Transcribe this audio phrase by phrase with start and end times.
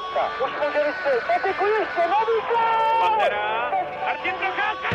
[0.00, 0.44] Procházka.
[0.44, 1.24] Už může vystřelit.
[1.26, 3.08] Patiku ještě, nový gol!
[3.08, 3.70] Pantera.
[4.04, 4.88] Martin Procházka.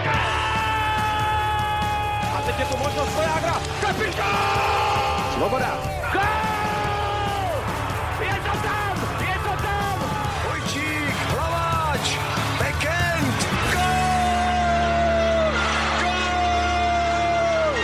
[2.38, 3.54] A teď je tu možnost Vojágra.
[3.82, 5.34] Kapitán!
[5.34, 5.78] Svoboda.
[6.14, 6.22] Gol!
[8.20, 8.96] Je to tam!
[9.28, 9.98] Je to tam!
[10.48, 12.18] Vojčík, Hlaváč,
[12.60, 13.38] Bekend,
[13.74, 15.52] gol!
[16.02, 17.76] Gol!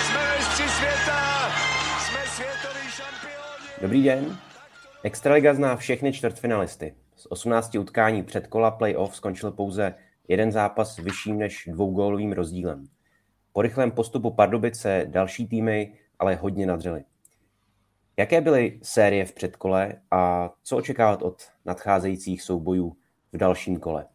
[0.00, 1.50] Jsme mistři světa,
[1.98, 3.68] jsme světoví šampioni.
[3.80, 4.38] Dobrý den.
[5.02, 6.94] Extraliga zná všechny čtvrtfinalisty.
[7.16, 9.94] Z 18 utkání předkola playoff skončil pouze
[10.28, 12.84] jeden zápas vyšším než dvougólovým rozdílem.
[13.52, 17.04] Po rychlém postupu Pardubice další týmy ale hodně nadřely.
[18.16, 22.96] Jaké byly série v předkole a co očekávat od nadcházejících soubojů
[23.32, 24.06] v dalším kole?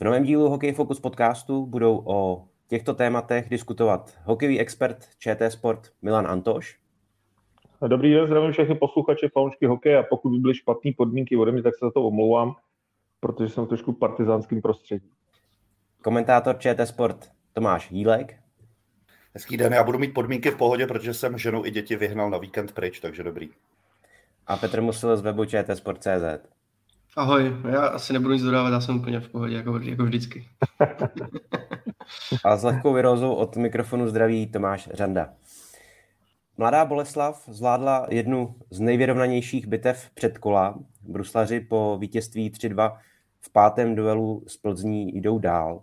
[0.00, 5.92] V novém dílu Hokej Focus podcastu budou o těchto tématech diskutovat hokejový expert ČT Sport
[6.02, 6.78] Milan Antoš,
[7.86, 11.62] Dobrý den, zdravím všechny posluchače, fanoušky hokeje a pokud by byly špatné podmínky ode mě,
[11.62, 12.54] tak se za to omlouvám,
[13.20, 15.10] protože jsem v trošku partizánským prostředí.
[16.02, 18.36] komentátor ČT Sport Tomáš Jílek
[19.34, 22.38] Hezký den, já budu mít podmínky v pohodě, protože jsem ženu i děti vyhnal na
[22.38, 23.50] víkend pryč, takže dobrý.
[24.46, 26.48] a Petr Musil z webu ČT Sport.cz.
[27.16, 30.48] Ahoj, já asi nebudu nic dodávat, já jsem úplně v pohodě, jako, jako vždycky.
[32.44, 35.28] A s lehkou vyrózou od mikrofonu zdraví Tomáš Řanda.
[36.60, 40.78] Mladá Boleslav zvládla jednu z nejvyrovnanějších bitev předkola.
[41.02, 42.98] Bruslaři po vítězství 3-2
[43.40, 45.82] v pátém duelu s Plzní jdou dál.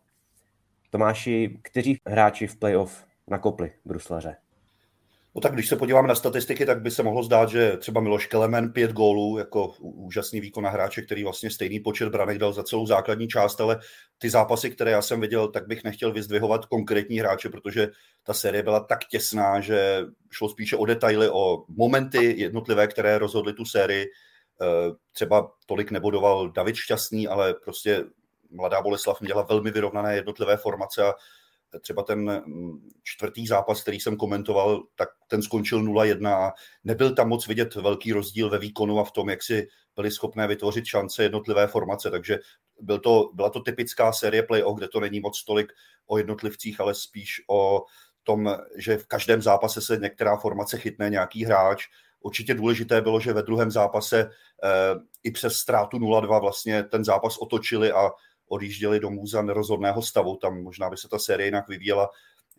[0.89, 4.35] Tomáši, kteří hráči v playoff nakopli Bruslaře?
[5.35, 8.25] No tak když se podíváme na statistiky, tak by se mohlo zdát, že třeba Miloš
[8.25, 12.63] Kelemen pět gólů, jako úžasný výkon na hráče, který vlastně stejný počet branek dal za
[12.63, 13.79] celou základní část, ale
[14.17, 17.87] ty zápasy, které já jsem viděl, tak bych nechtěl vyzdvihovat konkrétní hráče, protože
[18.23, 23.53] ta série byla tak těsná, že šlo spíše o detaily, o momenty jednotlivé, které rozhodly
[23.53, 24.05] tu sérii.
[24.61, 28.03] Eh, Třeba tolik nebodoval David Šťastný, ale prostě
[28.51, 31.13] mladá Boleslav měla velmi vyrovnané jednotlivé formace a
[31.81, 36.53] třeba ten mm, čtvrtý zápas, který jsem komentoval, tak ten skončil 0-1 a
[36.83, 40.47] nebyl tam moc vidět velký rozdíl ve výkonu a v tom, jak si byli schopné
[40.47, 42.39] vytvořit šance jednotlivé formace, takže
[42.81, 45.73] byl to, byla to typická série play-off, kde to není moc tolik
[46.07, 47.83] o jednotlivcích, ale spíš o
[48.23, 51.87] tom, že v každém zápase se některá formace chytne nějaký hráč.
[52.19, 54.69] Určitě důležité bylo, že ve druhém zápase eh,
[55.23, 58.11] i přes ztrátu 0-2 vlastně ten zápas otočili a
[58.47, 60.35] odjížděli domů za nerozhodného stavu.
[60.35, 62.09] Tam možná by se ta série jinak vyvíjela,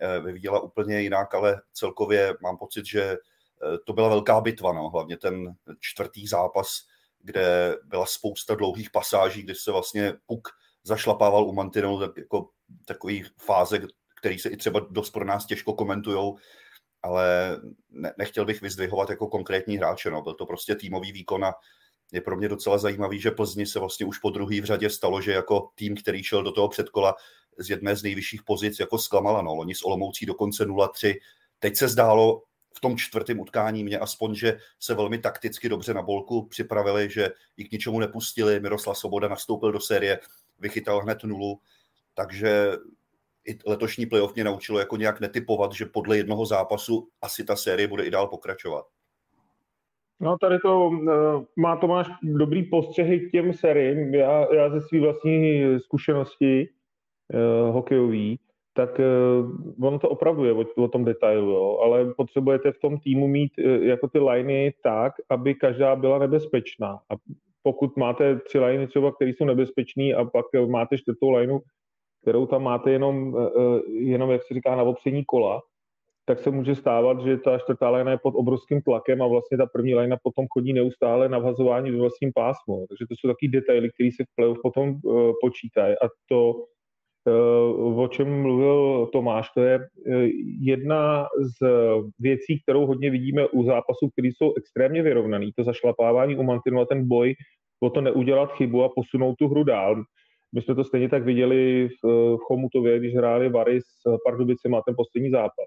[0.01, 4.91] eh, vyvíjela úplně jinak, ale celkově mám pocit, že eh, to byla velká bitva, no.
[4.91, 6.87] hlavně ten čtvrtý zápas,
[7.21, 10.49] kde byla spousta dlouhých pasáží, kdy se vlastně puk
[10.85, 12.49] zašlapával u mantinelu, tak jako
[12.85, 13.81] takový fáze,
[14.19, 16.37] který se i třeba dost pro nás těžko komentujou,
[17.03, 17.57] ale
[17.91, 20.23] ne, nechtěl bych vyzdvihovat jako konkrétní hráče, no.
[20.23, 21.55] byl to prostě týmový výkon a
[22.13, 25.21] je pro mě docela zajímavý, že Plzni se vlastně už po druhý v řadě stalo,
[25.21, 27.15] že jako tým, který šel do toho předkola
[27.59, 29.43] z jedné z nejvyšších pozic, jako zklamala.
[29.43, 29.55] No.
[29.55, 31.15] Loni s Olomoucí dokonce 0-3.
[31.59, 32.43] Teď se zdálo
[32.77, 37.31] v tom čtvrtém utkání mě aspoň, že se velmi takticky dobře na bolku připravili, že
[37.57, 38.61] ji k ničemu nepustili.
[38.61, 40.21] Miroslav Soboda nastoupil do série,
[40.59, 41.61] vychytal hned nulu,
[42.15, 42.73] takže
[43.49, 47.89] i letošní playoff mě naučilo jako nějak netypovat, že podle jednoho zápasu asi ta série
[47.89, 48.87] bude i dál pokračovat.
[50.21, 54.15] No tady to uh, má Tomáš dobrý postřehy k těm sériím.
[54.15, 56.69] Já, já ze své vlastní zkušenosti
[57.35, 58.39] uh, hokejový,
[58.75, 62.99] tak uh, ono to opravdu je o, o tom detailu, jo, ale potřebujete v tom
[62.99, 66.89] týmu mít uh, jako ty liney tak, aby každá byla nebezpečná.
[66.89, 67.15] A
[67.63, 71.59] pokud máte tři liney třeba, které jsou nebezpečné a pak máte čtvrtou lineu,
[72.23, 75.61] kterou tam máte jenom, uh, jenom jak se říká, na opření kola,
[76.29, 79.67] tak se může stávat, že ta čtvrtá lajna je pod obrovským tlakem a vlastně ta
[79.67, 82.87] první lajna potom chodí neustále na vhazování ve vlastním pásmu.
[82.89, 85.95] Takže to jsou taky detaily, které se v playoff potom uh, počítají.
[85.95, 89.85] A to, uh, o čem mluvil Tomáš, to je uh,
[90.61, 91.67] jedna z
[92.19, 95.53] věcí, kterou hodně vidíme u zápasů, které jsou extrémně vyrovnaný.
[95.57, 97.35] To zašlapávání u Mantinu a ten boj
[97.83, 100.03] o to neudělat chybu a posunout tu hru dál.
[100.55, 102.07] My jsme to stejně tak viděli v,
[102.37, 105.67] v Chomutově, když hráli Vary s Pardubicem a ten poslední zápas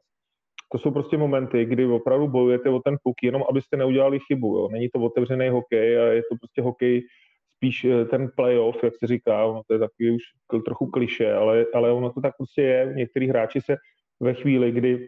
[0.71, 4.57] to jsou prostě momenty, kdy opravdu bojujete o ten puk, jenom abyste neudělali chybu.
[4.57, 4.69] Jo.
[4.71, 7.04] Není to otevřený hokej a je to prostě hokej
[7.56, 10.21] spíš eh, ten playoff, jak se říká, to je takový už
[10.66, 12.94] trochu kliše, ale, ale ono to tak prostě je.
[12.95, 13.77] Některý hráči se
[14.19, 15.07] ve chvíli, kdy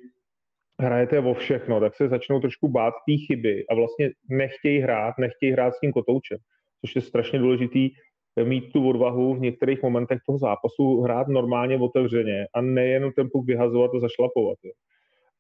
[0.82, 5.52] hrajete o všechno, tak se začnou trošku bát té chyby a vlastně nechtějí hrát, nechtějí
[5.52, 6.38] hrát s tím kotoučem,
[6.82, 7.90] což je strašně důležitý
[8.38, 13.30] eh, mít tu odvahu v některých momentech toho zápasu hrát normálně otevřeně a nejen ten
[13.32, 14.58] puk vyhazovat a zašlapovat.
[14.64, 14.72] Jo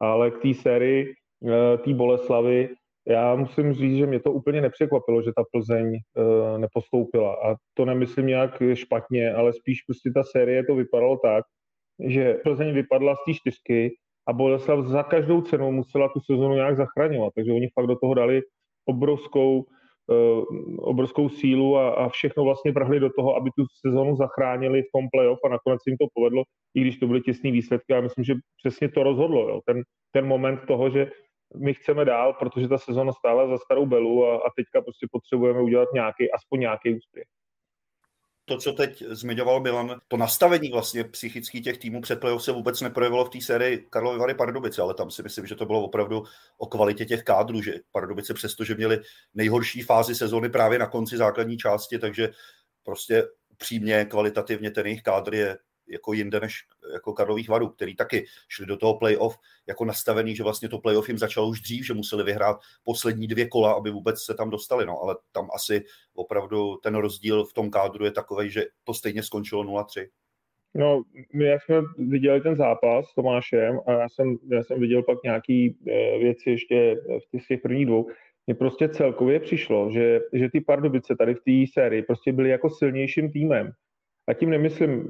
[0.02, 1.14] ale k té sérii,
[1.48, 2.70] eh, té Boleslavy,
[3.08, 7.34] já musím říct, že mě to úplně nepřekvapilo, že ta Plzeň uh, nepostoupila.
[7.34, 11.46] A to nemyslím nějak špatně, ale spíš prostě ta série to vypadalo tak,
[12.08, 13.96] že Plzeň vypadla z té čtyřky
[14.28, 17.34] a Boleslav za každou cenu musela tu sezonu nějak zachraňovat.
[17.36, 18.42] Takže oni fakt do toho dali
[18.86, 19.66] obrovskou,
[20.78, 25.08] obrovskou sílu a, a všechno vlastně vrhli do toho, aby tu sezonu zachránili v tom
[25.12, 26.44] playoff a nakonec jim to povedlo,
[26.76, 27.94] i když to byly těsné výsledky.
[27.94, 28.34] Já myslím, že
[28.64, 29.50] přesně to rozhodlo.
[29.50, 29.62] Jo.
[29.66, 29.82] Ten,
[30.12, 31.12] ten moment toho, že
[31.66, 35.62] my chceme dál, protože ta sezona stála za starou belu a, a teďka prostě potřebujeme
[35.62, 37.26] udělat nějaký, aspoň nějaký úspěch
[38.52, 42.82] to, co teď zmiňoval Milan, to nastavení vlastně psychický těch týmů před playoff se vůbec
[42.82, 46.24] neprojevilo v té sérii Karlovy Vary Pardubice, ale tam si myslím, že to bylo opravdu
[46.58, 49.02] o kvalitě těch kádrů, že Pardubice přesto, že měli
[49.34, 52.30] nejhorší fázi sezóny právě na konci základní části, takže
[52.84, 53.24] prostě
[53.58, 56.54] přímě kvalitativně ten jejich kádr je jako jinde než
[56.94, 59.38] jako Karlových varů, který taky šli do toho playoff
[59.68, 63.48] jako nastavený, že vlastně to playoff jim začalo už dřív, že museli vyhrát poslední dvě
[63.48, 65.84] kola, aby vůbec se tam dostali, no, ale tam asi
[66.14, 70.08] opravdu ten rozdíl v tom kádru je takový, že to stejně skončilo 0-3.
[70.76, 75.04] No, my jak jsme viděli ten zápas s Tomášem a já jsem, já jsem viděl
[75.04, 77.02] pak nějaký e, věci ještě
[77.44, 78.08] v těch prvních dvou,
[78.48, 82.70] mně prostě celkově přišlo, že, že ty Pardubice tady v té sérii prostě byly jako
[82.70, 83.72] silnějším týmem.
[84.28, 85.10] A tím nemyslím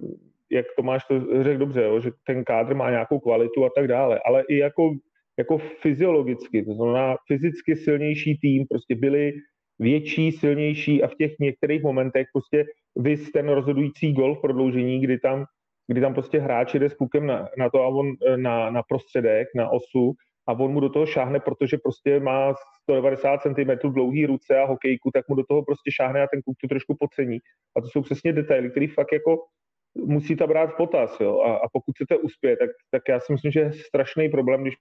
[0.51, 4.19] jak Tomáš to řekl dobře, jo, že ten kádr má nějakou kvalitu a tak dále,
[4.25, 4.91] ale i jako,
[5.39, 9.33] jako fyziologicky, to znamená fyzicky silnější tým, prostě byli
[9.79, 12.65] větší, silnější a v těch některých momentech prostě
[12.95, 15.45] vys ten rozhodující gol v prodloužení, kdy tam,
[15.87, 19.47] kdy tam prostě hráč jde s pukem na, na to a on na, na prostředek,
[19.55, 20.13] na osu
[20.47, 25.11] a on mu do toho šáhne, protože prostě má 190 cm dlouhý ruce a hokejku,
[25.13, 27.37] tak mu do toho prostě šáhne a ten kluk to trošku podcení.
[27.77, 29.37] A to jsou přesně detaily, které fakt jako
[29.95, 31.19] musíte brát v potaz.
[31.19, 31.41] Jo?
[31.41, 34.75] A, a pokud chcete uspět, tak, tak já si myslím, že je strašný problém, když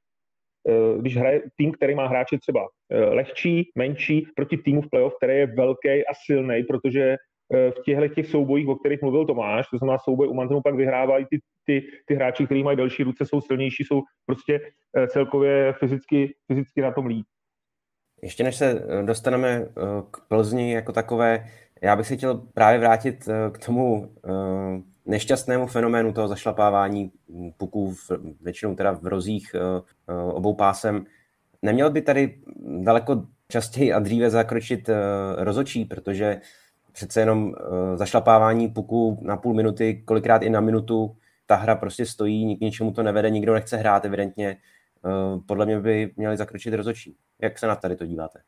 [0.68, 5.16] eh, když hraje tým, který má hráče třeba eh, lehčí, menší, proti týmu v playoff,
[5.16, 7.16] který je velký a silný, protože
[7.54, 10.74] eh, v těchto těch soubojích, o kterých mluvil Tomáš, to znamená souboj u Mantonu, pak
[10.74, 14.60] vyhrávají ty, ty, ty hráči, kteří mají delší ruce, jsou silnější, jsou prostě
[15.08, 17.26] celkově fyzicky, fyzicky na tom líp.
[18.22, 19.66] Ještě než se dostaneme
[20.10, 21.44] k Plzni jako takové,
[21.82, 24.12] já bych se chtěl právě vrátit k tomu
[25.10, 27.12] nešťastnému fenoménu toho zašlapávání
[27.56, 28.10] puků, v,
[28.40, 31.04] většinou teda v rozích uh, obou pásem.
[31.62, 32.40] Neměl by tady
[32.82, 34.94] daleko častěji a dříve zakročit uh,
[35.44, 36.40] rozočí, protože
[36.92, 37.54] přece jenom
[37.94, 41.16] zašlapávání puků na půl minuty, kolikrát i na minutu,
[41.46, 44.56] ta hra prostě stojí, k ničemu to nevede, nikdo nechce hrát evidentně.
[45.46, 47.16] Podle mě by měli zakročit rozočí.
[47.42, 48.40] Jak se na tady to díváte?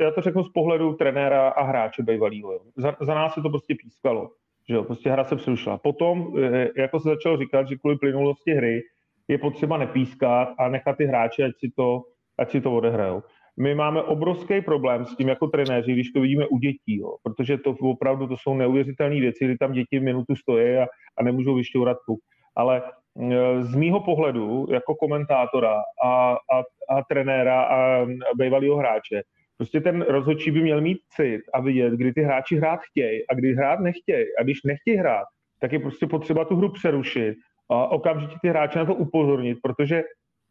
[0.00, 2.60] Já to řeknu z pohledu trenéra a hráče bývalého.
[2.76, 4.30] Za, za nás se to prostě pískalo.
[4.68, 5.78] Že jo, prostě hra se přerušila.
[5.78, 8.82] Potom, eh, jako se začalo říkat, že kvůli plynulosti hry
[9.28, 12.02] je potřeba nepískat a nechat ty hráče, ať si to,
[12.38, 13.22] ať si to odehrajou.
[13.60, 17.58] My máme obrovský problém s tím jako trenéři, když to vidíme u dětí, jo, protože
[17.58, 20.86] to opravdu to jsou neuvěřitelné věci, kdy tam děti v minutu stojí a,
[21.18, 22.20] a nemůžou vyšťourat puk.
[22.56, 26.58] Ale eh, z mýho pohledu jako komentátora a, a,
[26.90, 28.06] a trenéra a
[28.36, 29.22] bývalého hráče,
[29.56, 33.34] Prostě ten rozhodčí by měl mít cit a vidět, kdy ty hráči hrát chtějí a
[33.34, 34.26] kdy hrát nechtějí.
[34.40, 35.24] A když nechtějí hrát,
[35.60, 37.34] tak je prostě potřeba tu hru přerušit
[37.70, 40.02] a okamžitě ty hráče na to upozornit, protože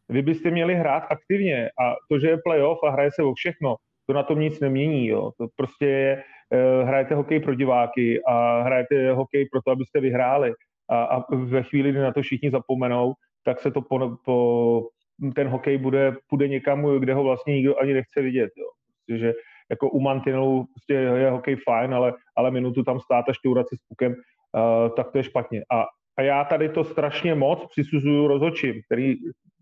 [0.09, 3.75] vy byste měli hrát aktivně a to, že je playoff a hraje se o všechno,
[4.07, 5.07] to na tom nic nemění.
[5.07, 5.31] Jo.
[5.37, 6.23] To prostě je,
[6.53, 10.53] uh, hrajete hokej pro diváky a hrajete hokej pro to, abyste vyhráli.
[10.89, 13.13] A, a ve chvíli, kdy na to všichni zapomenou,
[13.45, 14.87] tak se to po, po
[15.35, 18.51] ten hokej bude, půjde někam, kde ho vlastně nikdo ani nechce vidět.
[18.57, 18.65] Jo
[19.07, 19.33] prostě, že
[19.69, 23.75] jako u mantinelu prostě je hokej fajn, ale, ale minutu tam stát a šťourat si
[23.75, 25.61] s pukem, uh, tak to je špatně.
[25.71, 25.85] A,
[26.17, 29.15] a já tady to strašně moc přisuzuju rozhodčím, který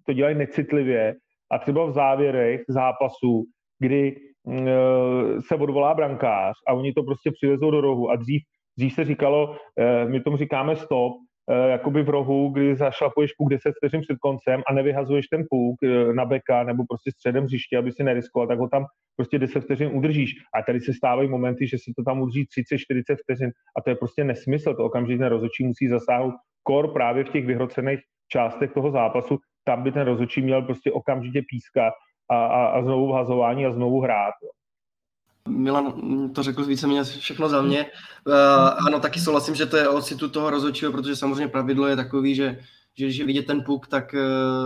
[0.05, 1.15] to dělají necitlivě
[1.51, 3.43] a třeba v závěrech zápasů,
[3.79, 4.55] kdy uh,
[5.47, 8.41] se odvolá brankář a oni to prostě přivezou do rohu a dřív,
[8.77, 11.13] dřív se říkalo, uh, my tomu říkáme stop,
[11.53, 16.13] jakoby v rohu, kdy zašlapuješ půk 10 vteřin před koncem a nevyhazuješ ten půk eh,
[16.13, 19.89] na beka nebo prostě středem hřiště, aby si neriskoval, tak ho tam prostě 10 vteřin
[19.93, 20.31] udržíš.
[20.55, 23.95] A tady se stávají momenty, že se to tam udrží 30-40 vteřin a to je
[23.95, 24.73] prostě nesmysl.
[24.73, 29.37] To okamžitě rozhodčí musí zasáhnout kor právě v těch vyhrocených částech toho zápasu.
[29.63, 31.93] Tam by ten rozhodčí měl prostě okamžitě pískat
[32.31, 34.33] a, a, a znovu vhazování a znovu hrát.
[34.43, 34.49] Jo.
[35.47, 35.93] Milan
[36.35, 37.85] to řekl víceméně všechno za mě.
[38.27, 41.95] Uh, ano, taky souhlasím, že to je o citu toho rozhodčího, protože samozřejmě pravidlo je
[41.95, 42.59] takový, že,
[42.97, 44.15] že když je vidět ten puk, tak,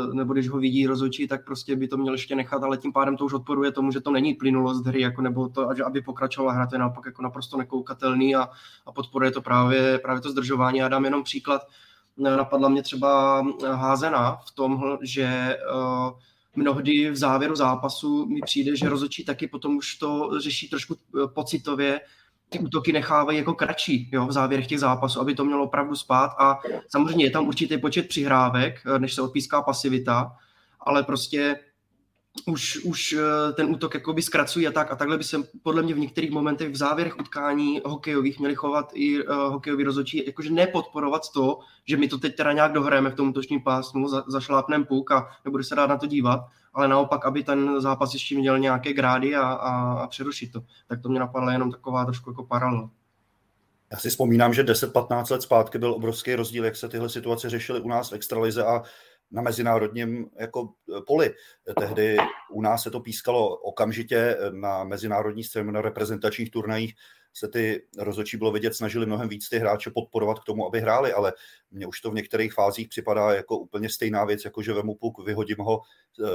[0.08, 2.94] uh, nebo když ho vidí rozhodčí, tak prostě by to měl ještě nechat, ale tím
[2.94, 6.54] pádem to už odporuje tomu, že to není plynulost hry, jako, nebo to, aby pokračovala
[6.54, 8.50] hra, to je naopak jako naprosto nekoukatelný a,
[8.86, 10.80] a podporuje to právě, právě to zdržování.
[10.80, 11.62] Já dám jenom příklad,
[12.18, 16.12] napadla mě třeba házená v tom, že uh,
[16.56, 21.28] mnohdy v závěru zápasu mi přijde, že rozhodčí taky potom už to řeší trošku eh,
[21.28, 22.02] pocitově,
[22.50, 26.32] ty útoky nechávají jako kratší jo, v závěrech těch zápasů, aby to mělo opravdu spát.
[26.40, 26.60] A
[26.90, 30.36] samozřejmě je tam určitý počet přihrávek, eh, než se odpíská pasivita,
[30.80, 31.60] ale prostě
[32.46, 35.94] už, už eh, ten útok jakoby zkracují a tak a takhle by se podle mě
[35.94, 41.22] v některých momentech v závěrech utkání hokejových měli chovat i uh, hokejový rozhodčí, jakože nepodporovat
[41.34, 45.12] to, že my to teď teda nějak dohrajeme v tom útočním pásmu, za, zašlápnem puk
[45.12, 46.40] a nebude se dát na to dívat,
[46.74, 50.64] ale naopak, aby ten zápas ještě měl nějaké grády a, a, a přerušit to.
[50.88, 52.90] Tak to mě napadla jenom taková trošku jako paralela.
[53.92, 57.82] Já si vzpomínám, že 10-15 let zpátky byl obrovský rozdíl, jak se tyhle situace řešily
[57.82, 58.84] u nás v extralize a
[59.32, 61.34] na mezinárodním jako e, poli.
[61.80, 62.18] Tehdy
[62.52, 66.96] u nás se to pískalo okamžitě na mezinárodní scéně, na reprezentačních turnajích
[67.38, 71.14] se ty rozhodčí bylo vidět, snažili mnohem víc ty hráče podporovat k tomu, aby hráli,
[71.14, 71.34] ale
[71.72, 75.26] mně už to v některých fázích připadá jako úplně stejná věc, jako že vemu puk,
[75.26, 76.28] vyhodím ho eh,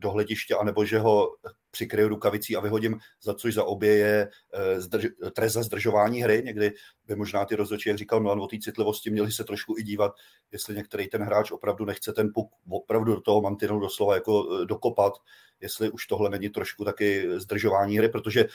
[0.00, 1.28] do hlediště, anebo že ho
[1.70, 6.42] přikryju rukavicí a vyhodím, za což za obě je eh, zdrž, trest za zdržování hry.
[6.44, 6.72] Někdy
[7.06, 10.12] by možná ty rozhodčí, jak říkal Milan, o té citlivosti měli se trošku i dívat,
[10.52, 14.66] jestli některý ten hráč opravdu nechce ten puk opravdu do toho mantinelu doslova jako eh,
[14.66, 15.12] dokopat,
[15.60, 18.46] jestli už tohle není trošku taky zdržování hry, protože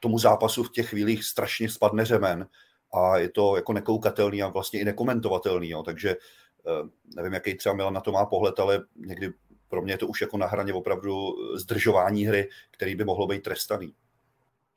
[0.00, 2.46] tomu zápasu v těch chvílích strašně spadne řemen
[2.94, 5.82] a je to jako nekoukatelný a vlastně i nekomentovatelný, jo.
[5.82, 9.30] takže eh, nevím, jaký třeba Milan na to má pohled, ale někdy
[9.68, 13.42] pro mě je to už jako na hraně opravdu zdržování hry, který by mohlo být
[13.42, 13.92] trestaný.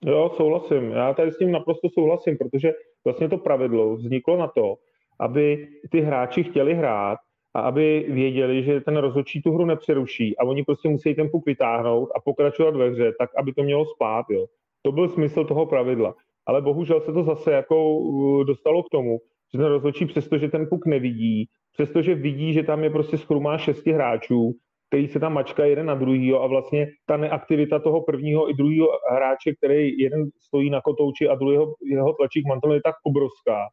[0.05, 0.91] Jo, souhlasím.
[0.91, 2.73] Já tady s tím naprosto souhlasím, protože
[3.03, 4.77] vlastně to pravidlo vzniklo na to,
[5.19, 7.17] aby ty hráči chtěli hrát
[7.53, 11.45] a aby věděli, že ten rozhodčí tu hru nepřeruší a oni prostě musí ten puk
[11.45, 14.25] vytáhnout a pokračovat ve hře, tak aby to mělo spát.
[14.29, 14.45] Jo.
[14.81, 16.15] To byl smysl toho pravidla.
[16.47, 19.17] Ale bohužel se to zase jako uh, dostalo k tomu,
[19.53, 23.91] že ten rozhodčí, přestože ten puk nevidí, přestože vidí, že tam je prostě schrumá šesti
[23.91, 24.51] hráčů,
[24.87, 28.87] který se tam mačká jeden na druhýho a vlastně ta neaktivita toho prvního i druhého
[29.11, 33.67] hráče, který jeden stojí na kotouči a druhého jeho tlačí k mantelu je tak obrovská,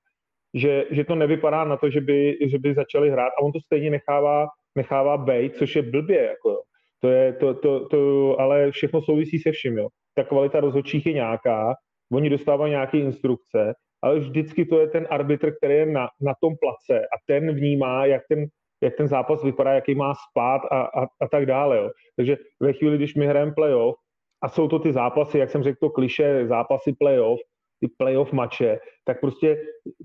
[0.54, 3.60] že, že to nevypadá na to, že by, že by začali hrát a on to
[3.60, 6.22] stejně nechává, nechává bejt, což je blbě.
[6.22, 6.62] Jako,
[7.00, 9.78] to je, to, to, to, ale všechno souvisí se vším.
[9.78, 9.88] Jo
[10.18, 11.74] ta kvalita rozhodčích je nějaká,
[12.12, 16.54] oni dostávají nějaké instrukce, ale vždycky to je ten arbitr, který je na, na tom
[16.60, 18.46] place a ten vnímá, jak ten,
[18.82, 21.76] jak ten zápas vypadá, jaký má spát a, a, a tak dále.
[21.76, 21.90] Jo.
[22.16, 23.96] Takže ve chvíli, když my hrajeme playoff,
[24.42, 27.40] a jsou to ty zápasy, jak jsem řekl, to kliše, zápasy playoff,
[27.80, 29.62] ty playoff mače, tak prostě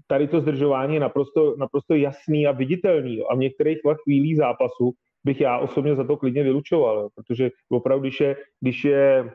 [0.08, 3.18] tady to zdržování je naprosto, naprosto jasný a viditelný.
[3.18, 3.26] Jo.
[3.30, 4.94] A v některých chvílích zápasu
[5.26, 7.10] bych já osobně za to klidně vylučoval, jo.
[7.16, 9.34] protože opravdu, když je, když je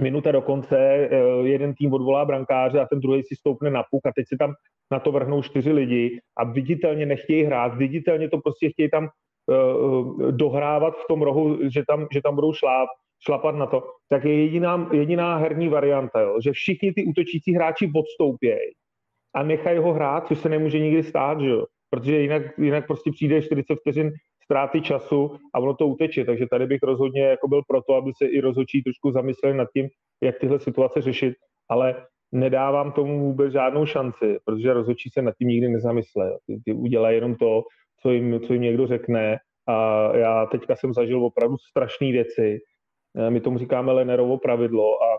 [0.00, 1.08] minuta do konce, eh,
[1.42, 4.54] jeden tým odvolá brankáře a ten druhý si stoupne na puk a teď si tam
[4.92, 9.08] na to vrhnou čtyři lidi a viditelně nechtějí hrát, viditelně to prostě chtějí tam
[9.46, 12.88] uh, dohrávat v tom rohu, že tam, že tam budou šláp,
[13.26, 17.92] šlapat na to, tak je jediná, jediná herní varianta, jo, že všichni ty útočící hráči
[17.96, 18.72] odstoupějí
[19.34, 21.64] a nechají ho hrát, což se nemůže nikdy stát, že jo?
[21.90, 24.12] protože jinak, jinak prostě přijde 40 vteřin
[24.48, 26.24] ztráty času a ono to uteče.
[26.24, 29.88] Takže tady bych rozhodně jako byl proto, aby se i rozhodčí trošku zamysleli nad tím,
[30.22, 31.34] jak tyhle situace řešit,
[31.68, 36.38] ale nedávám tomu vůbec žádnou šanci, protože rozhodčí se nad tím nikdy nezamysle.
[36.46, 37.62] Ty, ty udělají jenom to,
[38.02, 39.36] co jim, co jim někdo řekne
[39.68, 42.58] a já teďka jsem zažil opravdu strašné věci.
[43.18, 45.18] Eh, my tomu říkáme Lenerovo pravidlo a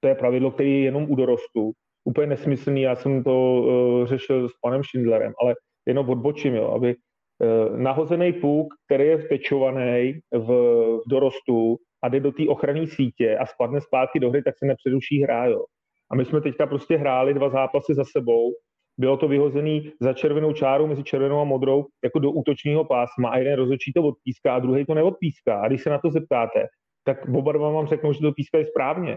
[0.00, 1.72] to je pravidlo, které je jenom u dorostu.
[2.04, 5.54] Úplně nesmyslný, já jsem to uh, řešil s panem Schindlerem, ale
[5.86, 6.94] jenom odbočím, jo, aby
[7.76, 10.46] nahozený puk, který je vtečovaný v,
[11.06, 14.66] v dorostu a jde do té ochranné sítě a spadne zpátky do hry, tak se
[14.66, 15.46] nepředuší hra.
[15.46, 15.64] Jo.
[16.10, 18.52] A my jsme teďka prostě hráli dva zápasy za sebou,
[18.98, 23.38] bylo to vyhozený za červenou čáru mezi červenou a modrou jako do útočního pásma a
[23.38, 25.60] jeden rozhodčí to odpíská a druhý to neodpíská.
[25.60, 26.66] A když se na to zeptáte,
[27.04, 29.16] tak oba dva vám řeknou, že to pískají správně.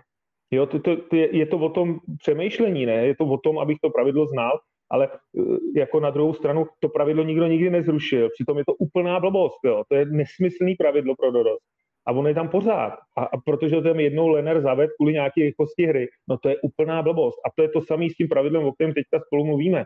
[0.51, 3.07] Jo, to, to, to je, je to o tom přemýšlení, ne?
[3.07, 4.59] Je to o tom, abych to pravidlo znal
[4.91, 9.19] ale eh, jako na druhou stranu to pravidlo nikdo nikdy nezrušil, přitom je to úplná
[9.19, 9.83] blbost, jo.
[9.89, 11.63] to je nesmyslný pravidlo pro dorost.
[12.07, 12.93] A on je tam pořád.
[13.17, 17.01] A, a protože tam jednou Lenner zaved kvůli nějaké rychlosti hry, no to je úplná
[17.01, 17.39] blbost.
[17.45, 19.83] A to je to samé s tím pravidlem, o kterém teďka spolu mluvíme.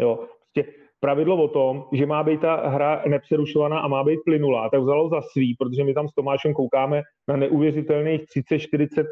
[0.00, 0.16] Jo.
[0.16, 4.80] Prostě pravidlo o tom, že má být ta hra nepřerušovaná a má být plynulá, tak
[4.80, 9.06] vzalo za svý, protože my tam s Tomášem koukáme na neuvěřitelných 30, 40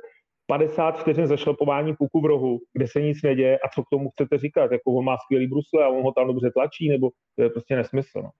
[0.48, 4.38] 50 54 zašlapování puku v rohu, kde se nic neděje a co k tomu chcete
[4.38, 4.72] říkat?
[4.72, 7.76] Jako on má skvělý brusle a on ho tam dobře tlačí, nebo to je prostě
[7.76, 8.22] nesmysl.
[8.22, 8.30] No.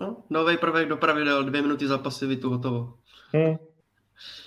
[0.00, 2.94] No, nový prvek do pravidel, dvě minuty za pasivitu, hotovo.
[3.32, 3.56] Hmm.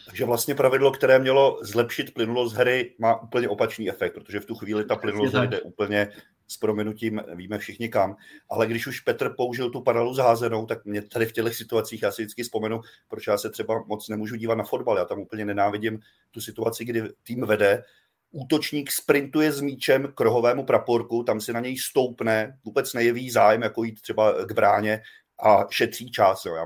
[0.06, 4.56] Takže vlastně pravidlo, které mělo zlepšit plynulost hry, má úplně opačný efekt, protože v tu
[4.56, 6.08] chvíli ta plynulost jde úplně
[6.52, 8.16] s prominutím víme všichni kam.
[8.50, 12.12] Ale když už Petr použil tu paralelu zházenou, tak mě tady v těchto situacích já
[12.12, 14.98] si vždycky vzpomenu, proč já se třeba moc nemůžu dívat na fotbal.
[14.98, 16.00] Já tam úplně nenávidím
[16.32, 17.84] tu situaci, kdy tým vede,
[18.32, 23.62] útočník sprintuje s míčem k rohovému praporku, tam si na něj stoupne, vůbec nejeví zájem,
[23.62, 25.02] jako jít třeba k bráně
[25.40, 26.46] a šetří čas.
[26.46, 26.56] Jo.
[26.56, 26.66] Já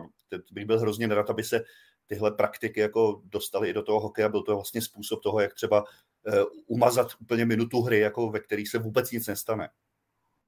[0.51, 1.63] bych byl hrozně nerad, aby se
[2.07, 4.29] tyhle praktiky jako dostaly i do toho hokeje.
[4.29, 5.83] Byl to vlastně způsob toho, jak třeba
[6.67, 9.69] umazat úplně minutu hry, jako ve které se vůbec nic nestane.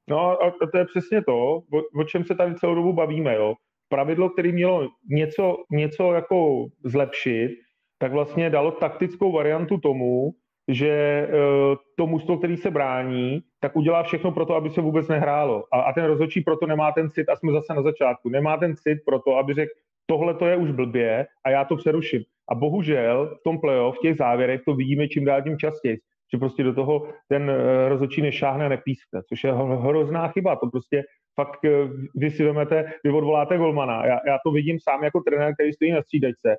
[0.10, 1.62] No a to je přesně to,
[1.96, 3.36] o, čem se tady celou dobu bavíme.
[3.36, 3.56] Jo.
[3.90, 7.52] Pravidlo, které mělo něco, něco jako zlepšit,
[7.98, 10.32] tak vlastně dalo taktickou variantu tomu,
[10.68, 15.08] že uh, to mužstvo, který se brání, tak udělá všechno pro to, aby se vůbec
[15.08, 15.64] nehrálo.
[15.74, 18.76] A, a ten rozhodčí proto nemá ten cit, a jsme zase na začátku, nemá ten
[18.76, 19.72] cit proto, aby řekl,
[20.06, 22.24] tohle to je už blbě a já to přeruším.
[22.50, 25.98] A bohužel v tom playoff, v těch závěrech to vidíme čím dál tím častěji,
[26.34, 27.56] že prostě do toho ten uh,
[27.88, 30.56] rozhodčí nešáhne, nepískne, což je hrozná chyba.
[30.56, 31.04] To prostě
[31.36, 34.06] fakt, uh, vy si vemete, vy odvoláte golmana.
[34.06, 36.58] Já, já to vidím sám jako trenér, který stojí na střídačce.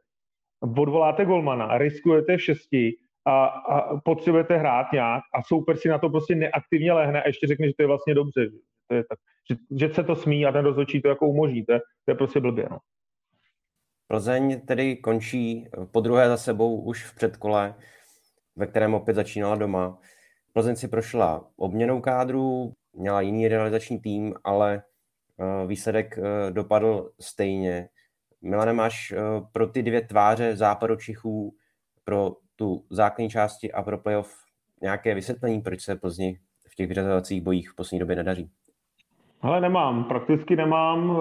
[0.78, 2.92] Odvoláte golmana, riskujete v šesti,
[3.26, 7.46] a, a potřebujete hrát nějak a soupeř si na to prostě neaktivně lehne a ještě
[7.46, 8.48] řekne, že to je vlastně dobře,
[8.88, 9.18] to je tak,
[9.50, 12.14] že, že se to smí a ten rozhodčí to jako umožní, to je, to je
[12.14, 12.68] prostě blbě.
[12.70, 12.78] No.
[14.08, 17.74] Plzeň tedy končí po druhé za sebou už v předkole,
[18.56, 19.98] ve kterém opět začínala doma.
[20.52, 27.88] Plzeň si prošla obměnou kádru, měla jiný realizační tým, ale eh, výsledek eh, dopadl stejně.
[28.42, 29.18] Milane, máš eh,
[29.52, 31.54] pro ty dvě tváře západu Čichů,
[32.04, 34.34] pro tu základní části a pro playoff
[34.82, 38.50] nějaké vysvětlení, proč se Plzni v těch vyřazovacích bojích v poslední době nedaří?
[39.40, 41.18] Ale nemám, prakticky nemám.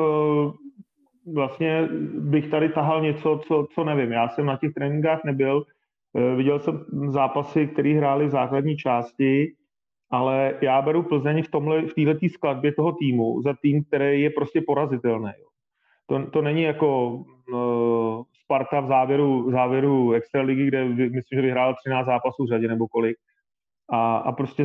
[1.34, 4.12] Vlastně bych tady tahal něco, co, co nevím.
[4.12, 5.66] Já jsem na těch tréninkách nebyl,
[6.18, 9.54] eh, viděl jsem zápasy, které hrály v základní části,
[10.12, 14.30] ale já beru Plzeň v, tomhle, v této skladbě toho týmu za tým, který je
[14.30, 15.32] prostě porazitelný.
[16.08, 21.76] To, to není jako uh, Sparta v závěru, v závěru extraligy, kde myslím, že vyhrál
[21.86, 23.18] 13 zápasů v řadě nebo kolik.
[23.90, 24.64] A, a prostě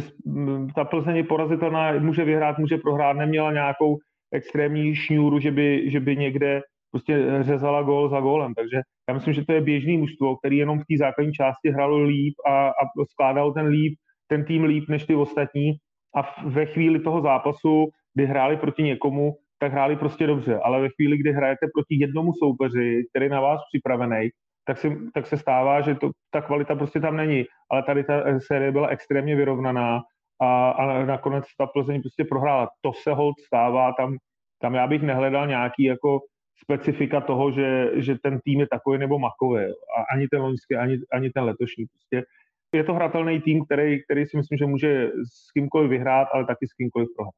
[0.75, 3.99] ta Plzeň je porazitelná, může vyhrát, může prohrát, neměla nějakou
[4.32, 8.54] extrémní šňůru, že by, že by někde prostě řezala gól za gólem.
[8.54, 12.02] Takže já myslím, že to je běžný mužstvo, který jenom v té základní části hralo
[12.02, 15.73] líp a, a skládal ten líp, ten tým líp než ty ostatní.
[16.16, 20.88] A ve chvíli toho zápasu, kdy hráli proti někomu, tak hráli prostě dobře, ale ve
[20.88, 24.28] chvíli, kdy hrajete proti jednomu soupeři, který je na vás připravený,
[24.64, 27.45] tak, si, tak se stává, že to, ta kvalita prostě tam není.
[27.71, 30.00] Ale tady ta série byla extrémně vyrovnaná
[30.41, 32.69] a, a nakonec ta Plzeň prostě prohrála.
[32.81, 34.17] To se hold stává, tam,
[34.59, 36.21] tam já bych nehledal nějaký jako
[36.65, 39.65] specifika toho, že, že ten tým je takový nebo makový.
[39.99, 41.87] A ani ten loňský, ani, ani ten letošní.
[41.87, 42.26] Prostě
[42.73, 46.67] je to hratelný tým, který, který si myslím, že může s kýmkoliv vyhrát, ale taky
[46.67, 47.35] s kýmkoliv prohrát.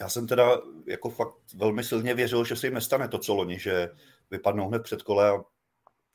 [0.00, 0.44] Já jsem teda
[0.86, 3.88] jako fakt velmi silně věřil, že se jim nestane to, co loni, že
[4.30, 5.42] vypadnou hned před kole a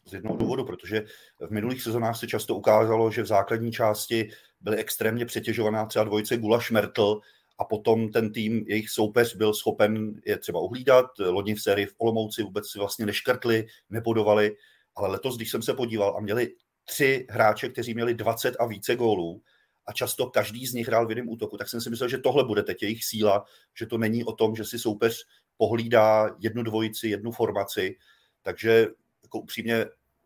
[0.05, 1.03] z jednoho důvodu, protože
[1.39, 4.29] v minulých sezónách se často ukázalo, že v základní části
[4.63, 7.19] byly extrémně přetěžovaná třeba dvojice Gula Šmertl
[7.57, 11.05] a potom ten tým, jejich soupeř byl schopen je třeba uhlídat.
[11.19, 14.55] Loni v sérii v Olomouci vůbec si vlastně neškrtli, nepodovali,
[14.95, 18.95] ale letos, když jsem se podíval a měli tři hráče, kteří měli 20 a více
[18.95, 19.41] gólů,
[19.85, 22.43] a často každý z nich hrál v jiném útoku, tak jsem si myslel, že tohle
[22.43, 23.45] bude teď jejich síla,
[23.79, 25.25] že to není o tom, že si soupeř
[25.57, 27.95] pohlídá jednu dvojici, jednu formaci,
[28.41, 28.87] takže
[29.23, 29.85] jako upřímně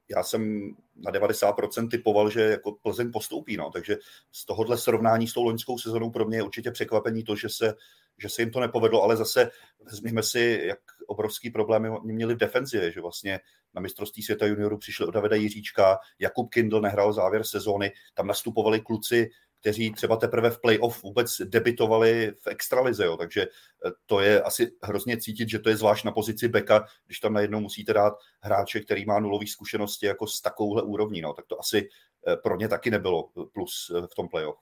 [0.10, 3.72] já jsem na 90% typoval, že jako Plzeň postoupí, no.
[3.72, 3.98] takže
[4.32, 7.74] z tohohle srovnání s tou loňskou sezonou pro mě je určitě překvapení to, že se,
[8.18, 12.92] že se jim to nepovedlo, ale zase vezměme si, jak obrovský problémy měli v defenzivě,
[12.92, 13.40] že vlastně
[13.74, 18.82] na mistrovství světa juniorů přišli od Davida Jiříčka, Jakub Kindl nehrál závěr sezóny, tam nastupovali
[18.82, 23.18] kluci, kteří třeba teprve v playoff vůbec debitovali v extralize, jo.
[23.18, 27.20] takže eh, to je asi hrozně cítit, že to je zvlášť na pozici beka, když
[27.20, 31.34] tam najednou musíte dát hráče, který má nulový zkušenosti jako s takovouhle úrovní, no.
[31.34, 31.90] tak to asi
[32.28, 34.58] eh, pro ně taky nebylo plus eh, v tom playoff.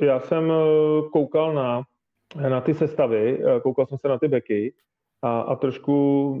[0.00, 0.52] Já jsem
[1.12, 1.82] koukal na,
[2.48, 4.74] na ty sestavy, koukal jsem se na ty beky
[5.22, 5.92] a, a trošku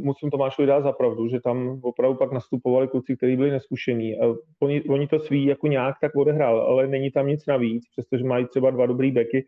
[0.02, 4.16] musím Tomášovi dát za pravdu, že tam opravdu pak nastupovali kluci, kteří byli neskušení.
[4.62, 8.46] Oni, oni to svý jako nějak tak odehrál, ale není tam nic navíc, přestože mají
[8.46, 9.46] třeba dva dobrý beky,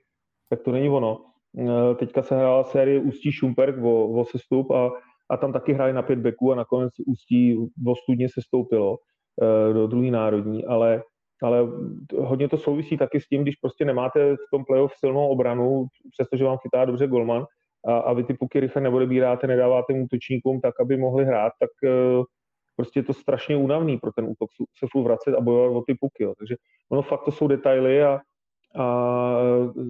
[0.50, 1.24] tak to není ono.
[1.58, 4.90] E, teďka se hrála série Ústí Šumperk o, o sestup a,
[5.30, 8.96] a tam taky hráli na pět beků a nakonec Ústí o studně se stoupilo
[9.70, 11.02] e, do druhé národní, ale
[11.42, 11.68] ale
[12.18, 16.44] hodně to souvisí taky s tím, když prostě nemáte v tom playoff silnou obranu, přestože
[16.44, 17.46] vám chytá dobře golman,
[17.86, 22.24] a, a vy ty puky rychle neodebíráte, nedáváte útočníkům tak, aby mohli hrát, tak uh,
[22.76, 25.94] prostě je to strašně únavný pro ten útok se furt vracet a bojovat o ty
[25.94, 26.22] puky.
[26.22, 26.34] Jo.
[26.38, 26.56] Takže
[26.90, 28.20] ono fakt to jsou detaily a,
[28.78, 29.36] A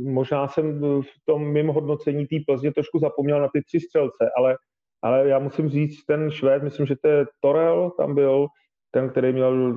[0.05, 4.57] možná jsem v tom mým hodnocení té Plzně trošku zapomněl na ty tři střelce, ale,
[5.03, 8.47] ale já musím říct, ten Švéd, myslím, že to je Torel, tam byl
[8.91, 9.75] ten, který měl,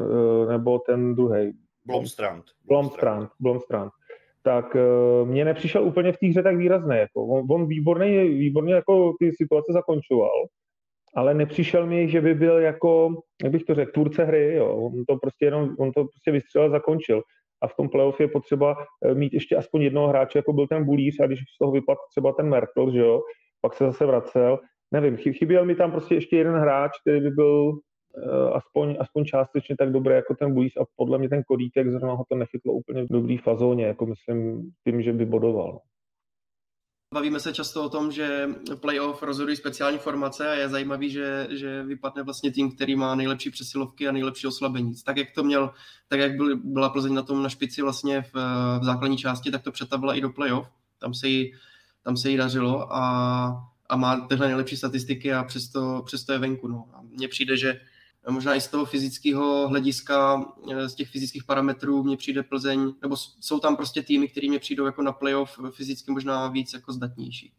[0.47, 1.53] nebo ten druhý.
[1.85, 2.43] Blomstrand.
[2.65, 3.91] Blomstrand, Blomstrand.
[4.45, 4.77] Tak
[5.23, 6.97] mně nepřišel úplně v té hře tak výrazný.
[6.97, 7.25] Jako.
[7.25, 10.45] On, on výborný, výborně jako ty situace zakončoval,
[11.15, 13.09] ale nepřišel mi, že by byl jako,
[13.43, 14.75] jak bych to řekl, tvůrce hry, jo.
[14.75, 17.21] On to prostě jenom, on to prostě vystřelil a zakončil.
[17.61, 20.85] A v tom playoff je potřeba eh, mít ještě aspoň jednoho hráče, jako byl ten
[20.85, 23.21] Bulíř, a když z toho vypadl třeba ten Merkel, že jo,
[23.61, 24.59] pak se zase vracel.
[24.91, 27.73] Nevím, chyběl mi tam prostě ještě jeden hráč, který by byl
[28.53, 32.23] aspoň, aspoň částečně tak dobrý jako ten Bulíř a podle mě ten Kodítek zrovna ho
[32.29, 35.79] to nechytlo úplně v dobrý fazóně, jako myslím tím, že by bodoval.
[37.13, 38.49] Bavíme se často o tom, že
[38.81, 43.49] playoff rozhodují speciální formace a je zajímavý, že, že vypadne vlastně tým, který má nejlepší
[43.49, 44.93] přesilovky a nejlepší oslabení.
[45.05, 45.71] Tak jak to měl,
[46.07, 48.33] tak jak byl, byla Plzeň na tom na špici vlastně v,
[48.79, 50.67] v základní části, tak to přetavila i do playoff.
[50.99, 51.53] Tam se jí,
[52.03, 56.67] tam se jí dařilo a, a má tyhle nejlepší statistiky a přesto, přesto je venku.
[56.67, 56.85] No.
[56.93, 57.79] A mně přijde, že
[58.31, 63.15] možná i z toho fyzického hlediska, eh, z těch fyzických parametrů mně přijde Plzeň, nebo
[63.39, 67.53] jsou tam prostě týmy, které mě přijdou jako na playoff fyzicky možná víc jako zdatnější.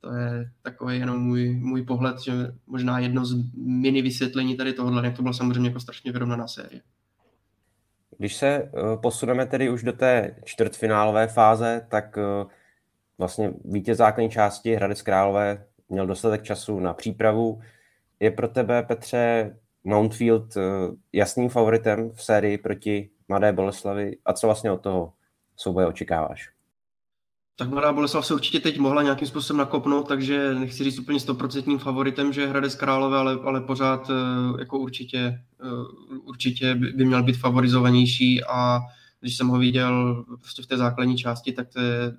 [0.00, 2.32] To je takový jenom můj, můj pohled, že
[2.66, 6.80] možná jedno z mini vysvětlení tady tohohle, jak to byla samozřejmě jako strašně vyrovnaná série.
[8.18, 8.70] Když se eh,
[9.02, 12.46] posuneme tedy už do té čtvrtfinálové fáze, tak eh,
[13.18, 17.60] vlastně vítěz základní části Hradec Králové měl dostatek času na přípravu,
[18.20, 20.62] je pro tebe, Petře, Mountfield eh,
[21.12, 25.12] jasným favoritem v sérii proti Mladé Boleslavi a co vlastně od toho
[25.56, 26.50] souboje očekáváš?
[27.56, 31.78] Tak Mladá Boleslav se určitě teď mohla nějakým způsobem nakopnout, takže nechci říct úplně stoprocentním
[31.78, 37.38] favoritem, že Hradec Králové, ale, ale pořád eh, jako určitě, eh, určitě by měl být
[37.38, 38.80] favorizovanější a
[39.20, 42.12] když jsem ho viděl prostě v té základní části, tak to je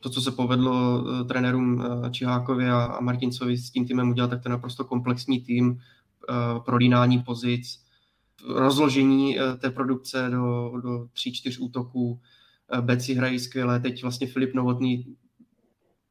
[0.00, 4.42] to, co se povedlo uh, trenérům uh, Čihákovi a, Martincovi s tím týmem udělat, tak
[4.42, 7.84] to je naprosto komplexní tým, uh, prolínání pozic,
[8.48, 12.20] rozložení té produkce do, do tří, čtyř útoků.
[12.80, 15.16] Beci hrají skvěle, teď vlastně Filip Novotný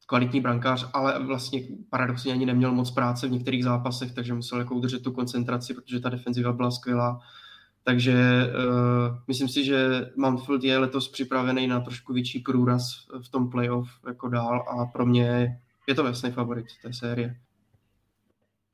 [0.06, 4.74] kvalitní brankář, ale vlastně paradoxně ani neměl moc práce v některých zápasech, takže musel jako
[4.74, 7.20] udržet tu koncentraci, protože ta defenziva byla skvělá.
[7.84, 9.76] Takže uh, myslím si, že
[10.16, 12.82] Mountfield je letos připravený na trošku větší průraz
[13.24, 15.56] v tom playoff jako dál a pro mě
[15.88, 17.34] je to jasný favorit té série.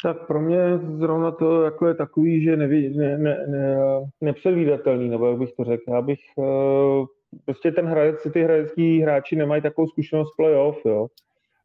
[0.03, 3.77] Tak pro mě zrovna to jako je takový, že neví, ne, ne, ne,
[4.21, 5.90] nepředvídatelný, nebo jak bych to řekl.
[5.90, 7.07] Já bych, uh,
[7.45, 11.07] prostě ten hradec, ty hradecký hráči nemají takovou zkušenost playoff, jo.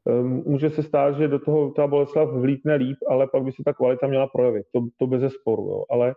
[0.06, 3.64] Um, může se stát, že do toho ta Boleslav vlítne líp, ale pak by se
[3.66, 5.84] ta kvalita měla projevit, to, to bez sporu, jo.
[5.90, 6.14] Ale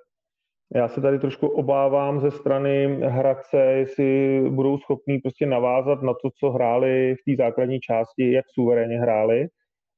[0.74, 6.30] já se tady trošku obávám ze strany Hradce, jestli budou schopní prostě navázat na to,
[6.38, 9.48] co hráli v té základní části, jak suverénně hráli.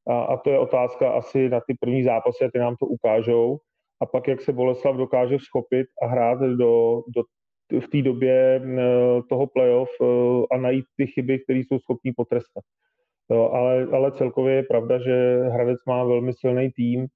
[0.09, 3.59] A, a to je otázka asi na ty první zápasy, a ty nám to ukážou.
[4.02, 7.22] A pak, jak se Boleslav dokáže schopit a hrát do, do,
[7.81, 8.83] v té době eh,
[9.29, 10.07] toho playoff eh,
[10.50, 12.64] a najít ty chyby, které jsou schopní potrestat.
[13.31, 17.07] Jo, ale, ale celkově je pravda, že Hradec má velmi silný tým,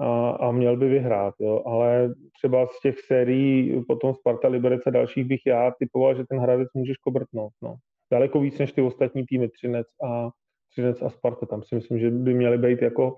[0.00, 1.62] a, a měl by vyhrát, jo.
[1.66, 6.38] ale třeba z těch sérií potom Sparta, Liberec a dalších bych já typoval, že ten
[6.38, 7.52] Hradec můžeš kobrtnout.
[7.62, 7.74] No.
[8.12, 10.28] Daleko víc než ty ostatní týmy Třinec a,
[10.70, 11.46] Třinec a Sparta.
[11.46, 13.16] Tam si myslím, že by měly být jako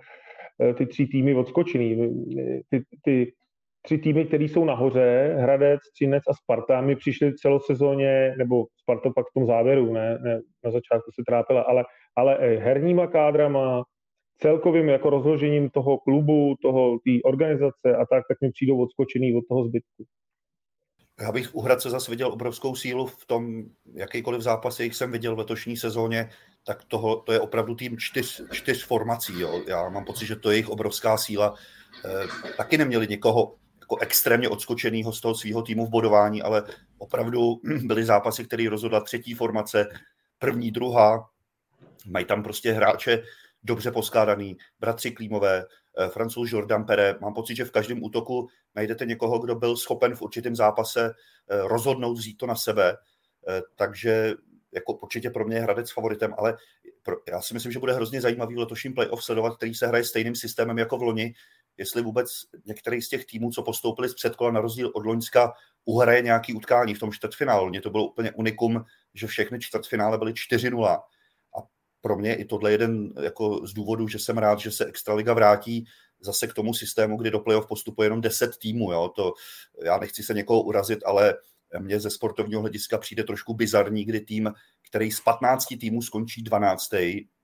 [0.63, 1.97] eh, ty tři týmy odskočený.
[2.71, 3.33] Ty, ty
[3.83, 9.27] tři týmy, které jsou nahoře, Hradec, Třinec a Sparta, mi přišli celosezóně, nebo Sparta pak
[9.27, 11.85] v tom závěru, ne, ne na začátku se trápila, ale,
[12.17, 13.85] ale herníma kádrama,
[14.39, 19.45] celkovým jako rozložením toho klubu, toho, té organizace a tak, tak mi přijdou odskočený od
[19.49, 20.05] toho zbytku.
[21.21, 23.63] Já bych u Hradce zase viděl obrovskou sílu v tom,
[23.95, 26.31] jakýkoliv zápas, jich jsem viděl v letošní sezóně,
[26.67, 29.41] tak toho, to je opravdu tým čtyř, čtyř formací.
[29.41, 29.63] Jo.
[29.67, 31.55] Já mám pocit, že to je jejich obrovská síla.
[32.05, 36.63] E, taky neměli někoho jako extrémně odskočeného z toho svého týmu v bodování, ale
[36.99, 39.89] opravdu byly zápasy, které rozhodla třetí formace,
[40.39, 41.29] první, druhá.
[42.07, 43.23] Mají tam prostě hráče,
[43.67, 45.65] dobře poskládaný, bratři Klímové,
[45.99, 47.15] eh, francouz Jordan Pere.
[47.21, 51.11] Mám pocit, že v každém útoku najdete někoho, kdo byl schopen v určitém zápase
[51.51, 52.97] eh, rozhodnout, vzít to na sebe.
[53.49, 54.35] Eh, takže
[54.73, 56.57] jako určitě pro mě je Hradec favoritem, ale
[57.03, 60.05] pro, já si myslím, že bude hrozně zajímavý v letošním playoff sledovat, který se hraje
[60.05, 61.35] stejným systémem jako v loni,
[61.77, 62.29] jestli vůbec
[62.67, 65.53] některý z těch týmů, co postoupili z předkola na rozdíl od Loňska,
[65.85, 67.69] uhraje nějaký utkání v tom čtvrtfinálu.
[67.69, 71.01] Mně to bylo úplně unikum, že všechny čtvrtfinále byly 4-0
[72.07, 75.85] pro mě i tohle jeden jako z důvodů, že jsem rád, že se Extraliga vrátí
[76.21, 78.93] zase k tomu systému, kdy do playoff postupuje jenom 10 týmů.
[78.93, 79.09] Jo?
[79.17, 79.33] To,
[79.85, 81.35] já nechci se někoho urazit, ale
[81.79, 84.53] mně ze sportovního hlediska přijde trošku bizarní, kdy tým,
[84.89, 86.83] který z 15 týmů skončí 12.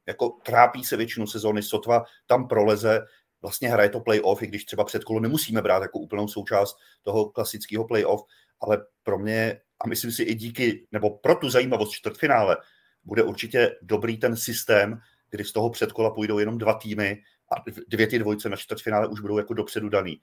[0.07, 3.01] jako trápí se většinu sezóny, sotva tam proleze,
[3.41, 7.85] vlastně hraje to playoff, i když třeba předkolo nemusíme brát jako úplnou součást toho klasického
[7.85, 8.23] playoff,
[8.61, 12.57] ale pro mě, a myslím si i díky, nebo pro tu zajímavost čtvrtfinále,
[13.05, 17.23] bude určitě dobrý ten systém, kdy z toho předkola půjdou jenom dva týmy
[17.57, 20.21] a dvě ty dvojce na čtvrtfinále už budou jako dopředu daný.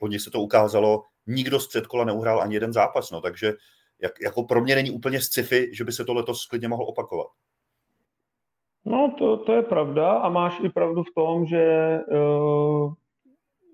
[0.00, 3.52] Loni se to ukázalo, nikdo z předkola neuhrál ani jeden zápas, no, takže
[4.02, 7.26] jak, jako pro mě není úplně sci-fi, že by se to letos klidně mohlo opakovat.
[8.84, 12.94] No, to, to je pravda a máš i pravdu v tom, že uh,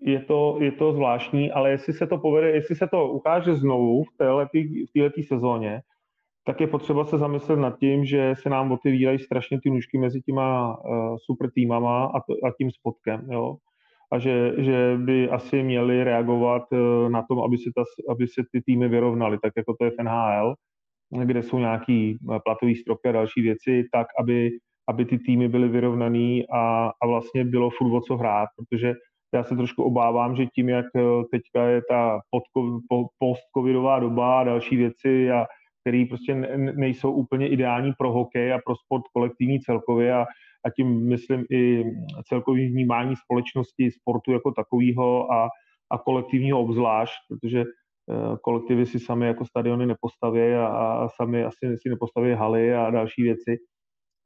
[0.03, 4.05] je, to, je to zvláštní, ale jestli se to povede, jestli se to ukáže znovu
[4.05, 4.17] v
[4.93, 5.83] této sezóně,
[6.47, 10.21] tak je potřeba se zamyslet nad tím, že se nám otevírají strašně ty nůžky mezi
[10.21, 13.29] těma uh, super týmama a, to, a tím spotkem.
[13.31, 13.57] Jo?
[14.13, 18.43] A že, že by asi měli reagovat uh, na tom, aby se, ta, aby se
[18.53, 20.55] ty týmy vyrovnaly, tak jako to je v NHL,
[21.25, 24.51] kde jsou nějaký platový stropy a další věci, tak aby
[24.89, 28.95] aby ty týmy byly vyrovnaný a, a vlastně bylo furt o co hrát, protože
[29.35, 32.21] já se trošku obávám, že tím, jak eh, teďka je ta
[33.19, 35.47] post-covidová doba a další věci, a
[35.87, 36.35] které prostě
[36.75, 40.27] nejsou úplně ideální pro hokej a pro sport kolektivní celkově a,
[40.67, 41.85] a tím myslím i
[42.29, 45.49] celkový vnímání společnosti, sportu jako takového a,
[45.91, 51.77] a kolektivního obzvlášť, protože eh, kolektivy si sami jako stadiony nepostaví a, a sami asi
[51.83, 53.57] si nepostaví haly a další věci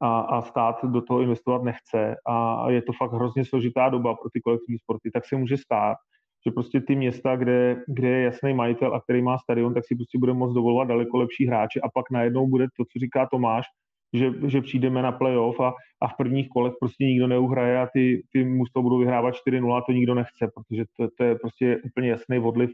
[0.01, 4.29] a, a stát do toho investovat nechce a je to fakt hrozně složitá doba pro
[4.33, 5.97] ty kolektivní sporty, tak se může stát,
[6.47, 9.95] že prostě ty města, kde, kde je jasný majitel a který má stadion, tak si
[9.95, 13.65] prostě bude moct dovolovat daleko lepší hráče a pak najednou bude to, co říká Tomáš,
[14.13, 18.23] že, že přijdeme na playoff a, a v prvních kolech prostě nikdo neuhraje a ty,
[18.33, 22.09] ty mužstvo budou vyhrávat 4-0 a to nikdo nechce, protože to, to je prostě úplně
[22.09, 22.69] jasný odliv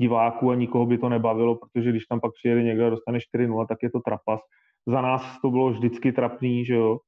[0.00, 3.66] diváků a nikoho by to nebavilo, protože když tam pak přijede někdo a dostane 4-0,
[3.66, 4.40] tak je to trapas
[4.86, 6.98] za nás to bylo vždycky trapný, že jo.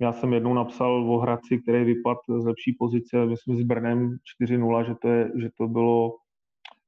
[0.00, 4.86] Já jsem jednou napsal o Hradci, který vypadl z lepší pozice, myslím s Brnem 4-0,
[4.86, 6.16] že to, je, že to bylo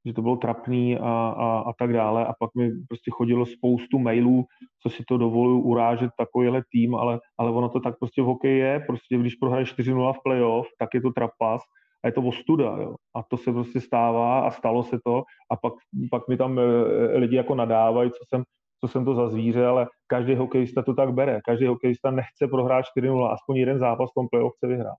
[0.05, 2.25] že to bylo trapný a, a, a tak dále.
[2.25, 4.45] A pak mi prostě chodilo spoustu mailů,
[4.83, 8.59] co si to dovoluju urážet takovýhle tým, ale, ale ono to tak prostě v hokeji
[8.59, 8.83] je.
[8.87, 11.61] Prostě když prohraješ 4-0 v playoff, tak je to trapas
[12.03, 12.77] a je to ostuda.
[12.81, 12.95] Jo.
[13.15, 15.23] A to se prostě stává a stalo se to.
[15.51, 15.73] A pak,
[16.11, 18.43] pak mi tam eh, lidi jako nadávají, co jsem,
[18.81, 21.39] co jsem to za zvíře, ale každý hokejista to tak bere.
[21.45, 24.97] Každý hokejista nechce prohrát 4-0, aspoň jeden zápas v tom playoff chce vyhrát.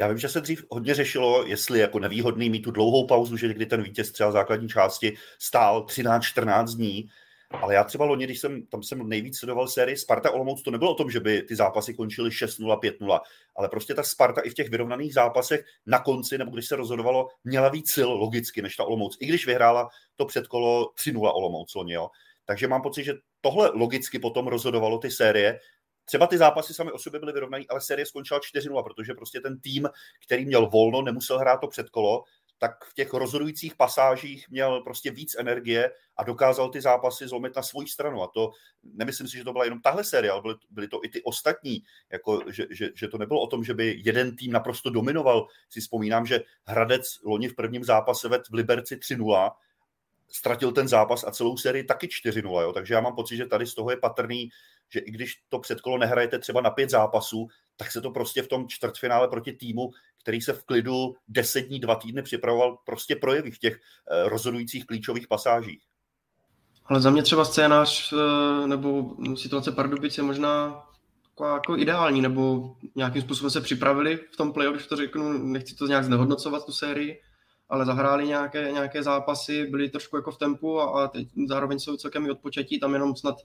[0.00, 3.54] Já vím, že se dřív hodně řešilo, jestli jako nevýhodný mít tu dlouhou pauzu, že
[3.54, 7.08] kdy ten vítěz třeba základní části stál 13-14 dní,
[7.50, 10.90] ale já třeba loni, když jsem, tam jsem nejvíc sledoval sérii Sparta Olomouc, to nebylo
[10.90, 13.20] o tom, že by ty zápasy končily 6-0, 5-0,
[13.56, 17.28] ale prostě ta Sparta i v těch vyrovnaných zápasech na konci, nebo když se rozhodovalo,
[17.44, 19.16] měla víc sil logicky než ta Olomouc.
[19.20, 22.08] I když vyhrála to předkolo 3-0 Olomouc loni, jo.
[22.46, 25.58] Takže mám pocit, že tohle logicky potom rozhodovalo ty série.
[26.04, 29.60] Třeba ty zápasy sami o sobě byly vyrovnaný, ale série skončila 4-0, protože prostě ten
[29.60, 29.88] tým,
[30.26, 32.24] který měl volno, nemusel hrát to předkolo,
[32.58, 37.62] tak v těch rozhodujících pasážích měl prostě víc energie a dokázal ty zápasy zlomit na
[37.62, 38.22] svou stranu.
[38.22, 38.50] A to
[38.82, 41.82] nemyslím si, že to byla jenom tahle série, ale byly, byly to i ty ostatní.
[42.12, 45.46] Jako, že, že, že, to nebylo o tom, že by jeden tým naprosto dominoval.
[45.68, 49.50] Si vzpomínám, že Hradec loni v prvním zápase ved v Liberci 3-0
[50.28, 52.62] ztratil ten zápas a celou sérii taky 4-0.
[52.62, 52.72] Jo?
[52.72, 54.48] Takže já mám pocit, že tady z toho je patrný,
[54.88, 58.48] že i když to předkolo nehrajete třeba na pět zápasů, tak se to prostě v
[58.48, 59.90] tom čtvrtfinále proti týmu,
[60.22, 64.86] který se v klidu 10 dní, dva týdny připravoval, prostě projeví v těch eh, rozhodujících
[64.86, 65.82] klíčových pasážích.
[66.86, 70.82] Ale za mě třeba scénář eh, nebo situace Pardubic je možná
[71.44, 75.86] jako, ideální, nebo nějakým způsobem se připravili v tom playoff, když to řeknu, nechci to
[75.86, 77.22] nějak znehodnocovat, tu sérii,
[77.68, 81.96] ale zahráli nějaké, nějaké zápasy, byli trošku jako v tempu a, a teď zároveň jsou
[81.96, 83.36] celkem i odpočatí, tam jenom snad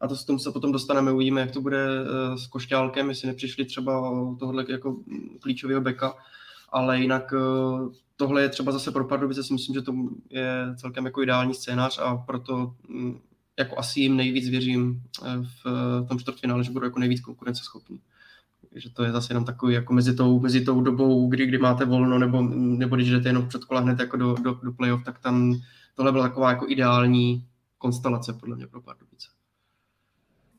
[0.00, 3.28] a to s tom se potom dostaneme, uvidíme, jak to bude eh, s Košťálkem, jestli
[3.28, 4.96] nepřišli třeba tohle jako
[5.40, 6.16] klíčového beka,
[6.68, 9.94] ale jinak eh, tohle je třeba zase pro Pardubice, si myslím, že to
[10.30, 13.20] je celkem jako ideální scénář a proto mm,
[13.58, 18.00] jako asi jim nejvíc věřím eh, v tom čtvrtfinále, že budou jako nejvíc konkurenceschopní
[18.76, 21.84] že to je zase jenom takový jako mezi tou, mezi tou dobou, kdy, kdy máte
[21.84, 25.18] volno, nebo, nebo když jdete jenom před kola hned jako do, do, do playoff, tak
[25.18, 25.54] tam
[25.94, 27.46] tohle byla taková jako ideální
[27.78, 29.28] konstelace podle mě pro Pardubice.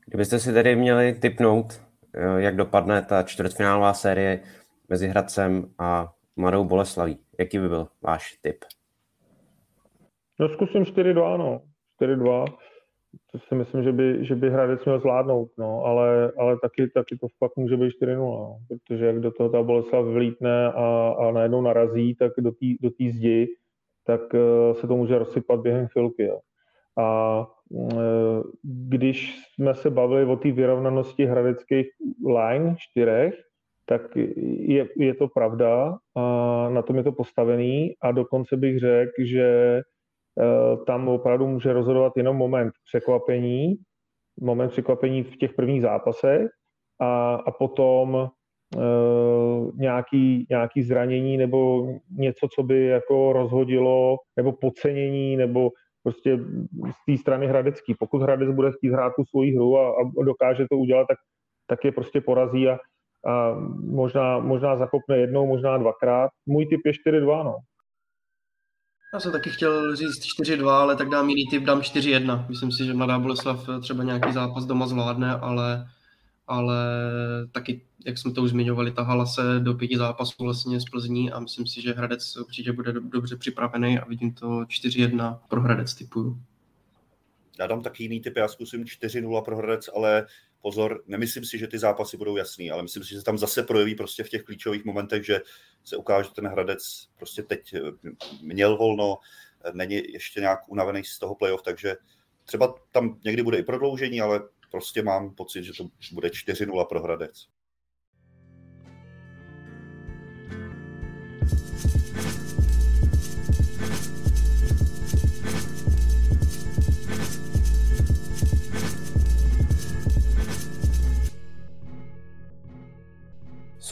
[0.06, 1.82] Kdybyste si tedy měli typnout,
[2.14, 4.40] eh, jak dopadne ta čtvrtfinálová série
[4.88, 8.64] mezi Hradcem a Mladou Boleslaví, jaký by byl váš tip?
[10.38, 11.62] No zkusím 4-2, no.
[12.00, 12.44] 4-2
[13.32, 17.18] to si myslím, že by, že by Hradec měl zvládnout, no, ale, ale taky, taky
[17.18, 21.30] to fakt může být 4-0, no, protože jak do toho ta Boleslav vlítne a, a
[21.30, 23.48] najednou narazí, tak do té do zdi,
[24.06, 26.22] tak uh, se to může rozsypat během chvilky.
[26.22, 26.38] Jo.
[26.98, 27.46] A
[28.62, 31.86] když jsme se bavili o té vyrovnanosti hradeckých
[32.26, 33.34] line čtyřech,
[33.86, 36.22] tak je, je to pravda a
[36.68, 39.80] na tom je to postavený a dokonce bych řekl, že
[40.86, 43.74] tam opravdu může rozhodovat jenom moment překvapení,
[44.40, 46.50] moment překvapení v těch prvních zápasech
[47.00, 48.28] a, a potom
[48.76, 51.86] uh, nějaký, nějaký zranění nebo
[52.18, 55.70] něco, co by jako rozhodilo, nebo podcenění, nebo
[56.02, 56.38] prostě
[56.90, 57.94] z té strany Hradecký.
[57.98, 61.18] Pokud Hradec bude chtít hrát tu svoji hru a, a dokáže to udělat, tak,
[61.66, 62.78] tak je prostě porazí a,
[63.26, 66.30] a možná, možná zakopne jednou, možná dvakrát.
[66.46, 67.56] Můj typ je 4-2, no.
[69.14, 72.46] Já jsem taky chtěl říct 4-2, ale tak dám jiný typ, dám 4-1.
[72.48, 75.88] Myslím si, že Mladá Boleslav třeba nějaký zápas doma zvládne, ale,
[76.46, 76.76] ale
[77.52, 81.40] taky, jak jsme to už zmiňovali, tahala se do pěti zápasů vlastně z Plzní a
[81.40, 86.40] myslím si, že Hradec určitě bude dobře připravený a vidím to 4-1 pro Hradec typuju.
[87.58, 90.26] Já dám taky jiný typ, já zkusím 4-0 pro Hradec, ale
[90.62, 93.62] pozor, nemyslím si, že ty zápasy budou jasný, ale myslím si, že se tam zase
[93.62, 95.40] projeví prostě v těch klíčových momentech, že
[95.84, 97.80] se ukáže, že ten Hradec prostě teď eh,
[98.42, 99.18] měl volno,
[99.64, 101.96] eh, není ještě nějak unavený z toho playoff, takže
[102.44, 107.02] třeba tam někdy bude i prodloužení, ale prostě mám pocit, že to bude 4-0 pro
[107.02, 107.48] Hradec.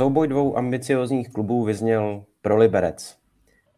[0.00, 3.18] Souboj dvou ambiciozních klubů vyzněl pro Liberec.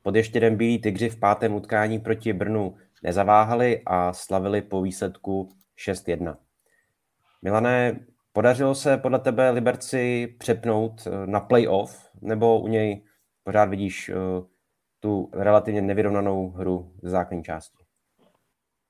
[0.02, 5.48] Pod ještědem Bílí tygři v pátém utkání proti Brnu nezaváhali a slavili po výsledku
[5.88, 6.36] 6-1.
[7.42, 13.04] Milané, podařilo se podle tebe Liberci přepnout eh, na playoff, nebo u něj
[13.44, 14.14] pořád vidíš eh,
[15.00, 17.84] tu relativně nevyrovnanou hru z základní části?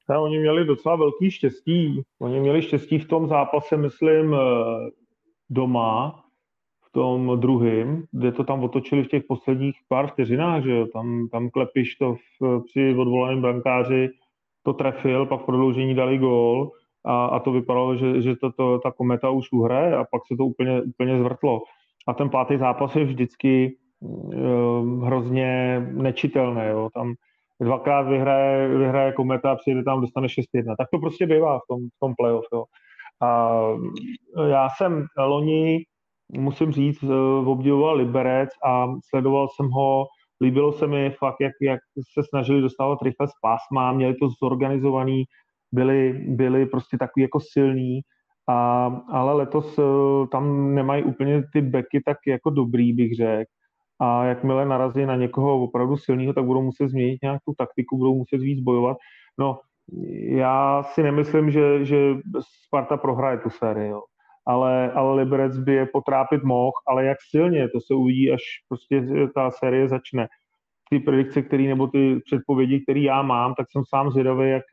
[0.08, 2.02] A oni měli docela velký štěstí.
[2.18, 4.38] Oni měli štěstí v tom zápase, myslím, eh,
[5.50, 6.21] doma,
[6.92, 11.50] tom druhém, kde to tam otočili v těch posledních pár vteřinách, že jo, tam, tam
[11.50, 14.08] Klepiš to v, při odvolaném brankáři
[14.62, 16.70] to trefil, pak v prodloužení dali gól
[17.04, 20.36] a, a to vypadalo, že, že to, to, ta kometa už uhraje a pak se
[20.36, 21.62] to úplně, úplně zvrtlo.
[22.08, 27.14] A ten pátý zápas je vždycky uh, hrozně nečitelný, jo, tam
[27.60, 30.42] dvakrát vyhraje, vyhraje kometa a přijde tam, dostane 6-1.
[30.78, 32.64] Tak to prostě bývá v tom, v tom playoff, jo.
[33.22, 33.60] A
[34.46, 35.84] já jsem loni
[36.32, 40.06] musím říct, eh, obdivoval Liberec a sledoval jsem ho,
[40.42, 41.80] líbilo se mi fakt, jak, jak
[42.14, 45.24] se snažili dostávat rychle z pásma, měli to zorganizovaný,
[45.72, 48.00] byli, byli prostě takový jako silní,
[48.48, 49.82] a, ale letos eh,
[50.32, 53.50] tam nemají úplně ty beky tak jako dobrý, bych řekl.
[54.00, 58.14] A jakmile narazí na někoho opravdu silného, tak budou muset změnit nějak tu taktiku, budou
[58.14, 58.96] muset víc bojovat.
[59.38, 59.58] No,
[60.24, 62.14] já si nemyslím, že, že
[62.66, 63.88] Sparta prohraje tu sérii.
[63.88, 64.00] Jo
[64.46, 69.06] ale, ale Liberec by je potrápit mohl, ale jak silně, to se uvidí, až prostě
[69.34, 70.28] ta série začne.
[70.90, 74.64] Ty predikce, který, nebo ty předpovědi, které já mám, tak jsem sám zvědavý, jak,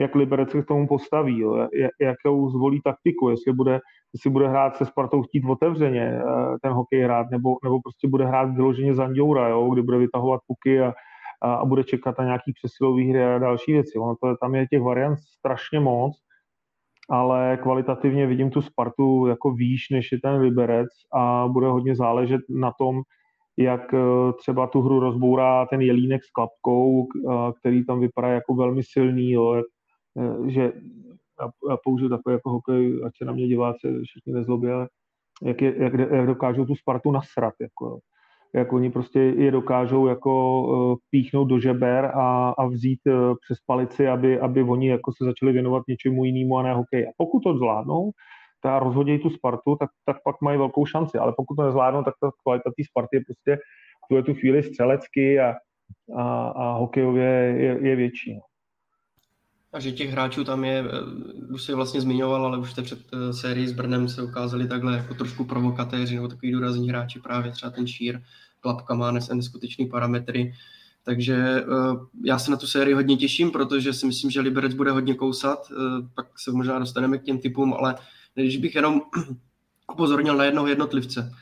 [0.00, 1.68] jak Liberec se k tomu postaví, jo,
[2.00, 3.80] jakou zvolí taktiku, jestli bude,
[4.14, 6.22] jestli bude hrát se Spartou chtít otevřeně eh,
[6.62, 10.80] ten hokej hrát, nebo, nebo prostě bude hrát vyloženě Zanděura, jo, kdy bude vytahovat puky
[10.80, 10.92] a,
[11.42, 13.98] a, a bude čekat na nějaký přesilový hry a další věci.
[13.98, 16.16] Ono to, tam je těch variant strašně moc
[17.10, 22.40] ale kvalitativně vidím tu Spartu jako výš, než je ten Liberec a bude hodně záležet
[22.48, 23.02] na tom,
[23.58, 28.54] jak eh, třeba tu hru rozbourá ten Jelínek s klapkou, eh, který tam vypadá jako
[28.54, 29.62] velmi silný, jo,
[30.18, 30.72] eh, že
[31.70, 34.88] já použiju takové jako hokej, ať se na mě diváci všichni nezlobí, ale
[35.42, 37.54] jak, je, jak, jak dokážou tu Spartu nasrat.
[37.60, 37.98] Jako,
[38.54, 43.58] jak oni prostě je dokážou jako uh, píchnout do žeber a, a vzít uh, přes
[43.66, 47.08] palici, aby, aby oni jako se začali věnovat něčemu jinému a ne hokej.
[47.08, 48.10] A pokud to zvládnou,
[48.62, 51.18] ta rozhodějí tu Spartu, tak, tak pak mají velkou šanci.
[51.18, 53.58] Ale pokud to nezvládnou, tak ta kvalita té Sparty je prostě
[54.10, 55.54] v tu chvíli střelecky a,
[56.16, 58.34] a, a hokejově je, je větší.
[58.34, 58.49] No.
[59.72, 62.98] A že těch hráčů tam je, eh, už se vlastně zmiňoval, ale už té před
[63.30, 67.70] sérii s Brnem se ukázali takhle jako trošku provokatéři nebo takový důrazní hráči, právě třeba
[67.70, 68.20] ten Šír,
[68.60, 70.54] Klapka má neskutečný parametry,
[71.04, 71.64] takže eh,
[72.24, 75.72] já se na tu sérii hodně těším, protože si myslím, že Liberec bude hodně kousat,
[75.72, 75.74] eh,
[76.14, 77.94] pak se možná dostaneme k těm typům, ale
[78.34, 79.00] když bych jenom
[79.92, 81.32] upozornil na jednoho jednotlivce.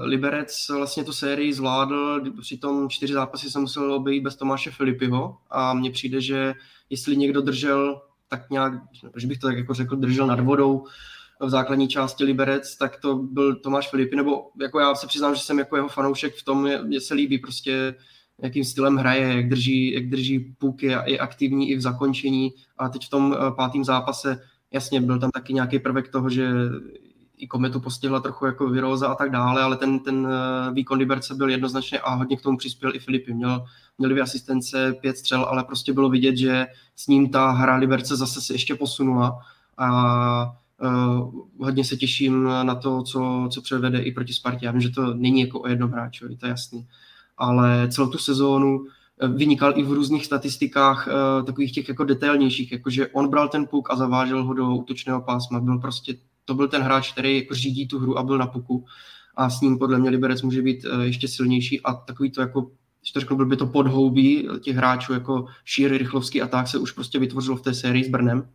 [0.00, 5.74] Liberec vlastně tu sérii zvládl, přitom čtyři zápasy se musel obejít bez Tomáše Filipiho a
[5.74, 6.54] mně přijde, že
[6.90, 8.72] jestli někdo držel tak nějak,
[9.16, 10.86] že bych to tak jako řekl, držel nad vodou
[11.40, 15.40] v základní části Liberec, tak to byl Tomáš Filipy, nebo jako já se přiznám, že
[15.40, 17.94] jsem jako jeho fanoušek v tom, mě se líbí prostě
[18.42, 22.52] jakým stylem hraje, jak drží, jak drží puk, je, je aktivní i v zakončení.
[22.78, 24.40] A teď v tom pátém zápase
[24.72, 26.50] jasně byl tam taky nějaký prvek toho, že
[27.38, 30.28] i kometu postihla trochu jako viróza a tak dále, ale ten, ten
[30.72, 33.34] výkon Liberce byl jednoznačně a hodně k tomu přispěl i Filipy.
[33.34, 33.64] Měl,
[33.98, 36.66] měl dvě asistence, pět střel, ale prostě bylo vidět, že
[36.96, 39.38] s ním ta hra Liberce zase se ještě posunula
[39.78, 44.66] a Uh, hodně se těším na to, co, co předvede i proti Spartě.
[44.66, 46.86] Já vím, že to není jako o jednom hráčovi, to je jasný.
[47.38, 48.86] Ale celou tu sezónu
[49.20, 51.08] eh, vynikal i v různých statistikách
[51.46, 55.60] takových těch jako detailnějších, jakože on bral ten puk a zavážel ho do útočného pásma.
[55.60, 56.14] Byl prostě,
[56.46, 58.84] to byl ten hráč, který jako řídí tu hru a byl na puku.
[59.36, 62.70] A s ním podle mě Liberec může být uh, ještě silnější a takový to jako
[63.00, 66.92] když to řeknu, by to podhoubí těch hráčů jako Šíry, Rychlovský a tak se už
[66.92, 68.48] prostě vytvořilo v té sérii s Brnem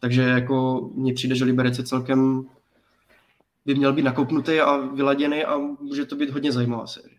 [0.00, 2.46] takže jako mně přijde, že Liberec je celkem
[3.64, 7.15] by měl být nakoupnutý a vyladěný a může to být hodně zajímavá série.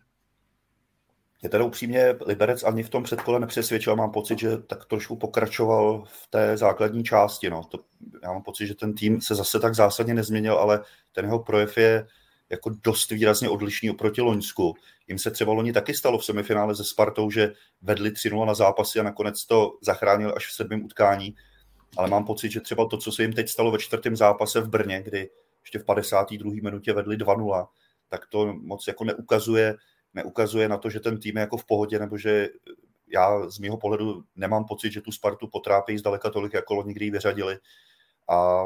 [1.43, 3.95] Je teda upřímně Liberec ani v tom předkole nepřesvědčil.
[3.95, 7.49] Mám pocit, že tak trošku pokračoval v té základní části.
[7.49, 7.63] No.
[7.63, 7.79] To,
[8.23, 11.77] já mám pocit, že ten tým se zase tak zásadně nezměnil, ale ten jeho projev
[11.77, 12.07] je
[12.49, 14.75] jako dost výrazně odlišný oproti Loňsku.
[15.07, 18.99] Jim se třeba loni taky stalo v semifinále se Spartou, že vedli 3 na zápasy
[18.99, 21.35] a nakonec to zachránil až v sedmém utkání
[21.97, 24.69] ale mám pocit, že třeba to, co se jim teď stalo ve čtvrtém zápase v
[24.69, 25.29] Brně, kdy
[25.61, 26.51] ještě v 52.
[26.63, 27.67] minutě vedli 2-0,
[28.09, 29.75] tak to moc jako neukazuje,
[30.17, 32.49] neukazuje na to, že ten tým je jako v pohodě, nebo že
[33.07, 37.05] já z mého pohledu nemám pocit, že tu Spartu potrápí zdaleka tolik, jako loni kdy
[37.05, 37.57] ji vyřadili.
[38.29, 38.65] A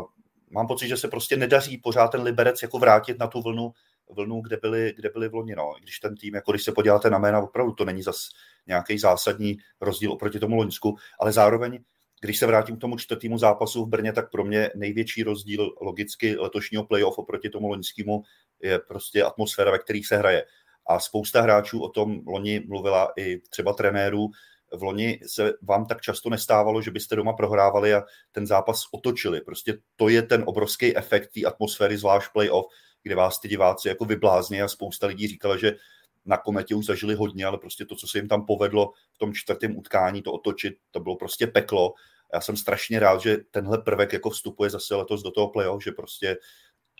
[0.50, 3.72] mám pocit, že se prostě nedaří pořád ten Liberec jako vrátit na tu vlnu,
[4.10, 5.56] vlnu, kde byli, kde byli v loni.
[5.56, 5.74] No.
[5.82, 8.30] Když ten tým, jako když se podíváte na jména, opravdu to není zas
[8.68, 11.80] nějaký zásadní rozdíl oproti tomu Loňsku, ale zároveň
[12.22, 16.36] když se vrátím k tomu čtvrtému zápasu v Brně, tak pro mě největší rozdíl logicky
[16.36, 18.24] letošního playoff oproti tomu loňskému
[18.62, 20.46] je prostě atmosféra, ve které se hraje.
[20.88, 24.28] A spousta hráčů o tom loni mluvila i třeba trenérů.
[24.74, 29.42] V loni se vám tak často nestávalo, že byste doma prohrávali a ten zápas otočili.
[29.42, 32.66] Prostě to je ten obrovský efekt té atmosféry, zvlášť playoff,
[33.04, 35.76] kde vás ty diváci jako vyblázní a spousta lidí říkala, že
[36.26, 39.34] na kometě už zažili hodně, ale prostě to, co se jim tam povedlo v tom
[39.34, 41.94] čtvrtém utkání, to otočit, to bylo prostě peklo.
[42.34, 45.92] Já jsem strašně rád, že tenhle prvek jako vstupuje zase letos do toho playoff, že
[45.92, 46.38] prostě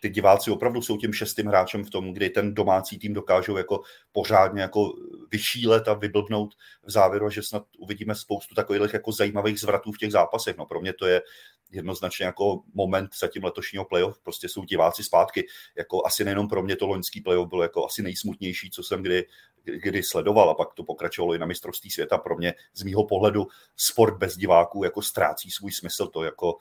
[0.02, 3.82] ty diváci opravdu jsou tím šestým hráčem v tom, kdy ten domácí tým dokážou jako
[4.12, 4.92] pořádně jako
[5.30, 10.12] vyšílet a vyblbnout v závěru, že snad uvidíme spoustu takových jako zajímavých zvratů v těch
[10.12, 10.56] zápasech.
[10.56, 11.22] No pro mě to je
[11.70, 15.46] jednoznačně jako moment zatím letošního playoff, prostě jsou diváci zpátky.
[15.76, 19.26] Jako asi nejenom pro mě to loňský playoff bylo jako asi nejsmutnější, co jsem kdy,
[19.64, 22.18] kdy sledoval a pak to pokračovalo i na mistrovství světa.
[22.18, 23.46] Pro mě z mýho pohledu
[23.76, 26.06] sport bez diváků jako ztrácí svůj smysl.
[26.06, 26.58] To jako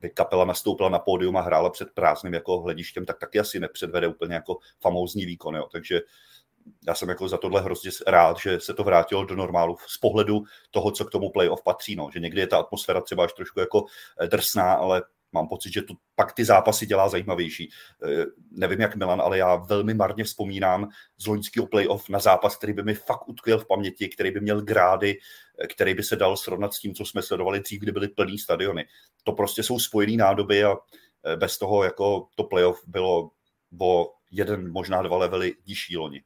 [0.00, 4.08] by kapela nastoupila na pódium a hrála před prázdným jako hledištěm, tak taky asi nepředvede
[4.08, 5.56] úplně jako famózní výkon.
[5.56, 5.68] Jo.
[5.72, 6.00] Takže
[6.86, 10.42] já jsem jako za tohle hrozně rád, že se to vrátilo do normálu z pohledu
[10.70, 11.96] toho, co k tomu playoff patří.
[11.96, 12.10] No.
[12.12, 13.84] Že někdy je ta atmosféra třeba až trošku jako
[14.20, 17.70] eh, drsná, ale mám pocit, že to pak ty zápasy dělá zajímavější.
[18.04, 20.88] Eh, nevím jak Milan, ale já velmi marně vzpomínám
[21.18, 24.62] z loňského playoff na zápas, který by mi fakt utkvěl v paměti, který by měl
[24.62, 25.18] grády,
[25.68, 28.84] který by se dal srovnat s tím, co jsme sledovali dřív, kdy byly plný stadiony.
[29.24, 30.76] To prostě jsou spojené nádoby a
[31.36, 33.30] bez toho jako to playoff bylo
[33.80, 36.22] o jeden, možná dva levely nižší loni.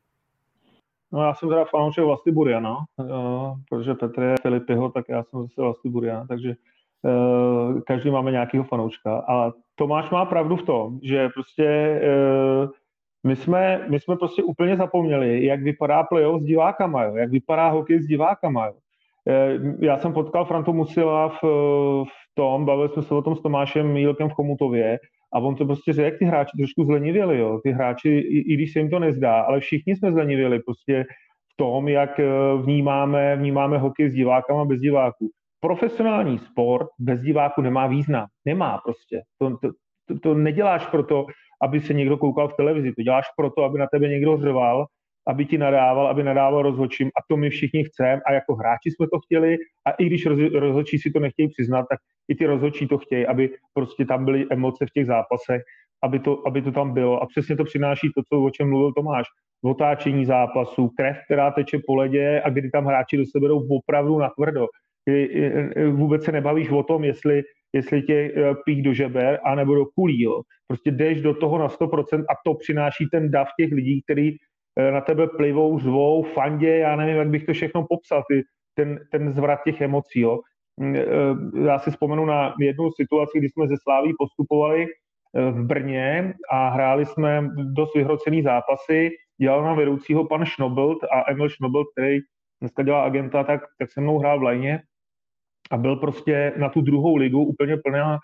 [1.13, 5.43] No já jsem teda fanoušek Vlasty Buriana, uh, protože Petr je Filipiho, tak já jsem
[5.43, 6.55] zase Vlasty Buriana, takže
[7.03, 9.19] uh, každý máme nějakého fanouška.
[9.29, 12.01] A Tomáš má pravdu v tom, že prostě
[13.27, 17.17] my jsme, my jsme prostě úplně zapomněli, jak vypadá playoff s divákama, jo?
[17.17, 18.67] jak vypadá hokej s divákama.
[18.67, 18.75] Jo?
[19.81, 21.43] Já jsem potkal Frantu Musila v,
[22.05, 24.99] v tom, bavili jsme se o tom s Tomášem Mílkem v Chomutově
[25.35, 27.61] a on to prostě řekl, ty hráči trošku zlenivěli, jo.
[27.63, 31.05] Ty hráči, i, i když se jim to nezdá, ale všichni jsme zlenivěli prostě
[31.53, 32.27] v tom, jak eh,
[32.63, 35.31] vnímáme, vnímáme hokej s divákama bez diváků.
[35.61, 38.27] Profesionální sport bez diváků nemá význam.
[38.45, 39.23] Nemá prostě.
[39.39, 39.71] To, to,
[40.09, 41.27] to, to neděláš proto,
[41.63, 42.93] aby se někdo koukal v televizi.
[42.93, 44.87] To děláš proto, aby na tebe někdo řval
[45.31, 49.07] aby ti nadával, aby nadával rozhodčím a to my všichni chceme a jako hráči jsme
[49.13, 49.57] to chtěli
[49.87, 53.51] a i když rozhodčí si to nechtějí přiznat, tak i ty rozhodčí to chtějí, aby
[53.75, 55.63] prostě tam byly emoce v těch zápasech,
[56.03, 58.93] aby to, aby to tam bylo a přesně to přináší to, co, o čem mluvil
[58.93, 59.27] Tomáš,
[59.65, 64.19] otáčení zápasu, krev, která teče po ledě a kdy tam hráči do sebe jdou opravdu
[64.19, 64.67] na tvrdo.
[65.91, 70.23] Vůbec se nebavíš o tom, jestli, jestli tě e, pích do žeber, anebo do kulí.
[70.23, 70.43] Jo.
[70.67, 74.37] Prostě jdeš do toho na 100% a to přináší ten dav těch lidí, který
[74.91, 78.43] na tebe plivou, zvou, fandě, já nevím, jak bych to všechno popsal, ty,
[78.75, 80.21] ten, ten zvrat těch emocí.
[80.21, 80.41] Jo.
[80.77, 81.05] Mm, eh,
[81.67, 86.69] já si vzpomenu na jednu situaci, kdy jsme ze Sláví postupovali eh, v Brně a
[86.69, 89.11] hráli jsme dost vyhrocený zápasy.
[89.41, 92.19] Dělal nám vedoucího pan Schnobelt a Emil Schnobelt, který
[92.61, 94.83] dneska dělá agenta, tak, tak se mnou hrál v lajně
[95.71, 98.19] a byl prostě na tu druhou ligu úplně plná,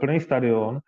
[0.00, 0.78] plný stadion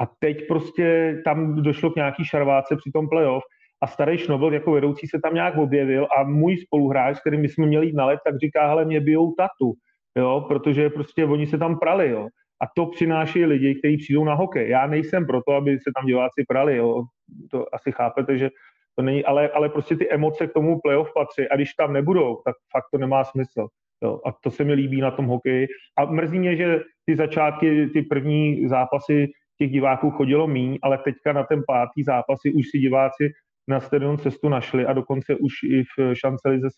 [0.00, 3.44] a teď prostě tam došlo k nějaký šarváce při tom playoff
[3.82, 7.66] a starý Šnobl jako vedoucí se tam nějak objevil a můj spoluhráč, s kterým jsme
[7.66, 9.72] měli jít na let, tak říká, hele, mě bijou tatu,
[10.16, 12.28] jo, protože prostě oni se tam prali, jo.
[12.62, 14.68] A to přináší lidi, kteří přijdou na hokej.
[14.68, 17.02] Já nejsem proto, aby se tam diváci prali, jo.
[17.50, 18.50] To asi chápete, že
[18.96, 22.42] to není, ale, ale prostě ty emoce k tomu playoff patří a když tam nebudou,
[22.44, 23.68] tak fakt to nemá smysl.
[24.02, 24.20] Jo.
[24.26, 25.68] A to se mi líbí na tom hokeji.
[25.98, 31.32] A mrzí mě, že ty začátky, ty první zápasy těch diváků chodilo míň, ale teďka
[31.32, 33.32] na ten pátý zápasy už si diváci
[33.70, 36.68] na stadion cestu našli a dokonce už i v Šancelize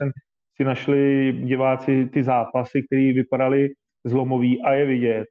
[0.56, 3.68] si našli diváci ty zápasy, které vypadaly
[4.04, 5.26] zlomový a je vidět,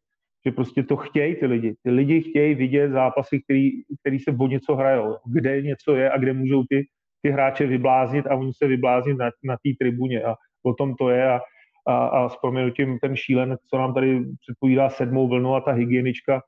[0.45, 1.76] že prostě to chtějí ty lidi.
[1.84, 3.70] Ty lidi chtějí vidět zápasy, který,
[4.01, 6.88] který se o něco hrajou, kde něco je a kde můžou ty,
[7.22, 11.09] ty hráče vybláznit a oni se vybláznit na, na té tribuně a o tom to
[11.09, 11.39] je a,
[11.88, 16.41] a, a s proměnutím ten šílen, co nám tady předpovídá sedmou vlnu a ta hygienička,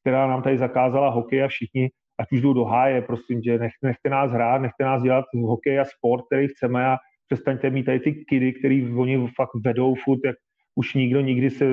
[0.00, 1.90] která nám tady zakázala hokej a všichni,
[2.20, 5.80] ať už jdou do háje, prosím tě, nech, nechte nás hrát, nechte nás dělat hokej
[5.80, 6.96] a sport, který chceme a
[7.28, 10.36] přestaňte mít tady ty kidy, který oni fakt vedou furt, jak
[10.74, 11.64] už nikdo nikdy se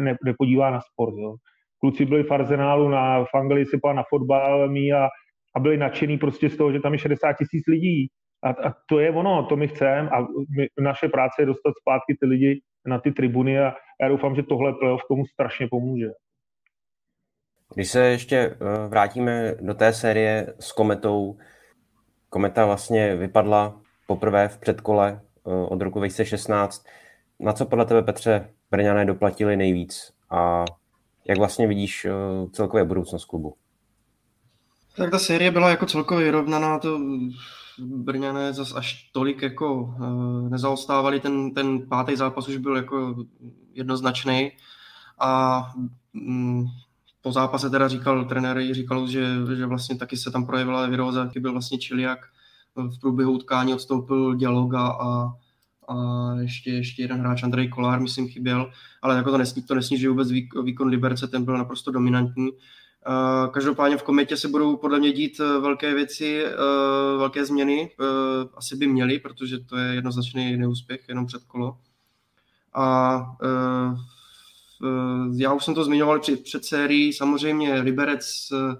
[0.00, 1.14] ne, nepodívá na sport.
[1.18, 1.34] Jo.
[1.80, 5.08] Kluci byli v Arzenálu, na, v Anglii se na fotbal mý a,
[5.56, 8.08] a byli nadšený prostě z toho, že tam je 60 tisíc lidí.
[8.44, 10.20] A, a to je ono, to my chceme a
[10.56, 14.42] my, naše práce je dostat zpátky ty lidi na ty tribuny a já doufám, že
[14.42, 16.08] tohle playoff tomu strašně pomůže.
[17.74, 21.38] Když se ještě eh, vrátíme do té série s Kometou,
[22.30, 26.84] Kometa vlastně vypadla poprvé v předkole eh, od roku 2016.
[27.40, 30.64] Na co podle tebe, Petře, Brňané doplatili nejvíc a
[31.28, 32.10] jak vlastně vidíš eh,
[32.52, 33.54] celkově budoucnost klubu?
[34.96, 37.00] Tak ta série byla jako celkově vyrovnaná, to
[37.78, 39.94] Brňané zase až tolik jako
[40.48, 43.14] nezaostávali, ten, ten pátý zápas už byl jako
[43.72, 44.52] jednoznačný
[45.18, 45.62] a
[46.12, 46.66] mm,
[47.28, 49.26] po zápase teda říkal trenér říkal, že,
[49.56, 52.18] že vlastně taky se tam projevila viróza, taky byl vlastně Čiliak
[52.76, 55.32] v průběhu utkání odstoupil Dialoga a,
[55.88, 55.96] a
[56.40, 58.72] ještě, ještě jeden hráč Andrej Kolár, myslím, chyběl,
[59.02, 60.30] ale jako to, nesní, to nesníží vůbec
[60.64, 62.50] výkon Liberce, ten byl naprosto dominantní.
[63.50, 66.50] Každopádně v kometě se budou podle mě dít e, velké věci, e,
[67.18, 67.90] velké změny.
[67.90, 68.04] E,
[68.54, 71.78] asi by měly, protože to je jednoznačný neúspěch, jenom před kolo.
[72.74, 74.17] A Eh,
[75.36, 78.76] já už jsem to zmiňoval před, před sérií, samozřejmě Liberec eh,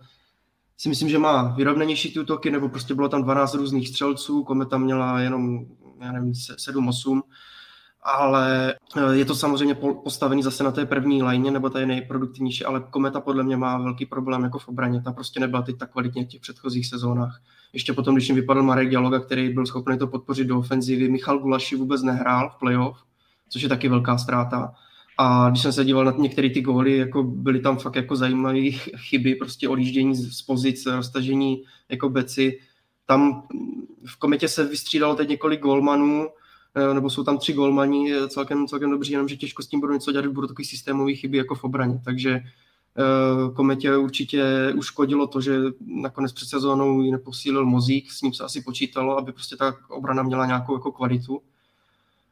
[0.76, 4.78] si myslím, že má vyrovnanější ty útoky, nebo prostě bylo tam 12 různých střelců, Kometa
[4.78, 5.66] měla jenom,
[6.00, 7.22] já nevím, 7-8,
[8.02, 9.74] ale eh, je to samozřejmě
[10.04, 13.78] postavený zase na té první lajně, nebo ta je nejproduktivnější, ale Kometa podle mě má
[13.78, 17.40] velký problém jako v obraně, ta prostě nebyla teď tak kvalitně v těch předchozích sezónách.
[17.72, 21.38] Ještě potom, když jim vypadl Marek Dialoga, který byl schopný to podpořit do ofenzivy, Michal
[21.38, 22.98] Gulaši vůbec nehrál v playoff,
[23.48, 24.74] což je taky velká ztráta.
[25.20, 28.70] A když jsem se díval na některé ty góly, jako byly tam fakt jako zajímavé
[28.96, 32.60] chyby, prostě odjíždění z pozic, roztažení jako beci.
[33.06, 33.48] Tam
[34.04, 36.28] v kometě se vystřídalo teď několik golmanů,
[36.74, 39.92] eh, nebo jsou tam tři golmani, eh, celkem, celkem dobří, jenomže těžko s tím budou
[39.92, 42.00] něco dělat, budou takový systémový chyby jako v obraně.
[42.04, 48.32] Takže eh, kometě určitě uškodilo to, že nakonec před sezónou ji neposílil Mozík, s ním
[48.32, 51.42] se asi počítalo, aby prostě ta obrana měla nějakou jako kvalitu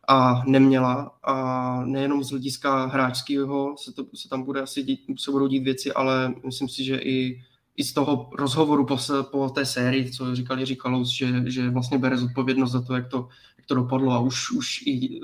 [0.09, 1.13] a neměla.
[1.25, 5.65] A nejenom z hlediska hráčského se, to, se tam bude asi dít, se budou dít
[5.65, 7.43] věci, ale myslím si, že i,
[7.77, 8.99] i z toho rozhovoru po,
[9.31, 13.29] po té sérii, co říkali Říkalous, že, že vlastně bere zodpovědnost za to, jak to,
[13.59, 15.21] jak to dopadlo a už, už i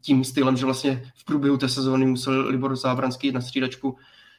[0.00, 3.96] tím stylem, že vlastně v průběhu té sezóny musel Libor Zábranský jít na střídačku.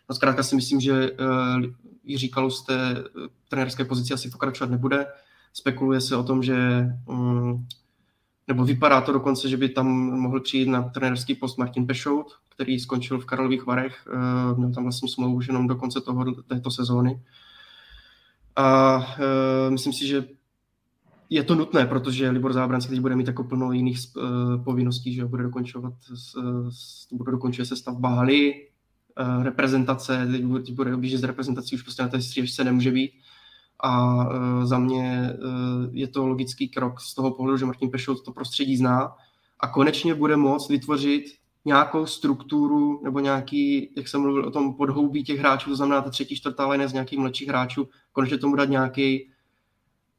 [0.09, 1.63] No zkrátka si myslím, že uh,
[2.03, 5.05] Jiří Kalous té uh, trenérské pozici asi pokračovat nebude.
[5.53, 7.67] Spekuluje se o tom, že um,
[8.49, 9.87] nebo vypadá to dokonce, že by tam
[10.19, 14.83] mohl přijít na trenérský post Martin Pešout, který skončil v Karlových Varech, eh, měl tam
[14.83, 17.21] vlastně smlouvu už jenom do konce toho, této sezóny.
[18.55, 20.25] A uh, myslím si, že
[21.29, 25.25] je to nutné, protože Libor Zábranský teď bude mít jako plno jiných uh, povinností, že
[25.25, 25.93] bude dokončovat,
[27.11, 28.53] bude dokončuje se stavba haly,
[29.19, 32.91] uh, reprezentace, teď bude, teď bude objíždět z reprezentací, už prostě na té střížce nemůže
[32.91, 33.11] být
[33.79, 38.25] a uh, za mě uh, je to logický krok z toho pohledu, že Martin Pešout
[38.25, 39.15] to prostředí zná
[39.59, 41.23] a konečně bude moct vytvořit
[41.65, 46.09] nějakou strukturu nebo nějaký, jak jsem mluvil o tom podhoubí těch hráčů, to znamená ta
[46.09, 49.29] třetí, čtvrtá line z nějakých mladších hráčů, konečně tomu dát nějaký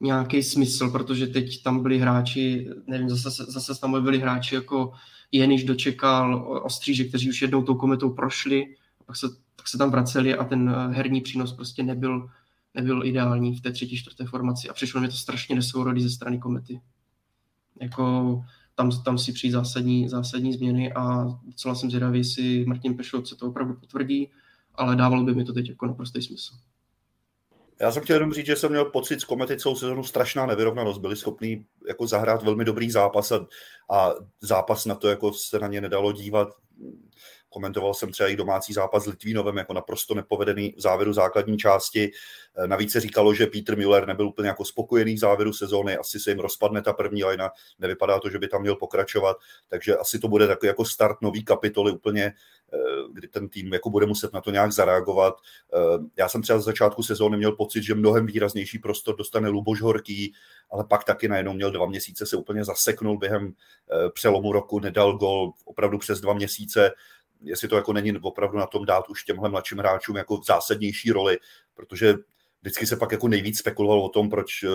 [0.01, 4.93] nějaký smysl, protože teď tam byli hráči, nevím, zase, zase tam byli hráči jako
[5.33, 8.75] Jeniš dočekal, Ostříže, kteří už jednou tou kometou prošli,
[9.07, 12.29] pak se, tak se tam vraceli a ten herní přínos prostě nebyl,
[12.75, 16.39] nebyl ideální v té třetí, čtvrté formaci a přišlo mi to strašně nesourodý ze strany
[16.39, 16.81] komety.
[17.81, 18.45] Jako
[18.75, 23.37] tam, tam si přijít zásadní, zásadní změny a docela jsem zvědavý, jestli Martin Pešot se
[23.37, 24.31] to opravdu potvrdí,
[24.75, 26.55] ale dávalo by mi to teď jako naprostý smysl.
[27.81, 31.01] Já jsem chtěl jenom říct, že jsem měl pocit z komety celou sezonu strašná nevyrovnanost.
[31.01, 33.47] Byli schopní jako zahrát velmi dobrý zápas a,
[33.91, 34.11] a
[34.41, 36.49] zápas na to, jako se na ně nedalo dívat.
[37.51, 42.11] Komentoval jsem třeba i domácí zápas s Litvínovem jako naprosto nepovedený v závěru základní části.
[42.57, 46.21] Eh, navíc se říkalo, že Peter Müller nebyl úplně jako spokojený v závěru sezóny, asi
[46.21, 49.37] se jim rozpadne ta první lajna, nevypadá to, že by tam měl pokračovat,
[49.69, 52.25] takže asi to bude takový jako start nový kapitoly úplně,
[52.73, 52.79] eh,
[53.13, 55.35] kdy ten tým jako bude muset na to nějak zareagovat.
[55.75, 55.79] Eh,
[56.17, 60.35] já jsem třeba z začátku sezóny měl pocit, že mnohem výraznější prostor dostane Luboš Horký,
[60.71, 63.55] ale pak taky najednou měl dva měsíce, se úplně zaseknul během
[64.13, 66.91] přelomu roku, nedal gol opravdu přes dva měsíce,
[67.43, 71.39] jestli to jako není opravdu na tom dát už těmhle mladším hráčům jako zásadnější roli,
[71.75, 72.15] protože
[72.63, 74.69] vždycky se pak jako nejvíc spekulovalo o tom, proč eh,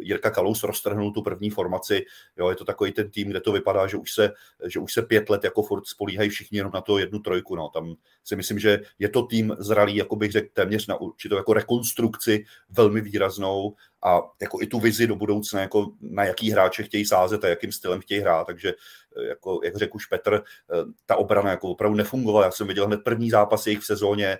[0.00, 2.04] Jirka Kalous roztrhnul tu první formaci.
[2.36, 4.32] Jo, je to takový ten tým, kde to vypadá, že už se,
[4.66, 7.56] že už se pět let jako furt spolíhají všichni jenom na to jednu trojku.
[7.56, 7.68] No.
[7.68, 7.94] Tam
[8.24, 12.44] si myslím, že je to tým zralý, jako bych řekl, téměř na určitou jako rekonstrukci
[12.70, 17.44] velmi výraznou a jako i tu vizi do budoucna, jako na jaký hráče chtějí sázet
[17.44, 18.74] a jakým stylem chtějí hrát, takže
[19.16, 22.44] eh, jako, jak řekl už Petr, eh, ta obrana jako opravdu nefungovala.
[22.44, 24.38] Já jsem viděl hned první zápas jejich v sezóně eh,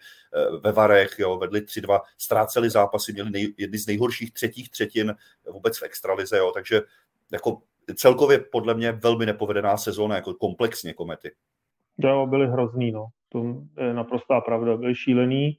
[0.62, 5.14] ve Varech, jo, vedli 3-2, ztráceli zápasy, měli nej, jedny z nejhorších třetích třetin
[5.50, 6.80] vůbec v extralize, jo, takže
[7.32, 7.58] jako
[7.94, 11.32] celkově podle mě velmi nepovedená sezóna, jako komplexně komety.
[11.98, 13.06] Jo, byli hrozný, no.
[13.28, 13.44] To
[13.80, 14.76] je naprostá pravda.
[14.76, 15.58] Byli šílený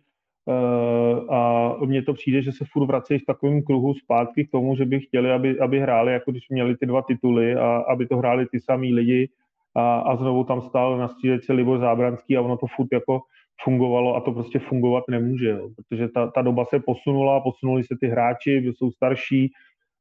[1.30, 4.86] a mně to přijde, že se furt vracejí v takovém kruhu zpátky k tomu, že
[4.86, 8.46] by chtěli, aby, aby hráli, jako když měli ty dva tituly a aby to hráli
[8.46, 9.30] ty samý lidi.
[9.76, 13.22] A, a znovu tam stál na střídece Libor Zábranský a ono to furt jako
[13.64, 17.96] fungovalo a to prostě fungovat nemůže, jo, protože ta, ta doba se posunula, posunuli se
[18.00, 19.52] ty hráči, jsou starší,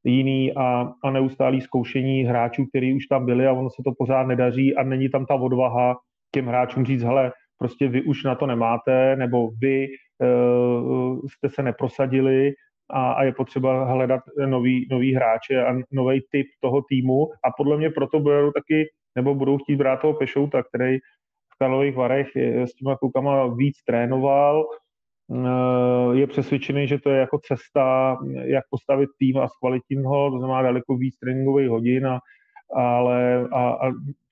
[0.03, 4.27] jiný a, a neustálý zkoušení hráčů, kteří už tam byli a ono se to pořád
[4.27, 5.97] nedaří a není tam ta odvaha
[6.31, 11.63] těm hráčům říct, hele, prostě vy už na to nemáte, nebo vy uh, jste se
[11.63, 12.53] neprosadili
[12.89, 17.25] a, a je potřeba hledat nový, nový hráče a nový typ toho týmu.
[17.45, 18.85] A podle mě proto budou taky,
[19.15, 20.97] nebo budou chtít brát toho Pešouta, který
[21.53, 24.65] v Karlových Varech s těma klukama víc trénoval,
[25.27, 30.37] uh, je přesvědčený, že to je jako cesta, jak postavit tým a zkvalitnit ho, to
[30.37, 32.19] znamená daleko víc tréninkových hodin, a,
[32.75, 33.91] ale a, a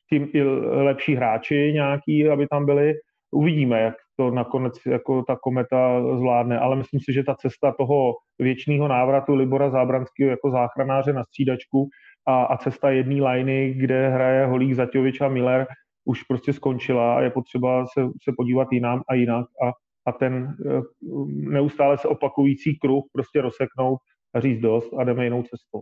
[0.09, 0.43] tím i
[0.83, 2.93] lepší hráči nějaký, aby tam byli,
[3.31, 8.13] uvidíme, jak to nakonec jako ta kometa zvládne, ale myslím si, že ta cesta toho
[8.39, 11.89] věčného návratu Libora Zábranského jako záchranáře na střídačku
[12.27, 15.67] a, a cesta jedné liney, kde hraje Holík, Zaťovič a Miller,
[16.05, 19.71] už prostě skončila a je potřeba se, se podívat jinam a jinak a,
[20.05, 20.81] a ten eh,
[21.27, 23.99] neustále se opakující kruh prostě rozseknout
[24.33, 25.81] a říct dost a jdeme jinou cestou.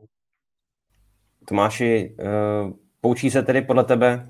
[1.45, 2.25] Tomáši, eh,
[3.01, 4.29] poučí se tedy podle tebe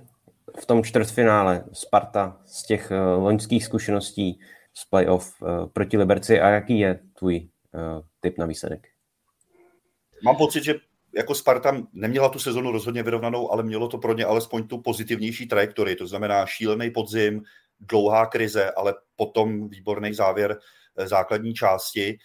[0.59, 4.39] v tom čtvrtfinále Sparta z těch uh, loňských zkušeností
[4.73, 7.81] z playoff uh, proti Liberci a jaký je tvůj uh,
[8.19, 8.87] tip na výsledek?
[10.23, 10.75] Mám pocit, že
[11.15, 15.47] jako Sparta neměla tu sezonu rozhodně vyrovnanou, ale mělo to pro ně alespoň tu pozitivnější
[15.47, 17.43] trajektorii, to znamená šílený podzim,
[17.79, 20.59] dlouhá krize, ale potom výborný závěr
[20.95, 22.17] základní části.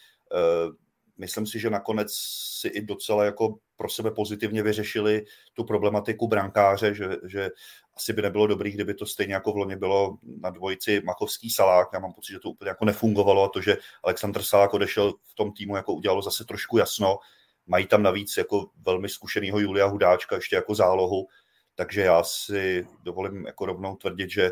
[1.19, 2.13] Myslím si, že nakonec
[2.61, 7.51] si i docela jako pro sebe pozitivně vyřešili tu problematiku brankáře, že, že
[7.97, 11.89] asi by nebylo dobrý, kdyby to stejně jako v loni bylo na dvojici Machovský Salák.
[11.93, 15.35] Já mám pocit, že to úplně jako nefungovalo a to, že Aleksandr Salák odešel v
[15.35, 17.19] tom týmu, jako udělalo zase trošku jasno.
[17.67, 21.27] Mají tam navíc jako velmi zkušenýho Julia Hudáčka ještě jako zálohu,
[21.75, 24.51] takže já si dovolím jako rovnou tvrdit, že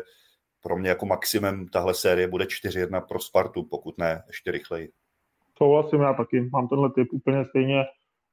[0.61, 4.91] pro mě jako maximum tahle série bude 4-1 pro Spartu, pokud ne ještě rychleji.
[5.63, 7.83] Souhlasím, já taky mám tenhle typ úplně stejně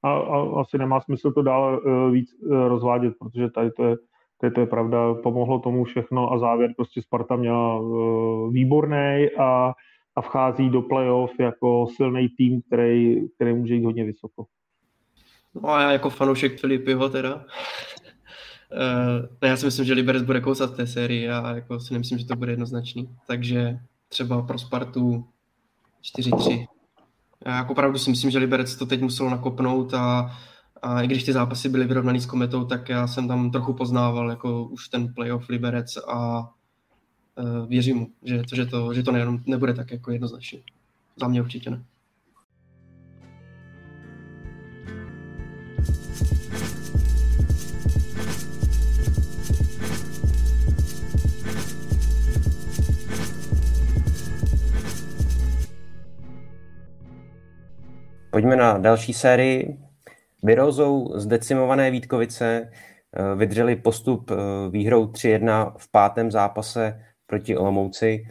[0.02, 3.96] a, a asi nemá smysl to dál uh, víc uh, rozvádět, protože tady to je
[4.42, 9.72] je, to je pravda, pomohlo tomu všechno a závěr prostě Sparta měla uh, výborný a,
[10.16, 14.44] a vchází do playoff jako silný tým, který, který může jít hodně vysoko.
[15.54, 17.44] No a já jako fanoušek Filipiho teda,
[19.42, 22.36] já si myslím, že Liberec bude kousat té sérii a jako si nemyslím, že to
[22.36, 23.16] bude jednoznačný.
[23.26, 23.78] Takže
[24.08, 25.24] třeba pro Spartu
[26.18, 26.66] 4-3.
[27.46, 30.36] Jako opravdu si myslím, že Liberec to teď muselo nakopnout a
[30.82, 34.30] a i když ty zápasy byly vyrovnaný s Kometou, tak já jsem tam trochu poznával
[34.30, 39.12] jako už ten playoff Liberec a uh, věřím mu, že to, že to, že to
[39.12, 40.60] nejenom, nebude tak jako jednoznačně.
[41.16, 41.84] Za mě určitě ne.
[58.30, 59.78] Pojďme na další sérii.
[60.42, 62.70] Vyrozou z decimované Vítkovice
[63.36, 64.30] vydřeli postup
[64.70, 68.26] výhrou 3-1 v pátém zápase proti Olomouci.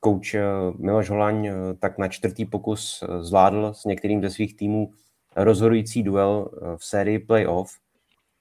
[0.00, 0.36] Kouč
[0.78, 4.90] Miloš Holaň tak na čtvrtý pokus zvládl s některým ze svých týmů
[5.36, 7.70] rozhodující duel v sérii playoff.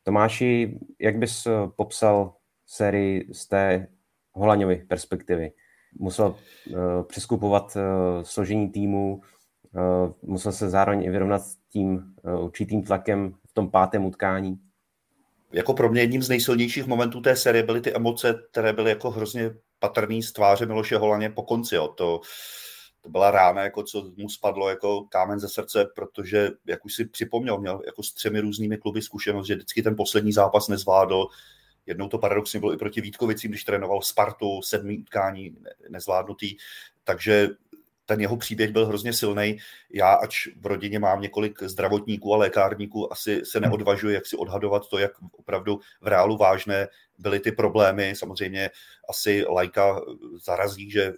[0.03, 2.33] Tomáši, jak bys popsal
[2.65, 3.87] sérii z té
[4.33, 5.51] Holaňovy perspektivy?
[5.99, 6.35] Musel
[7.07, 7.77] přeskupovat
[8.21, 9.21] složení týmu,
[10.21, 14.59] musel se zároveň i vyrovnat s tím uh, určitým tlakem v tom pátém utkání.
[15.51, 19.11] Jako pro mě jedním z nejsilnějších momentů té série byly ty emoce, které byly jako
[19.11, 21.75] hrozně patrný z tváře Miloše Holaně po konci.
[21.75, 21.87] Jo.
[21.87, 22.21] To,
[23.01, 27.05] to byla rána, jako co mu spadlo jako kámen ze srdce, protože, jak už si
[27.05, 31.27] připomněl, měl jako s třemi různými kluby zkušenost, že vždycky ten poslední zápas nezvládl,
[31.85, 35.57] Jednou to paradoxně bylo i proti Vítkovicím, když trénoval Spartu, sedmý utkání
[35.89, 36.57] nezvládnutý,
[37.03, 37.49] takže
[38.05, 39.57] ten jeho příběh byl hrozně silný.
[39.93, 44.89] Já, ač v rodině mám několik zdravotníků a lékárníků, asi se neodvažuji, jak si odhadovat
[44.89, 46.87] to, jak opravdu v reálu vážné
[47.17, 48.13] byly ty problémy.
[48.15, 48.69] Samozřejmě
[49.09, 50.01] asi lajka
[50.45, 51.13] zarazí, že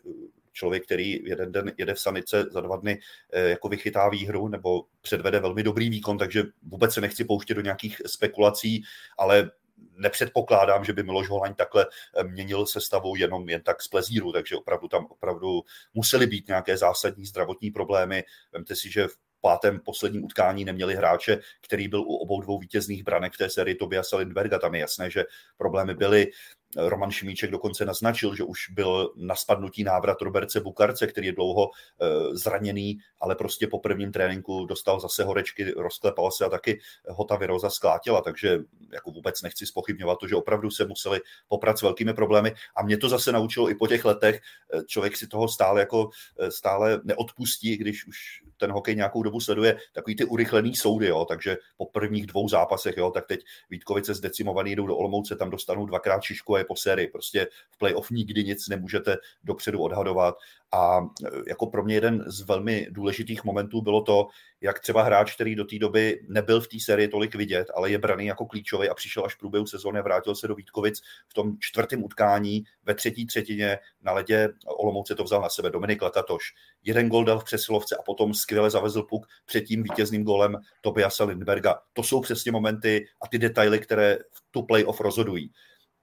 [0.57, 2.99] člověk, který jeden den jede v sanice, za dva dny
[3.31, 7.61] eh, jako vychytá výhru nebo předvede velmi dobrý výkon, takže vůbec se nechci pouštět do
[7.61, 8.83] nějakých spekulací,
[9.17, 9.51] ale
[9.97, 14.55] nepředpokládám, že by Miloš Holaň takhle eh, měnil sestavu jenom jen tak z plezíru, takže
[14.55, 15.61] opravdu tam opravdu
[15.93, 18.23] musely být nějaké zásadní zdravotní problémy.
[18.51, 23.03] Vemte si, že v pátém posledním utkání neměli hráče, který byl u obou dvou vítězných
[23.03, 24.59] branek v té sérii Tobiasa Lindberga.
[24.59, 25.25] Tam je jasné, že
[25.57, 26.27] problémy byly.
[26.75, 31.69] Roman Šimíček dokonce naznačil, že už byl na spadnutí návrat Roberce Bukarce, který je dlouho
[31.69, 37.23] eh, zraněný, ale prostě po prvním tréninku dostal zase horečky, rozklepal se a taky ho
[37.23, 38.59] ta viroza sklátila, takže
[38.93, 42.53] jako vůbec nechci spochybňovat to, že opravdu se museli poprat s velkými problémy.
[42.75, 44.39] A mě to zase naučilo i po těch letech,
[44.73, 46.09] eh, člověk si toho stále jako
[46.39, 48.17] eh, stále neodpustí, když už
[48.57, 52.97] ten hokej nějakou dobu sleduje, takový ty urychlený soudy, jo, takže po prvních dvou zápasech,
[52.97, 53.39] jo, tak teď
[53.69, 57.07] Vítkovice zdecimovaný jdou do Olomouce, tam dostanou dvakrát šišku a je po sérii.
[57.07, 60.35] Prostě v playoff nikdy nic nemůžete dopředu odhadovat.
[60.71, 64.27] A e, jako pro mě jeden z velmi důležitých momentů bylo to,
[64.61, 67.97] jak třeba hráč, který do té doby nebyl v té sérii tolik vidět, ale je
[67.97, 71.33] braný jako klíčový a přišel až v průběhu sezóny a vrátil se do Vítkovic v
[71.33, 76.53] tom čtvrtém utkání ve třetí třetině na ledě Olomouce to vzal na sebe Dominik Lakatoš.
[76.83, 81.23] Jeden gol dal v přesilovce a potom skvěle zavezl puk před tím vítězným golem Tobiasa
[81.23, 81.79] Lindberga.
[81.93, 84.17] To jsou přesně momenty a ty detaily, které
[84.51, 85.51] tu playoff rozhodují.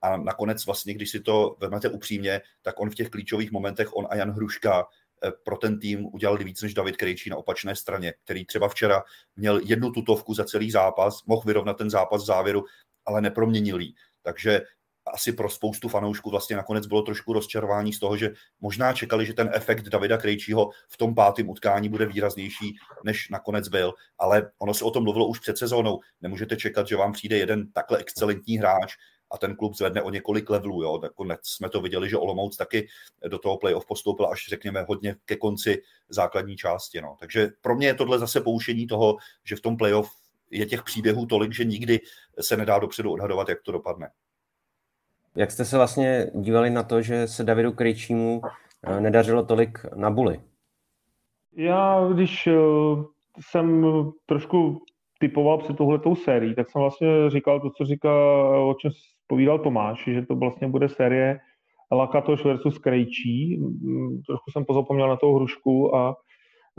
[0.05, 4.07] A nakonec vlastně, když si to vezmete upřímně, tak on v těch klíčových momentech, on
[4.11, 4.86] a Jan Hruška
[5.24, 9.02] eh, pro ten tým udělali víc než David Krejčí na opačné straně, který třeba včera
[9.36, 12.64] měl jednu tutovku za celý zápas, mohl vyrovnat ten zápas v závěru,
[13.07, 13.92] ale neproměnil ji.
[14.22, 14.61] Takže
[15.07, 18.30] asi pro spoustu fanoušků vlastně nakonec bylo trošku rozčarování z toho, že
[18.61, 23.68] možná čekali, že ten efekt Davida Krejčího v tom pátém utkání bude výraznější, než nakonec
[23.68, 26.00] byl, ale ono se o tom mluvilo už před sezónou.
[26.20, 28.94] Nemůžete čekat, že vám přijde jeden takhle excelentní hráč,
[29.35, 30.82] a ten klub zvedne o několik levelů.
[30.82, 31.01] Jo.
[31.03, 32.89] Nakonec jsme to viděli, že Olomouc taky
[33.28, 37.01] do toho playoff postoupil až řekněme hodně ke konci základní části.
[37.01, 37.16] No.
[37.20, 40.11] Takže pro mě je tohle zase poušení toho, že v tom playoff
[40.51, 42.01] je těch příběhů tolik, že nikdy
[42.41, 44.11] se nedá dopředu odhadovat, jak to dopadne.
[45.37, 48.43] Jak jste se vlastně dívali na to, že se Davidu Krejčímu
[48.82, 50.41] eh, nedařilo tolik na buly?
[51.57, 52.53] Já, když eh,
[53.41, 53.87] jsem
[54.26, 54.85] trošku
[55.18, 58.11] typoval před tohletou sérií, tak jsem vlastně říkal to, co říká,
[58.59, 58.91] o čem
[59.27, 61.41] povídal Tomáš, že to vlastně bude série
[61.93, 63.59] Lakatoš versus Krejčí.
[63.59, 66.16] Mm, trošku jsem pozapomněl na tou hrušku a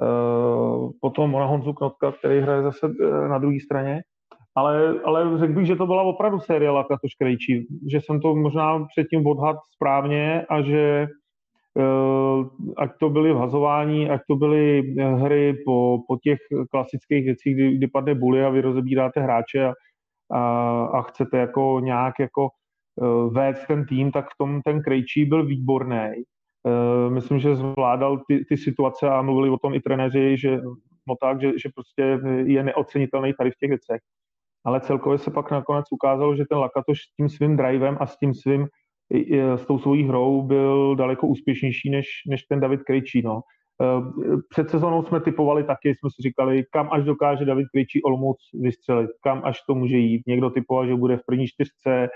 [0.02, 4.02] uh, potom na Honzu Knotka, který hraje zase e, na druhé straně.
[4.58, 8.86] Ale, ale řekl bych, že to byla opravdu série Lakatoš Krejčí, že jsem to možná
[8.86, 11.08] předtím odhad správně a že
[11.76, 16.40] uh, ať to byly vhazování, ať to byly hry po, po těch
[16.72, 19.74] klasických věcích, kdy, kdy padne buly a vy rozebíráte hráče a,
[20.32, 22.50] a, a chcete jako nějak jako
[22.96, 26.12] uh, vést ten tým, tak v tom ten Krejčí byl výborný.
[26.64, 30.58] Uh, myslím, že zvládal ty, ty situace a mluvili o tom i trenéři, že
[31.08, 34.02] no tak, že, že prostě je neocenitelný tady v těch věcech.
[34.66, 38.18] Ale celkově se pak nakonec ukázalo, že ten Lakatoš s tím svým drivem a s
[38.18, 38.68] tím svým
[39.56, 43.22] s tou svojí hrou byl daleko úspěšnější než, než ten David Krejčí.
[43.22, 43.42] No.
[43.82, 48.38] Eh, před sezónou jsme typovali taky, jsme si říkali, kam až dokáže David Krejčí Olomouc
[48.54, 50.24] vystřelit, kam až to může jít.
[50.28, 52.10] Někdo typoval, že bude v první čtyřce.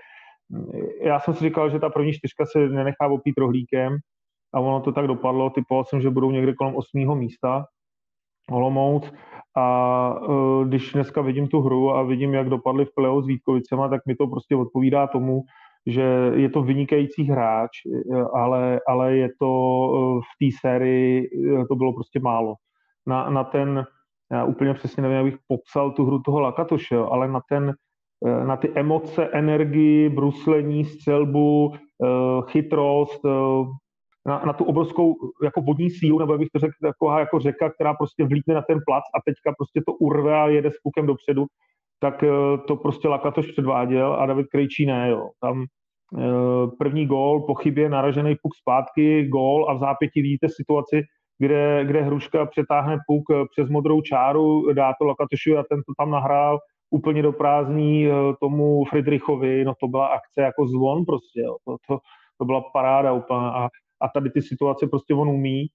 [1.01, 3.97] Já jsem si říkal, že ta první čtyřka se nenechá opít rohlíkem
[4.53, 5.49] a ono to tak dopadlo.
[5.49, 7.65] Typoval jsem, že budou někde kolem osmého místa
[8.51, 9.13] Olomouc
[9.55, 13.89] a uh, když dneska vidím tu hru a vidím, jak dopadli v playoff s Vítkovicema,
[13.89, 15.41] tak mi to prostě odpovídá tomu,
[15.89, 17.69] že je to vynikající hráč,
[18.33, 22.55] ale, ale je to eh, v té sérii, eh, to bylo prostě málo.
[23.07, 23.85] Na, na ten,
[24.31, 27.73] já úplně přesně nevím, abych popsal tu hru toho Lakatoše, ale na ten
[28.25, 31.73] eh, na ty emoce, energii, bruslení, střelbu,
[32.47, 33.21] chytrost,
[34.25, 37.93] na, na tu obrovskou jako vodní sílu, nebo bych to řekl, taková jako řeka, která
[37.93, 41.45] prostě vlítne na ten plac a teďka prostě to urve a jede s pukem dopředu,
[41.99, 42.23] tak
[42.67, 45.29] to prostě Lakatoš předváděl a David Krejčí ne, jo.
[45.41, 45.65] Tam
[46.79, 51.01] první gól, po chybě naražený puk zpátky, gól a v zápěti vidíte situaci,
[51.39, 55.93] kde, kde Hruška přetáhne puk eh, přes modrou čáru, dá to Lakatošu a ten to
[55.97, 56.59] tam nahrál
[56.91, 61.55] úplně do prázdní eh, tomu Friedrichovi, no to byla akce jako zvon prostě, jo.
[61.65, 61.99] To, to,
[62.37, 63.69] to byla paráda úplně a,
[64.01, 65.67] a tady ty situace prostě on umí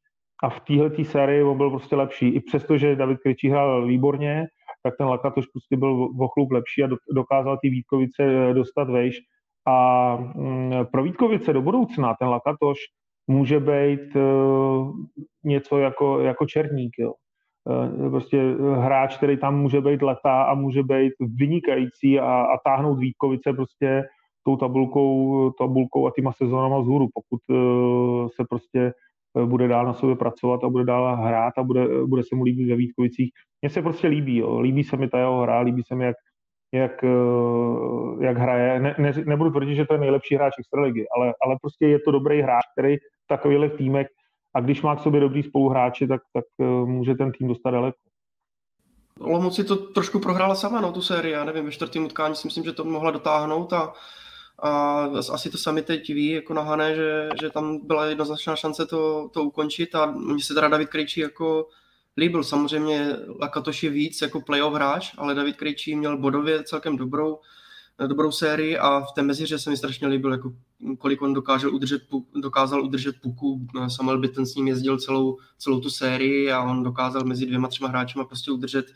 [0.43, 2.29] a v téhle sérii on byl prostě lepší.
[2.29, 4.47] I přesto, že David Kričí hrál výborně,
[4.83, 9.17] tak ten Lakatoš prostě byl o chlup lepší a dokázal ty Vítkovice eh, dostat vejš.
[9.67, 12.79] A mm, pro Vítkovice do budoucna ten Lakatoš
[13.27, 14.93] může být uh,
[15.45, 16.93] něco jako, jako černík.
[16.99, 17.13] Jo.
[17.65, 22.99] Uh, prostě hráč, který tam může být letá a může být vynikající a, a táhnout
[22.99, 24.03] Vítkovice prostě
[24.47, 28.93] tou tabulkou, tabulkou a týma sezónama vzhůru, pokud uh, se prostě
[29.45, 32.69] bude dál na sobě pracovat a bude dál hrát a bude, bude se mu líbit
[32.69, 33.31] ve Vítkovicích.
[33.63, 34.61] Mně se prostě líbí, jo.
[34.61, 36.17] líbí se mi ta jeho hra, líbí se mi, jak,
[36.73, 37.05] jak,
[38.21, 38.81] jak hraje.
[38.81, 42.11] Ne, ne, nebudu tvrdit, že to je nejlepší hráč extraligy, ale, ale prostě je to
[42.11, 42.97] dobrý hráč, který
[43.29, 44.07] takovýchhle týmek
[44.55, 47.99] a když má k sobě dobrý spoluhráči, tak, tak eh, může ten tým dostat daleko.
[49.21, 52.47] Olomouc si to trošku prohrála sama, no, tu sérii, já nevím, ve čtvrtém utkání si
[52.47, 53.93] myslím, že to mohla dotáhnout a,
[54.59, 55.03] a
[55.33, 59.45] asi to sami teď ví, jako nahané, že, že tam byla jednoznačná šance to, to
[59.45, 61.69] ukončit a mně se teda David Krejčí jako
[62.17, 62.45] líbil.
[62.45, 67.39] Samozřejmě Lakatoš je víc jako playoff hráč, ale David Krejčí měl bodově celkem dobrou,
[68.07, 70.53] dobrou sérii a v té meziře se mi strašně líbil, jako
[70.99, 72.03] kolik on dokázal udržet,
[72.43, 73.67] dokázal udržet puku.
[73.89, 77.89] Samuel Bitten s ním jezdil celou, celou tu sérii a on dokázal mezi dvěma, třema
[77.89, 78.87] hráči prostě udržet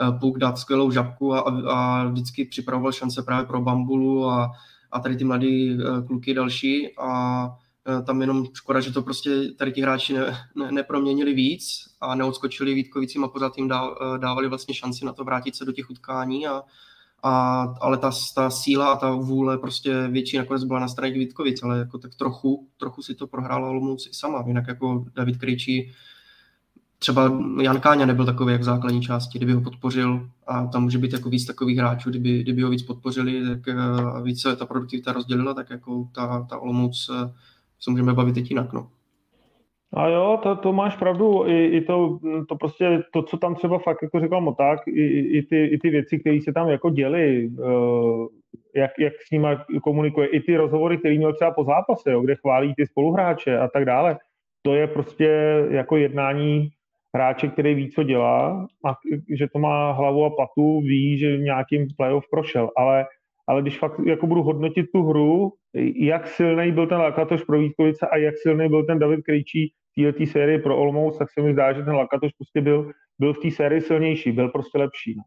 [0.00, 1.40] eh, puk, dát skvělou žabku a,
[1.70, 4.52] a vždycky připravoval šance právě pro Bambulu a,
[4.92, 7.61] a tady ty mladý eh, kluky další a eh,
[8.06, 12.74] tam jenom škoda, že to prostě tady ti hráči ne, ne, neproměnili víc a neodskočili
[12.74, 13.68] Vítkovicím a pořád jim
[14.16, 16.62] dávali vlastně šanci na to vrátit se do těch utkání a,
[17.22, 21.62] a, ale ta, ta síla a ta vůle prostě větší nakonec byla na straně Vítkovic,
[21.62, 25.92] ale jako tak trochu, trochu si to prohrála Olomouc i sama, jinak jako David Krejčí
[27.02, 30.98] třeba Jan Káňa nebyl takový jak v základní části, kdyby ho podpořil a tam může
[30.98, 33.74] být jako víc takových hráčů, kdyby, kdyby ho víc podpořili tak eh,
[34.14, 37.32] a víc se ta produktivita rozdělila, tak jako ta, ta Olomouc eh,
[37.84, 38.72] se můžeme bavit teď jinak.
[38.72, 38.88] No.
[39.94, 41.46] A jo, to, to máš pravdu.
[41.46, 42.18] I, i to,
[42.48, 45.02] to prostě, to, co tam třeba fakt, jako říkal Moták, i,
[45.38, 48.26] i, ty, i ty věci, které se tam jako děly, uh,
[48.76, 49.48] jak, jak s nimi
[49.82, 53.68] komunikuje, i ty rozhovory, které měl třeba po zápase, jo, kde chválí ty spoluhráče a
[53.68, 54.18] tak dále,
[54.62, 55.28] to je prostě
[55.70, 56.68] jako jednání
[57.14, 58.94] hráče, který ví, co dělá a
[59.36, 63.06] že to má hlavu a patu, ví, že nějakým playoff prošel, ale
[63.46, 65.52] ale když fakt jako budu hodnotit tu hru,
[65.94, 70.26] jak silný byl ten Lakatoš pro Vítkovice a jak silný byl ten David Krejčí této
[70.26, 73.50] sérii pro Olomouc, tak se mi zdá, že ten Lakatoš prostě byl, byl v té
[73.50, 75.14] sérii silnější, byl prostě lepší.
[75.16, 75.22] No.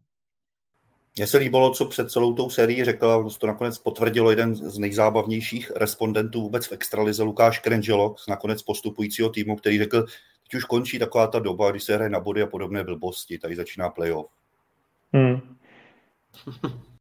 [1.17, 4.77] Mně se líbilo, co před celou tou sérií řekl, a to nakonec potvrdilo jeden z
[4.79, 10.63] nejzábavnějších respondentů vůbec v extralize, Lukáš Krengelo, z nakonec postupujícího týmu, který řekl, teď už
[10.63, 14.31] končí taková ta doba, kdy se hraje na body a podobné blbosti, tady začíná playoff.
[15.13, 15.39] Hmm.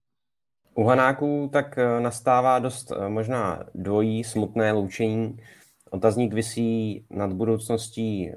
[0.75, 5.37] U Hanáků tak eh, nastává dost eh, možná dvojí smutné loučení
[5.91, 8.31] Otazník visí nad budoucností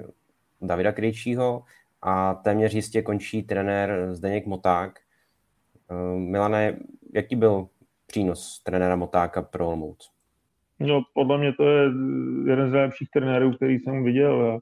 [0.62, 1.62] Davida Krejčího
[2.02, 5.00] a téměř jistě končí trenér Zdeněk Moták.
[5.90, 6.78] Eh, Milane,
[7.14, 7.68] jaký byl
[8.06, 10.10] přínos trenéra Motáka pro Olmouc?
[10.80, 11.84] No, podle mě to je
[12.46, 14.60] jeden z nejlepších trenérů, který jsem viděl.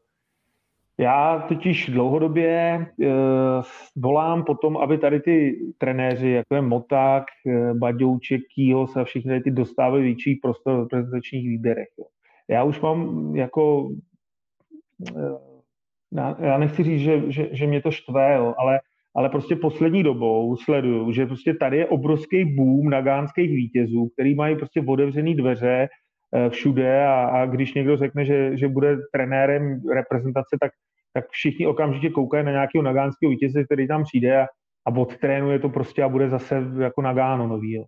[1.00, 2.86] Já totiž dlouhodobě e,
[3.96, 9.50] volám potom, aby tady ty trenéři, jako je Moták, e, Baďouček, Kýhos a všichni ty
[9.50, 11.88] dostávají větší prostor v prezentačních výběrech.
[11.98, 12.04] Jo
[12.48, 13.90] já už mám jako,
[15.16, 18.80] eh, já nechci říct, že, že, že mě to štve, jo, ale,
[19.14, 24.56] ale prostě poslední dobou sleduju, že prostě tady je obrovský boom nagánských vítězů, který mají
[24.56, 25.88] prostě otevřený dveře
[26.34, 30.72] eh, všude a, a když někdo řekne, že, že bude trenérem reprezentace, tak,
[31.16, 34.46] tak všichni okamžitě koukají na nějakého nagánského vítěze, který tam přijde a,
[34.86, 37.72] a odtrénuje to prostě a bude zase jako nagáno nový.
[37.72, 37.84] Jo.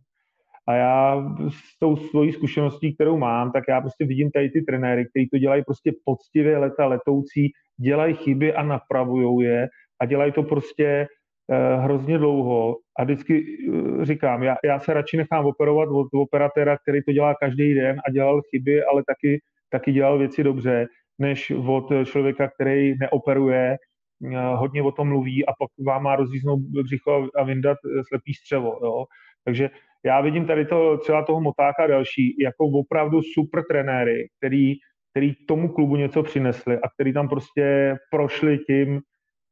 [0.68, 5.06] A já s tou svojí zkušeností, kterou mám, tak já prostě vidím tady ty trenéry,
[5.08, 9.68] kteří to dělají prostě poctivě leta letoucí, dělají chyby a napravují je
[10.00, 11.06] a dělají to prostě
[11.48, 12.76] uh, hrozně dlouho.
[12.98, 17.34] A vždycky uh, říkám, já, já se radši nechám operovat od operatéra, který to dělá
[17.34, 20.86] každý den a dělal chyby, ale taky, taky dělal věci dobře,
[21.18, 23.76] než od člověka, který neoperuje,
[24.20, 28.78] uh, hodně o tom mluví a pak vám má rozjíznout břicho a vyndat slepý střevo.
[28.82, 29.04] Jo?
[29.44, 29.70] Takže
[30.04, 34.74] já vidím tady to, třeba toho Motáka a další jako opravdu super trenéry, který,
[35.10, 39.00] který tomu klubu něco přinesli a který tam prostě prošli tím,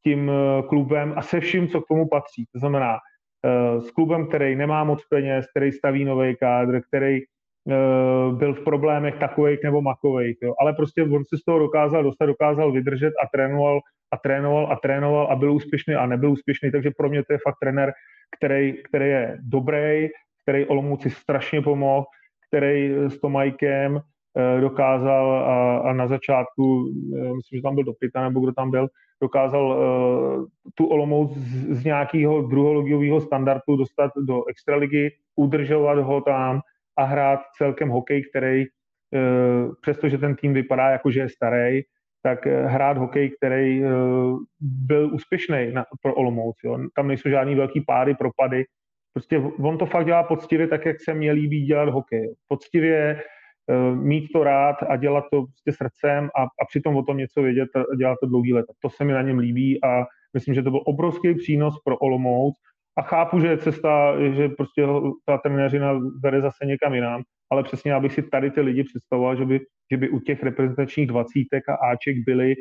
[0.05, 2.45] tím eh, klubem a se vším, co k tomu patří.
[2.53, 2.97] To znamená,
[3.45, 7.25] eh, s klubem, který nemá moc peněz, který staví nový kádr, který eh,
[8.31, 10.55] byl v problémech takových nebo makových, jo.
[10.61, 13.81] ale prostě on se z toho dokázal dostat, dokázal vydržet a trénoval
[14.13, 17.39] a trénoval a trénoval a byl úspěšný a nebyl úspěšný, takže pro mě to je
[17.39, 17.93] fakt trenér,
[18.39, 20.09] který, který je dobrý,
[20.43, 22.05] který Olomouci strašně pomohl,
[22.49, 24.01] který s Tomajkem
[24.61, 26.93] dokázal a, a na začátku,
[27.37, 28.89] myslím, že tam byl do Pita, nebo kdo tam byl,
[29.23, 29.79] dokázal
[30.75, 36.61] tu Olomouc z, z nějakého druhologiového standardu dostat do extraligy, udržovat ho tam
[36.97, 41.83] a hrát celkem hokej, který, uh, přestože ten tým vypadá jako, že je starý,
[42.23, 43.91] tak uh, hrát hokej, který uh,
[44.61, 46.57] byl úspěšný pro Olomouc.
[46.65, 46.79] Jo.
[46.97, 48.65] Tam nejsou žádný velký pády, propady.
[49.13, 52.35] Prostě on to fakt dělá poctivě tak, jak se mě líbí dělat hokej.
[52.49, 53.23] Poctivě
[53.71, 57.43] Eh, mít to rád a dělat to prostě srdcem a, a přitom o tom něco
[57.43, 58.67] vědět a dělat to dlouhý let.
[58.81, 62.55] To se mi na něm líbí a myslím, že to byl obrovský přínos pro Olomouc
[62.99, 64.87] a chápu, že je cesta, že prostě
[65.25, 69.45] ta trenéřina vede zase někam jinam, ale přesně abych si tady ty lidi představoval, že
[69.45, 69.61] by,
[69.93, 72.55] že by u těch reprezentačních dvacítek a Aček byli,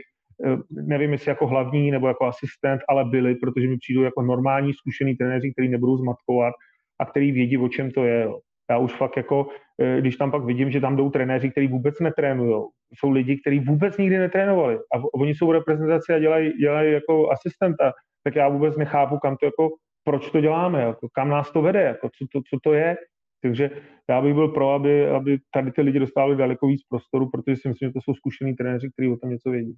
[0.45, 4.73] eh, nevím jestli jako hlavní nebo jako asistent, ale byli, protože mi přijdou jako normální
[4.73, 6.53] zkušený trenéři, kteří nebudou zmatkovat
[6.99, 8.29] a který vědí, o čem to je.
[8.69, 9.47] Já už fakt jako,
[9.81, 12.63] eh, když tam pak vidím, že tam jdou trenéři, kteří vůbec netrénují,
[12.99, 17.31] jsou lidi, kteří vůbec nikdy netrénovali a oni jsou v reprezentaci a dělají, dělají jako
[17.31, 19.69] asistenta, tak já vůbec nechápu, kam to jako,
[20.05, 22.95] proč to děláme, jako, kam nás to vede, jako, co, to, co to je.
[23.41, 23.69] Takže
[24.09, 27.67] já bych byl pro, aby, aby tady ty lidi dostávali daleko víc prostoru, protože si
[27.67, 29.75] myslím, že to jsou zkušený trenéři, kteří o tom něco vědí.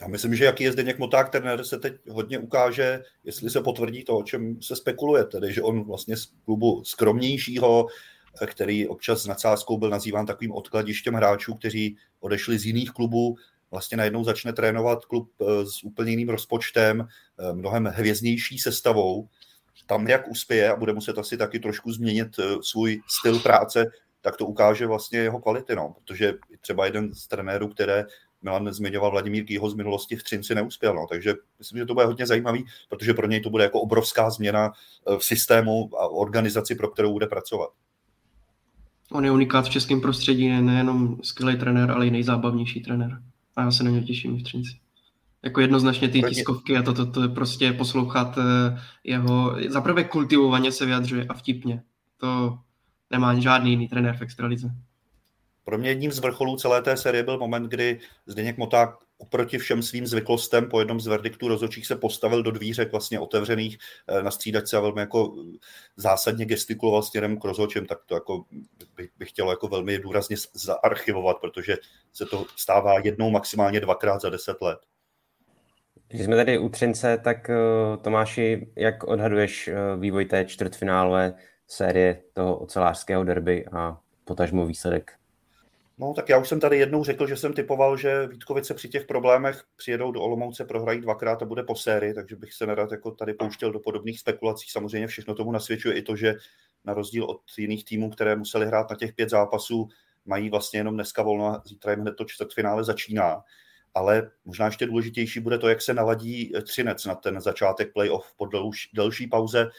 [0.00, 4.04] Já myslím, že jaký je Zdeněk Moták trenér, se teď hodně ukáže, jestli se potvrdí
[4.04, 7.86] to, o čem se spekuluje, tedy že on vlastně z klubu skromnějšího,
[8.46, 13.36] který občas s nadsázkou byl nazýván takovým odkladištěm hráčů, kteří odešli z jiných klubů,
[13.70, 17.06] vlastně najednou začne trénovat klub eh, s úplně jiným rozpočtem,
[17.52, 19.28] mnohem hvězdnější sestavou.
[19.86, 23.86] Tam, jak uspěje a bude muset asi taky trošku změnit eh, svůj styl práce,
[24.20, 25.94] tak to ukáže vlastně jeho kvality, no.
[25.98, 28.04] protože třeba jeden z trenérů, které
[28.42, 30.94] Milan zmiňoval Vladimír Kýho z minulosti v Třinci neuspěl.
[30.94, 31.06] No.
[31.10, 34.72] Takže myslím, že to bude hodně zajímavý, protože pro něj to bude jako obrovská změna
[34.72, 37.70] eh, v systému a organizaci, pro kterou bude pracovat.
[39.12, 43.22] On je unikát v českém prostředí, nejenom skvělý trenér, ale i nejzábavnější trenér.
[43.56, 44.81] A já se na něj těším v Třinci.
[45.44, 50.72] Jako jednoznačně ty tiskovky a to, to, to je prostě poslouchat eh, jeho, zaprvé kultivovaně
[50.72, 51.82] se vyjadřuje a vtipně.
[52.16, 52.58] To
[53.10, 54.70] nemá žádný jiný trenér v extralize.
[55.64, 59.82] Pro mě jedním z vrcholů celé té série byl moment, kdy Zdeněk Moták oproti všem
[59.82, 63.78] svým zvyklostem po jednom z verdiktů rozhodčích se postavil do dvířek vlastně otevřených
[64.08, 65.34] eh, na střídačce a velmi jako
[65.96, 68.44] zásadně gestikuloval směrem k rozhodčím, tak to jako
[68.96, 71.76] bych, bych chtěl jako velmi důrazně zaarchivovat, protože
[72.12, 74.78] se to stává jednou maximálně dvakrát za deset let.
[76.12, 77.56] Když jsme tady u Třince, tak eh,
[78.02, 81.34] Tomáši, jak odhaduješ eh, vývoj té čtvrtfinálové
[81.68, 85.12] série toho ocelářského derby a potažmo výsledek
[85.98, 89.06] No, tak já už jsem tady jednou řekl, že jsem typoval, že Vítkovice při těch
[89.06, 93.10] problémech přijedou do Olomouce, prohrají dvakrát a bude po sérii, takže bych se nerad jako
[93.10, 94.70] tady pouštěl do podobných spekulací.
[94.70, 96.34] Samozřejmě všechno tomu nasvědčuje i to, že
[96.84, 99.88] na rozdíl od jiných týmů, které museli hrát na těch pět zápasů,
[100.24, 103.42] mají vlastně jenom dneska volno a zítra jim hned to čtvrtfinále začíná.
[103.94, 108.48] Ale možná ještě důležitější bude to, jak se naladí Třinec na ten začátek playoff po
[108.94, 109.70] delší pauze.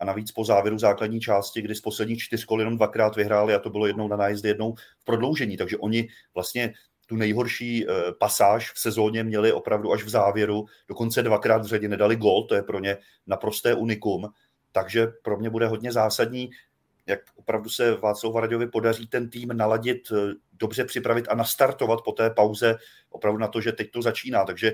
[0.00, 3.58] A navíc po závěru základní části, kdy z posledních čtyř kol jenom dvakrát vyhráli a
[3.58, 5.56] to bylo jednou na nájezdy, jednou v prodloužení.
[5.56, 6.74] Takže oni vlastně
[7.06, 11.88] tu nejhorší eh, pasáž v sezóně měli opravdu až v závěru, dokonce dvakrát v řadě
[11.88, 12.96] nedali gol, to je pro ně
[13.26, 14.28] naprosté unikum,
[14.72, 16.50] takže pro mě bude hodně zásadní,
[17.06, 22.12] jak opravdu se Václavu Varaďovi podaří ten tým naladit, eh, dobře připravit a nastartovat po
[22.12, 22.76] té pauze
[23.10, 24.44] opravdu na to, že teď to začíná.
[24.44, 24.72] Takže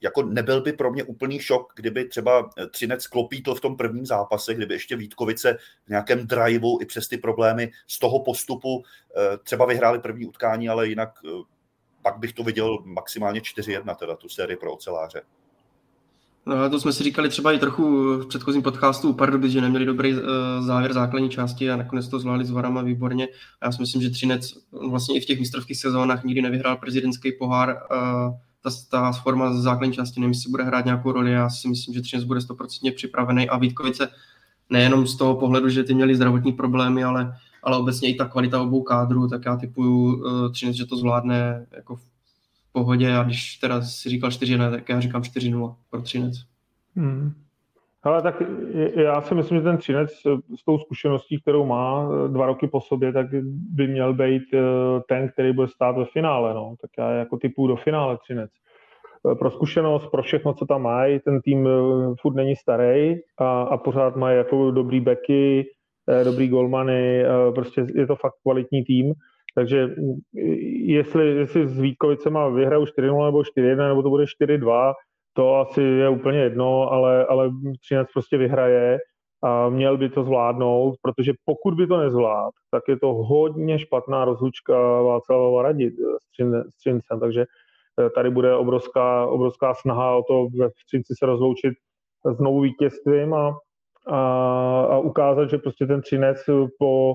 [0.00, 4.06] jako nebyl by pro mě úplný šok, kdyby třeba eh, Třinec klopítl v tom prvním
[4.06, 8.82] zápase, kdyby ještě Vítkovice v nějakém driveu i přes ty problémy z toho postupu
[9.16, 11.10] eh, třeba vyhráli první utkání, ale jinak
[12.02, 15.22] pak bych to viděl maximálně 4-1, teda tu sérii pro oceláře.
[16.46, 19.86] No, to jsme si říkali třeba i trochu v předchozím podcastu u Pardubic, že neměli
[19.86, 20.20] dobrý uh,
[20.60, 23.28] závěr základní části a nakonec to zvládli s Varama výborně.
[23.64, 24.54] Já si myslím, že Třinec
[24.90, 27.68] vlastně i v těch mistrovských sezónách nikdy nevyhrál prezidentský pohár.
[27.68, 31.32] Uh, ta, ta forma základní části nevím, jestli bude hrát nějakou roli.
[31.32, 34.08] Já si myslím, že Třinec bude 100% připravený a Vítkovice
[34.70, 38.62] nejenom z toho pohledu, že ty měli zdravotní problémy, ale, ale obecně i ta kvalita
[38.62, 42.11] obou kádrů, tak já typuju uh, Třinec, že to zvládne jako v
[42.72, 46.34] pohodě a když teda si říkal 4 tak já říkám 4-0 pro Třinec.
[46.96, 47.32] Hmm.
[48.02, 48.42] Ale tak
[48.96, 50.10] já si myslím, že ten Třinec
[50.60, 53.26] s tou zkušeností, kterou má dva roky po sobě, tak
[53.70, 54.42] by měl být
[55.08, 56.54] ten, který bude stát ve finále.
[56.54, 56.74] No.
[56.80, 58.50] Tak já jako typu do finále Třinec.
[59.38, 61.68] Pro zkušenost, pro všechno, co tam mají, ten tým
[62.20, 65.66] furt není starý a, a pořád mají jako dobrý beky,
[66.24, 69.12] dobrý golmany, prostě je to fakt kvalitní tým.
[69.54, 69.94] Takže
[70.84, 74.92] jestli, jestli s Vítkovicema vyhrajou 4-0 nebo 4-1, nebo to bude 4-2,
[75.32, 77.50] to asi je úplně jedno, ale, ale
[77.80, 78.98] Třinec prostě vyhraje
[79.44, 84.24] a měl by to zvládnout, protože pokud by to nezvlád, tak je to hodně špatná
[84.24, 85.94] rozlučka Václava Radit
[86.70, 87.44] s Třincem, takže
[88.00, 91.74] eh, tady bude obrovská, obrovská snaha o to ve Třinci se rozloučit
[92.30, 93.56] znovu vítězstvím a,
[94.06, 94.20] a,
[94.80, 96.38] a ukázat, že prostě ten Třinec
[96.78, 97.14] po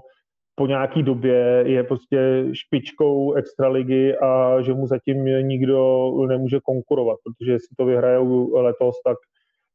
[0.59, 7.51] po nějaký době je prostě špičkou extraligy a že mu zatím nikdo nemůže konkurovat, protože
[7.51, 9.17] jestli to vyhrajou letos, tak,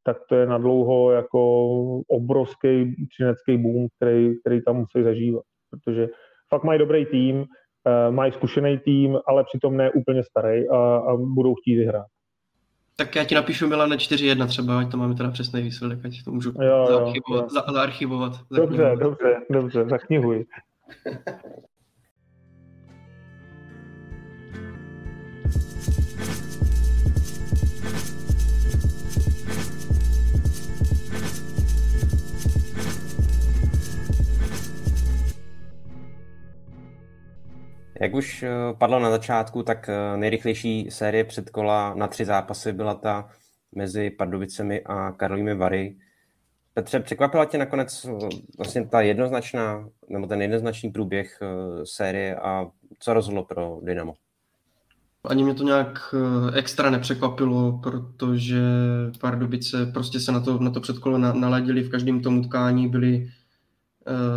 [0.04, 1.40] tak to je nadlouho jako
[2.08, 6.08] obrovský třinecký boom, který, který tam musí zažívat, protože
[6.48, 7.44] fakt mají dobrý tým,
[7.86, 12.06] eh, mají zkušený tým, ale přitom ne úplně starý a, a budou chtít vyhrát.
[12.96, 16.30] Tak já ti napíšu Milane 4-1 třeba, ať to máme teda přesný výsledek, ať to
[16.30, 17.44] můžu jo, zaarchivovat.
[17.44, 20.44] Jo, Za, zaarchivovat dobře, dobře, dobře, zaknihuj.
[38.02, 42.94] Jak už eh, padlo na začátku, tak eh, nejrychlejší série předkola na tři zápasy byla
[42.94, 43.28] ta
[43.74, 45.96] mezi Pardubicemi a Karolími Vary.
[46.74, 52.66] Petře, překvapila tě nakonec eh, vlastně ta jednoznačná, nebo ten jednoznačný průběh uh, série a
[52.98, 54.14] co rozhodlo pro Dynamo?
[55.24, 58.62] Ani mě to nějak eh, extra nepřekvapilo, protože
[59.20, 63.30] Pardubice prostě se na to, na to předkolo naladili v každém tom utkání, byli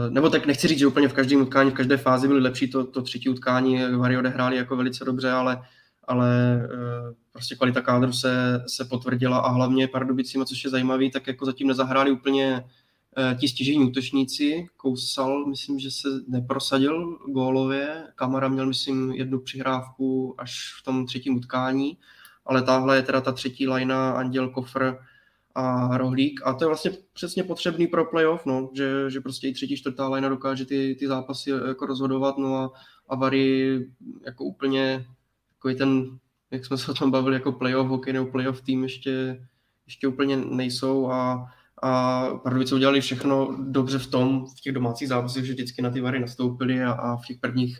[0.09, 2.83] nebo tak nechci říct, že úplně v každém utkání, v každé fázi byli lepší, to,
[2.83, 5.61] to třetí utkání Vary odehráli jako velice dobře, ale
[6.07, 11.27] ale eh, prostě kvalita kádru se, se potvrdila a hlavně Pardubicima, což je zajímavý, tak
[11.27, 12.63] jako zatím nezahráli úplně
[13.17, 14.67] eh, ti stěžení útočníci.
[14.77, 18.03] Kousal, myslím, že se neprosadil gólově.
[18.15, 21.97] Kamara měl, myslím, jednu přihrávku až v tom třetím utkání,
[22.45, 24.97] ale tahle je teda ta třetí lajna, Anděl, Kofr
[25.55, 26.41] a Rohlík.
[26.45, 30.07] A to je vlastně přesně potřebný pro playoff, no, že, že prostě i třetí, čtvrtá
[30.07, 32.71] lajna dokáže ty, ty zápasy jako rozhodovat, no a,
[33.09, 33.79] a Vary
[34.25, 35.05] jako úplně
[35.53, 36.19] takový ten,
[36.52, 39.46] jak jsme se o tom bavili, jako playoff hokej nebo playoff tým ještě,
[39.86, 41.48] ještě úplně nejsou a,
[41.82, 46.02] a Pardubice udělali všechno dobře v tom, v těch domácích zápasech, že vždycky na ty
[46.02, 47.80] vary nastoupili a, a v těch prvních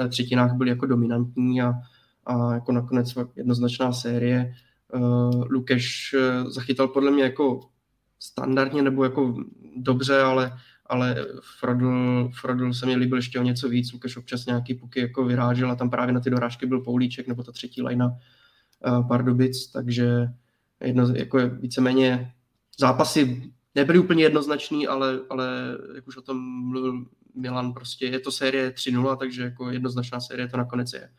[0.00, 1.72] eh, třetinách byli jako dominantní a,
[2.26, 4.54] a jako nakonec jednoznačná série.
[4.94, 7.60] Uh, Lukeš eh, zachytal podle mě jako
[8.20, 9.34] standardně nebo jako
[9.76, 10.52] dobře, ale
[10.92, 11.26] ale
[11.58, 15.70] Frodl, Frodl se mi líbil ještě o něco víc, Lukáš občas nějaký puky jako vyrážel
[15.70, 20.28] a tam právě na ty dorážky byl Poulíček nebo ta třetí lajna uh, Pardubic, takže
[20.84, 22.32] jedno, jako víceméně
[22.78, 25.48] zápasy nebyly úplně jednoznačný, ale, ale
[25.94, 30.48] jak už o tom mluvil Milan, prostě je to série 3-0, takže jako jednoznačná série
[30.48, 31.10] to nakonec je.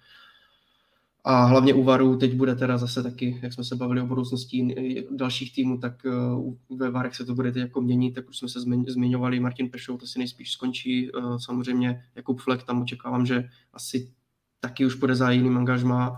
[1.26, 4.76] A hlavně u Varu teď bude teda zase taky, jak jsme se bavili o budoucnosti
[5.12, 8.50] dalších týmů, tak eh, ve Varech se to bude teď jako měnit, tak už jsme
[8.50, 13.50] se zmiňovali, Martin Pešou, to si nejspíš skončí, eh, samozřejmě Jakub Flek, tam očekávám, že
[13.74, 14.12] asi
[14.60, 16.18] taky už bude za jiným angažmá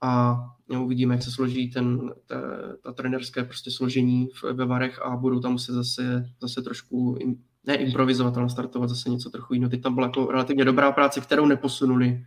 [0.00, 0.38] a
[0.80, 2.36] uvidíme, jak se složí ten, ta,
[2.82, 7.18] ta trenerské prostě složení ve Varech a budou tam muset zase, zase trošku
[7.66, 9.70] ne improvizovat, ale startovat zase něco trochu jiného.
[9.70, 12.26] Teď tam byla jako relativně dobrá práce, kterou neposunuli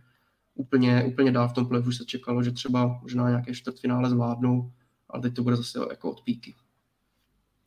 [0.54, 4.72] úplně, úplně dál v tom playoff už se čekalo, že třeba možná nějaké čtvrtfinále zvládnou,
[5.08, 6.54] ale teď to bude zase jako od píky.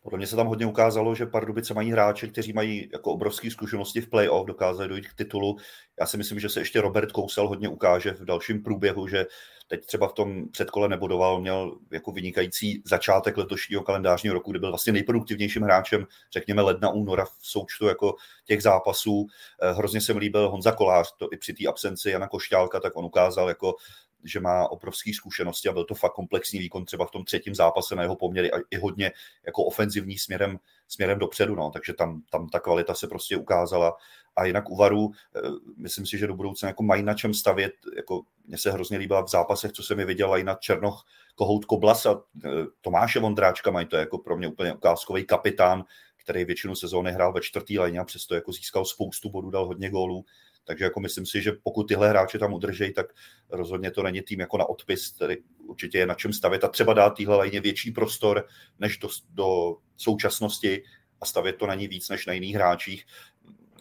[0.03, 4.01] Podle mě se tam hodně ukázalo, že Pardubice mají hráče, kteří mají jako obrovské zkušenosti
[4.01, 5.57] v playoff, dokázali dojít k titulu.
[5.99, 9.25] Já si myslím, že se ještě Robert Kousel hodně ukáže v dalším průběhu, že
[9.67, 14.69] teď třeba v tom předkole nebodoval, měl jako vynikající začátek letošního kalendářního roku, kdy byl
[14.69, 18.15] vlastně nejproduktivnějším hráčem, řekněme ledna, února v součtu jako
[18.45, 19.27] těch zápasů.
[19.61, 22.95] Eh, hrozně se mi líbil Honza Kolář, to i při té absenci Jana Košťálka, tak
[22.95, 23.75] on ukázal jako
[24.24, 27.95] že má obrovské zkušenosti a byl to fakt komplexní výkon třeba v tom třetím zápase
[27.95, 29.12] na jeho poměry a i hodně
[29.45, 31.72] jako ofenzivní směrem, směrem dopředu, no.
[31.72, 33.98] takže tam, tam ta kvalita se prostě ukázala
[34.36, 35.40] a jinak u Varu, eh,
[35.78, 39.22] myslím si, že do budoucna jako mají na čem stavět, jako mně se hrozně líbila
[39.22, 41.06] v zápasech, co se mi viděla i na Černoch,
[41.36, 42.50] Kohout Koblas a eh,
[42.82, 45.84] Tomáše Vondráčka mají to jako pro mě úplně ukázkový kapitán,
[46.24, 49.90] který většinu sezóny hrál ve čtvrtý léně a přesto jako získal spoustu bodů, dal hodně
[49.90, 50.26] gólů.
[50.65, 53.06] Takže jako myslím si, že pokud tyhle hráče tam udržejí, tak
[53.49, 55.35] rozhodně to není tým jako na odpis, který
[55.68, 58.48] určitě je na čem stavět a třeba dát téhle lajně větší prostor
[58.80, 60.84] než do, do současnosti
[61.22, 63.06] a stavět to na ní víc než na jiných hráčích.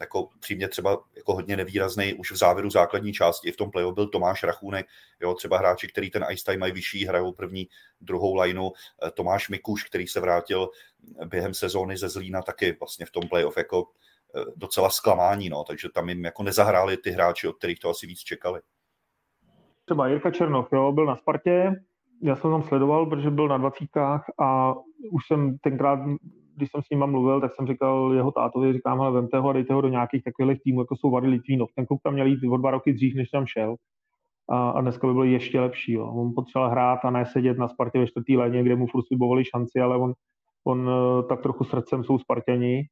[0.00, 3.48] Jako přímě třeba jako hodně nevýrazný už v závěru základní části.
[3.48, 4.86] I v tom playoff byl Tomáš Rachůnek,
[5.20, 7.68] jo, třeba hráči, který ten ice time mají vyšší, hrajou první,
[8.00, 8.70] druhou lineu.
[9.14, 10.68] Tomáš Mikuš, který se vrátil
[11.24, 13.88] během sezóny ze Zlína, taky vlastně v tom playoff jako
[14.56, 18.18] docela zklamání, no, takže tam jim jako nezahráli ty hráči, od kterých to asi víc
[18.18, 18.60] čekali.
[19.84, 21.72] Třeba Jirka Černoch, jo, byl na Spartě,
[22.22, 24.74] já jsem tam sledoval, protože byl na dvacítkách a
[25.12, 26.00] už jsem tenkrát,
[26.56, 29.52] když jsem s ním mluvil, tak jsem říkal jeho tátovi, říkám, ale vemte ho a
[29.52, 31.70] dejte ho do nějakých takových týmů, jako jsou Vary Litvínov.
[31.76, 33.76] Ten kluk tam měl jít o dva roky dřív, než tam šel.
[34.48, 35.92] A, a dneska by byl ještě lepší.
[35.92, 36.06] Jo.
[36.06, 39.04] On potřeboval hrát a ne sedět na Spartě ve čtvrtý léně, kde mu furt
[39.50, 40.12] šanci, ale on,
[40.64, 42.84] on eh, tak trochu srdcem jsou Spartěni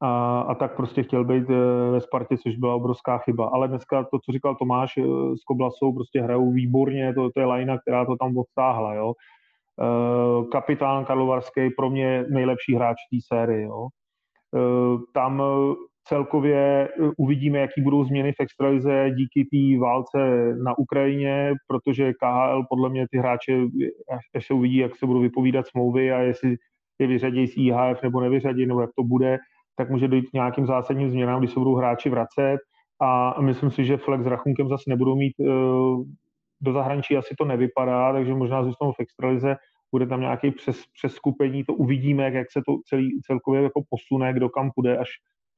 [0.00, 3.46] a, a tak prostě chtěl být eh, ve Spartě, což byla obrovská chyba.
[3.46, 5.02] Ale dneska to, co říkal Tomáš eh,
[5.36, 9.12] s Koblasou, prostě hrajou výborně, to, to je lajna, která to tam odtáhla, jo.
[9.80, 13.88] Eh, kapitán Karlovarský pro mě nejlepší hráč té série, jo.
[15.14, 15.42] Tam
[16.04, 20.18] celkově uvidíme, jaký budou změny v extralize díky té válce
[20.64, 23.62] na Ukrajině, protože KHL podle mě ty hráče,
[24.36, 26.56] až se uvidí, jak se budou vypovídat smlouvy a jestli
[26.98, 29.38] je vyřadí z IHF nebo nevyřadí, nebo jak to bude,
[29.76, 32.58] tak může dojít k nějakým zásadním změnám, když se budou hráči vracet.
[33.00, 36.04] A myslím si, že Flex s Rachunkem zase nebudou mít uh,
[36.60, 39.56] do zahraničí asi to nevypadá, takže možná zůstanou v extralize,
[39.92, 44.48] bude tam nějaký přes, přeskupení, to uvidíme, jak, se to celý, celkově jako posune, kdo
[44.48, 45.08] kam půjde, až,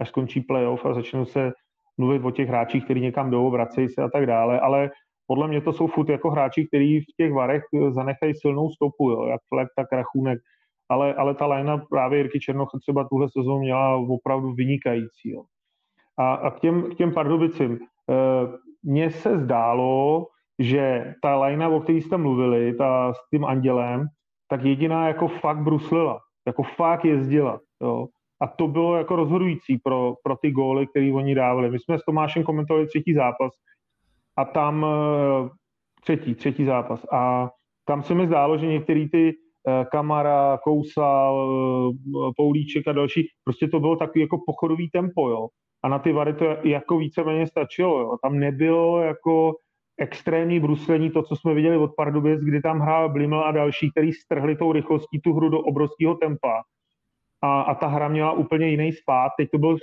[0.00, 1.52] až skončí playoff a začnou se
[1.98, 4.90] mluvit o těch hráčích, kteří někam jdou, vracejí se a tak dále, ale
[5.26, 9.26] podle mě to jsou furt jako hráči, kteří v těch varech zanechají silnou stopu, jo,
[9.26, 10.38] jak Fleck, tak Rachunek,
[10.88, 15.30] ale, ale ta lajna právě Jirky Černocha třeba tuhle sezónu měla opravdu vynikající.
[15.30, 15.42] Jo.
[16.18, 17.72] A, a k, těm, k těm Pardubicím.
[17.74, 17.78] E,
[18.82, 20.26] mně se zdálo,
[20.58, 24.06] že ta lajna, o které jste mluvili, ta s tím Andělem,
[24.48, 27.60] tak jediná jako fakt bruslila, jako fakt jezdila.
[27.82, 28.06] Jo.
[28.40, 31.70] A to bylo jako rozhodující pro, pro ty góly, které oni dávali.
[31.70, 33.52] My jsme s Tomášem komentovali třetí zápas
[34.36, 34.88] a tam e,
[36.02, 37.06] třetí, třetí zápas.
[37.12, 37.50] A
[37.84, 39.34] tam se mi zdálo, že některý ty
[39.90, 41.50] Kamara, Kousal,
[41.96, 45.48] eh, Poulíček a další, prostě to bylo takový jako pochodový tempo, jo.
[45.84, 48.16] A na ty vary to jako víceméně stačilo, jo.
[48.22, 49.54] Tam nebylo jako
[50.00, 54.12] extrémní bruslení, to, co jsme viděli od Pardubic, kdy tam hrál Blimel a další, který
[54.12, 56.62] strhli tou rychlostí tu hru do obrovského tempa.
[57.42, 59.32] A, a ta hra měla úplně jiný spát.
[59.38, 59.76] Teď to bylo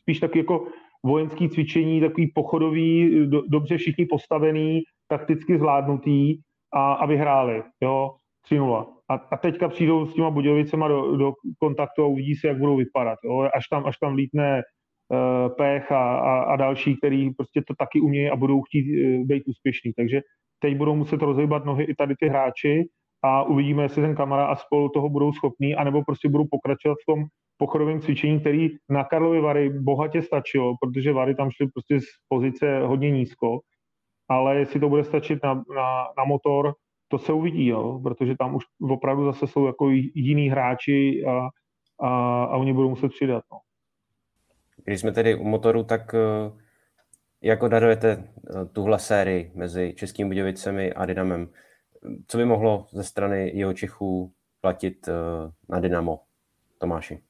[0.00, 0.66] spíš taky jako
[1.04, 6.38] vojenský cvičení, takový pochodový, do, dobře všichni postavený, takticky zvládnutý
[6.74, 7.62] a, a vyhráli.
[7.80, 8.14] Jo.
[8.50, 8.97] 3-0.
[9.10, 12.76] A, a teďka přijdou s těma Budějovicema do, do kontaktu a uvidí si, jak budou
[12.76, 13.18] vypadat.
[13.24, 13.48] Jo?
[13.54, 18.00] Až, tam, až tam lítne uh, Pech a, a, a další, který prostě to taky
[18.00, 19.92] umějí a budou chtít uh, být úspěšní.
[19.96, 20.20] Takže
[20.58, 22.88] teď budou muset rozhýbat nohy i tady ty hráči
[23.24, 27.12] a uvidíme, jestli ten kamera a spolu toho budou schopní, anebo prostě budou pokračovat v
[27.12, 27.24] tom
[27.56, 32.80] pochodovém cvičení, který na Karlovy Vary bohatě stačilo, protože Vary tam šly prostě z pozice
[32.86, 33.60] hodně nízko,
[34.30, 36.74] ale jestli to bude stačit na, na, na motor,
[37.08, 41.48] to se uvidí, jo, protože tam už opravdu zase jsou jako jiní hráči a,
[42.06, 43.44] a, a oni budou muset přidat.
[43.52, 43.58] No.
[44.84, 46.52] Když jsme tedy u motoru, tak eh,
[47.42, 51.48] jak odhadujete eh, tuhle sérii mezi Českými Budějovicemi a Dynamem?
[52.26, 55.12] Co by mohlo ze strany jeho Čechů platit eh,
[55.68, 56.20] na Dynamo,
[56.78, 57.27] Tomáši?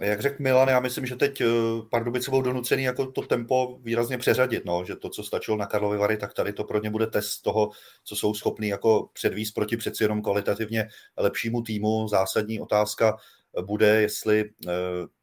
[0.00, 1.46] Jak řekl Milan, já myslím, že teď eh,
[1.90, 5.98] Pardubice budou donucený jako to tempo výrazně přeřadit, no, že to, co stačilo na Karlovy
[5.98, 7.70] Vary, tak tady to pro ně bude test toho,
[8.04, 12.08] co jsou schopní jako předvíst proti přeci jenom kvalitativně lepšímu týmu.
[12.08, 13.16] Zásadní otázka
[13.62, 14.72] bude, jestli eh,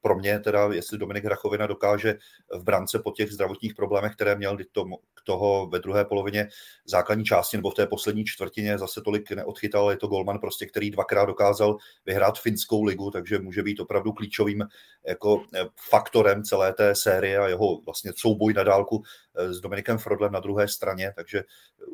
[0.02, 2.18] pro mě teda, jestli Dominik Hrachovina dokáže
[2.53, 4.85] v brance po těch zdravotních problémech, které měl to,
[5.26, 6.47] toho ve druhé polovině
[6.85, 9.91] základní části nebo v té poslední čtvrtině zase tolik neodchytal.
[9.91, 14.64] Je to golman prostě, který dvakrát dokázal vyhrát finskou ligu, takže může být opravdu klíčovým
[15.07, 19.03] jako eh, faktorem celé té série a jeho vlastně souboj na dálku
[19.38, 21.44] s Dominikem Frodlem na druhé straně, takže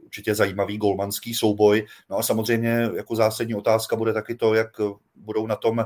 [0.03, 1.87] určitě zajímavý golmanský souboj.
[2.09, 4.69] No a samozřejmě jako zásadní otázka bude taky to, jak
[5.15, 5.85] budou na tom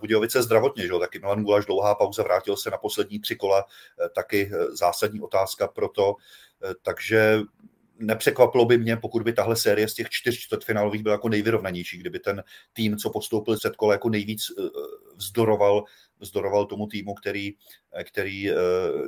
[0.00, 0.92] Budějovice zdravotně, že?
[1.00, 3.64] taky Milan Gulaš dlouhá pauza, vrátil se na poslední tři kola,
[4.04, 6.16] eh, taky eh, zásadní otázka pro to.
[6.64, 7.40] Eh, takže
[7.98, 12.18] nepřekvapilo by mě, pokud by tahle série z těch čtyř čtvrtfinálových byla jako nejvyrovnanější, kdyby
[12.18, 12.42] ten
[12.72, 14.42] tým, co postoupil před kole, jako nejvíc
[15.16, 15.84] vzdoroval
[16.20, 17.54] vzdoroval tomu týmu, který,
[18.04, 18.54] který eh,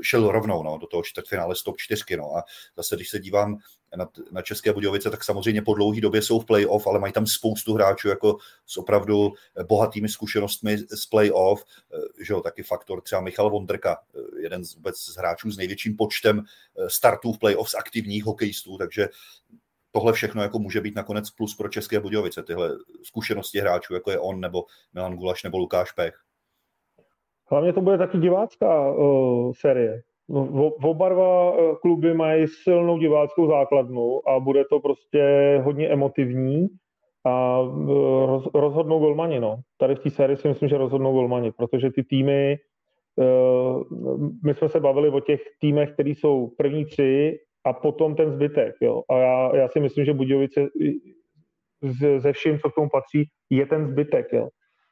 [0.03, 2.17] šel rovnou no, do toho čtvrtfinále stop 4.
[2.17, 2.37] No.
[2.37, 2.43] A
[2.77, 3.57] zase, když se dívám
[3.97, 7.27] na, na České Budějovice, tak samozřejmě po dlouhé době jsou v playoff, ale mají tam
[7.27, 9.33] spoustu hráčů jako s opravdu
[9.69, 14.75] bohatými zkušenostmi z playoff, eh, že jo, taky faktor třeba Michal Vondrka, eh, jeden z,
[14.75, 16.43] vůbec z hráčů s největším počtem
[16.89, 19.09] startů v playoff z aktivních hokejistů, takže
[19.93, 22.71] tohle všechno jako může být nakonec plus pro České Budějovice, tyhle
[23.03, 26.15] zkušenosti hráčů, jako je on, nebo Milan Gulaš, nebo Lukáš Pech.
[27.51, 30.01] Hlavně to bude taky divácká uh, série.
[30.29, 35.23] No, oba dva kluby mají silnou diváckou základnu a bude to prostě
[35.65, 36.69] hodně emotivní
[37.27, 37.61] a
[38.27, 39.41] roz, rozhodnou golmani.
[39.41, 39.57] No.
[39.79, 42.57] Tady v té sérii si myslím, že rozhodnou golmani, protože ty týmy,
[44.45, 48.75] my jsme se bavili o těch týmech, které jsou první tři a potom ten zbytek.
[48.81, 49.03] Jo.
[49.11, 50.69] A já, já si myslím, že Budějovice
[52.19, 54.27] ze vším, co k tomu patří, je ten zbytek.
[54.33, 54.49] Jo.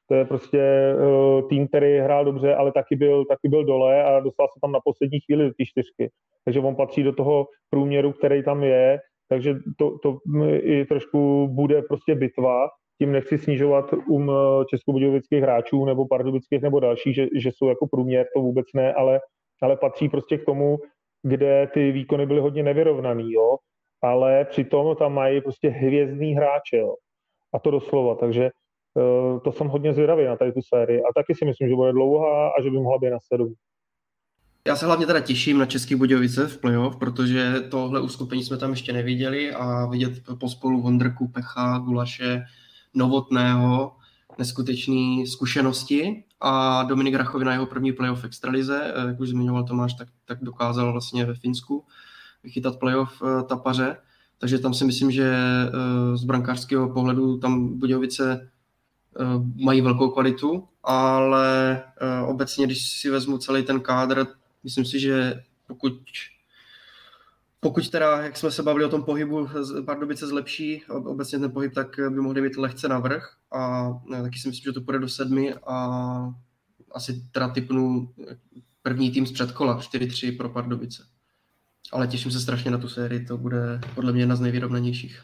[0.09, 0.63] To je prostě
[0.95, 4.73] uh, tým, který hrál dobře, ale taky byl, taky byl dole a dostal se tam
[4.73, 6.11] na poslední chvíli do té čtyřky.
[6.45, 8.99] Takže on patří do toho průměru, který tam je,
[9.29, 10.19] takže to, to
[10.57, 12.69] i trošku bude prostě bitva.
[12.99, 14.33] Tím nechci snižovat um
[14.71, 19.21] českobudějovických hráčů nebo pardubických nebo dalších, že, že jsou jako průměr, to vůbec ne, ale,
[19.63, 20.79] ale patří prostě k tomu,
[21.23, 23.57] kde ty výkony byly hodně nevyrovnaný, jo.
[24.03, 26.95] Ale přitom tam mají prostě hvězdný hráče, jo.
[27.55, 28.51] A to doslova, takže
[29.45, 32.49] to jsem hodně zvědavý na tady tu sérii a taky si myslím, že bude dlouhá
[32.49, 33.55] a že by mohla být na sedm.
[34.67, 38.71] Já se hlavně teda těším na Český Budějovice v playoff, protože tohle uskupení jsme tam
[38.71, 42.45] ještě neviděli a vidět pospolu Vondrku, Pecha, Gulaše,
[42.95, 43.93] Novotného,
[44.39, 50.09] neskutečné zkušenosti a Dominik Rachovina jeho první playoff extralize, eh, jak už zmiňoval Tomáš, tak,
[50.25, 51.85] tak dokázal vlastně ve Finsku
[52.43, 53.97] vychytat playoff eh, tapaře,
[54.39, 58.51] takže tam si myslím, že eh, z brankářského pohledu tam Budějovice
[59.55, 61.83] mají velkou kvalitu, ale
[62.27, 64.27] obecně, když si vezmu celý ten kádr,
[64.65, 65.93] myslím si, že pokud
[67.61, 69.49] pokud teda, jak jsme se bavili o tom pohybu,
[69.87, 73.91] Pardubice zlepší obecně ten pohyb, tak by mohli být lehce navrh a
[74.23, 76.35] taky si myslím, že to půjde do sedmi a
[76.93, 78.15] asi teda typnu
[78.83, 81.03] první tým z předkola, 4-3 pro Pardubice.
[81.93, 85.23] Ale těším se strašně na tu sérii, to bude podle mě jedna z nejvyrovnanějších.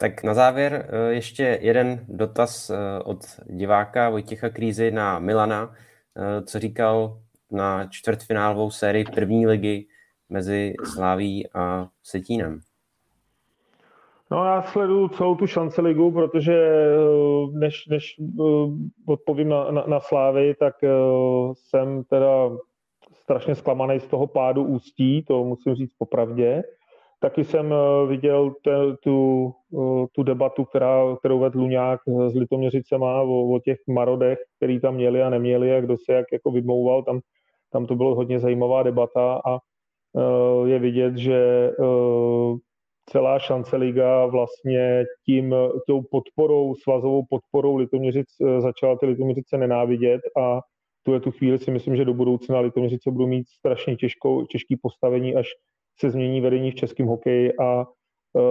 [0.00, 5.74] Tak na závěr eh, ještě jeden dotaz eh, od diváka Vojtěcha Krízy na Milana,
[6.16, 7.18] eh, co říkal
[7.52, 9.86] na čtvrtfinálovou sérii první ligy
[10.28, 12.60] mezi Sláví a Setínem?
[14.30, 16.70] No já sleduju celou tu šance ligu, protože
[17.52, 18.20] než, než
[19.06, 20.74] odpovím na, na, na Slávy, tak
[21.52, 22.50] jsem teda
[23.12, 26.62] strašně zklamaný z toho pádu ústí, to musím říct popravdě.
[27.22, 27.74] Taky jsem
[28.08, 29.52] viděl te, tu,
[30.12, 35.22] tu debatu, která, kterou vedl Luňák s Litoměřicema o, o těch marodech, který tam měli
[35.22, 37.02] a neměli a kdo se jak jako vymlouval.
[37.02, 37.20] Tam,
[37.72, 39.58] tam to bylo hodně zajímavá debata a
[40.16, 41.36] Eh, je vidět, že
[41.70, 42.56] eh,
[43.10, 45.54] celá šance liga vlastně tím,
[45.86, 50.60] tou podporou, svazovou podporou Litoměřic eh, začala ty Litoměřice nenávidět a
[51.02, 55.34] tu tu chvíli si myslím, že do budoucna Litoměřice budou mít strašně těžkou, těžký postavení,
[55.34, 55.46] až
[56.00, 57.86] se změní vedení v českém hokeji a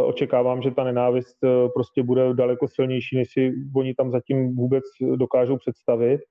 [0.06, 1.38] očekávám, že ta nenávist
[1.74, 4.84] prostě bude daleko silnější, než si oni tam zatím vůbec
[5.16, 6.22] dokážou představit.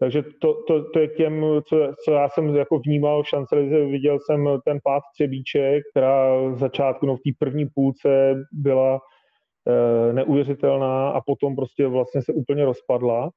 [0.00, 4.18] Takže to, to, to je těm, co, co já jsem jako vnímal v šancelize, viděl
[4.20, 9.00] jsem ten pád Třebíček, která v začátku, no v té první půlce byla
[9.68, 13.30] e, neuvěřitelná a potom prostě vlastně se úplně rozpadla.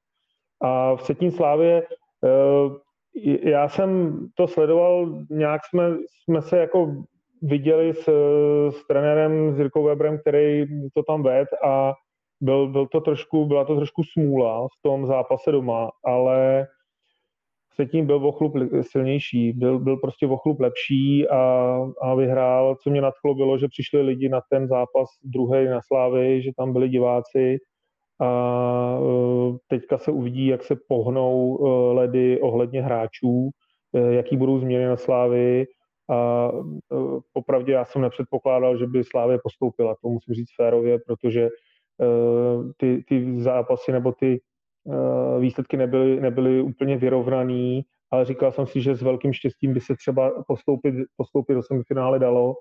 [0.62, 5.84] A v Setín Slávě e, já jsem to sledoval, nějak jsme,
[6.24, 7.04] jsme se jako
[7.44, 8.08] viděli s,
[8.70, 9.88] s trenérem s Jirkou
[10.20, 11.92] který to tam ved a
[12.40, 16.66] byl, byl to trošku, byla to trošku smůla v tom zápase doma, ale
[17.74, 22.76] se tím byl vochlup silnější, byl, byl prostě vochlup lepší a, a vyhrál.
[22.82, 26.72] Co mě nadchlo bylo, že přišli lidi na ten zápas druhý na Slávy, že tam
[26.72, 27.58] byli diváci
[28.20, 33.50] a e, teďka se uvidí, jak se pohnou e, ledy ohledně hráčů,
[33.94, 35.66] e, jaký budou změny na Slávy
[36.10, 36.50] a
[37.32, 41.48] popravdě já jsem nepředpokládal, že by Slávě postoupila, to musím říct férově, protože
[42.02, 44.40] Eh, ty, ty zápasy nebo ty
[44.92, 49.80] eh, výsledky nebyly, nebyly úplně vyrovnaný, ale říkal jsem si, že s velkým štěstím by
[49.80, 52.54] se třeba postoupit, postoupit do semifinále dalo,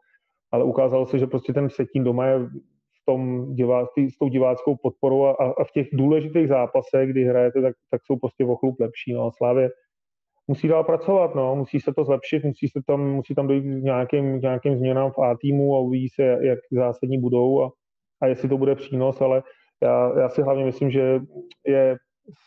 [0.51, 4.75] ale ukázalo se, že prostě ten Vsetín doma je v tom divá, s tou diváckou
[4.75, 8.79] podporou a, a v těch důležitých zápasech, kdy hrajete, tak, tak jsou prostě o chlup
[8.79, 9.13] lepší.
[9.13, 9.31] No.
[9.37, 9.69] Slávě
[10.47, 11.55] musí dál pracovat, no.
[11.55, 15.19] musí se to zlepšit, musí, se tam, musí tam dojít k nějakým, nějakým změnám v
[15.19, 17.71] A týmu a uvidí se, jak zásadní budou a,
[18.21, 19.43] a jestli to bude přínos, ale
[19.83, 21.19] já, já si hlavně myslím, že
[21.67, 21.97] je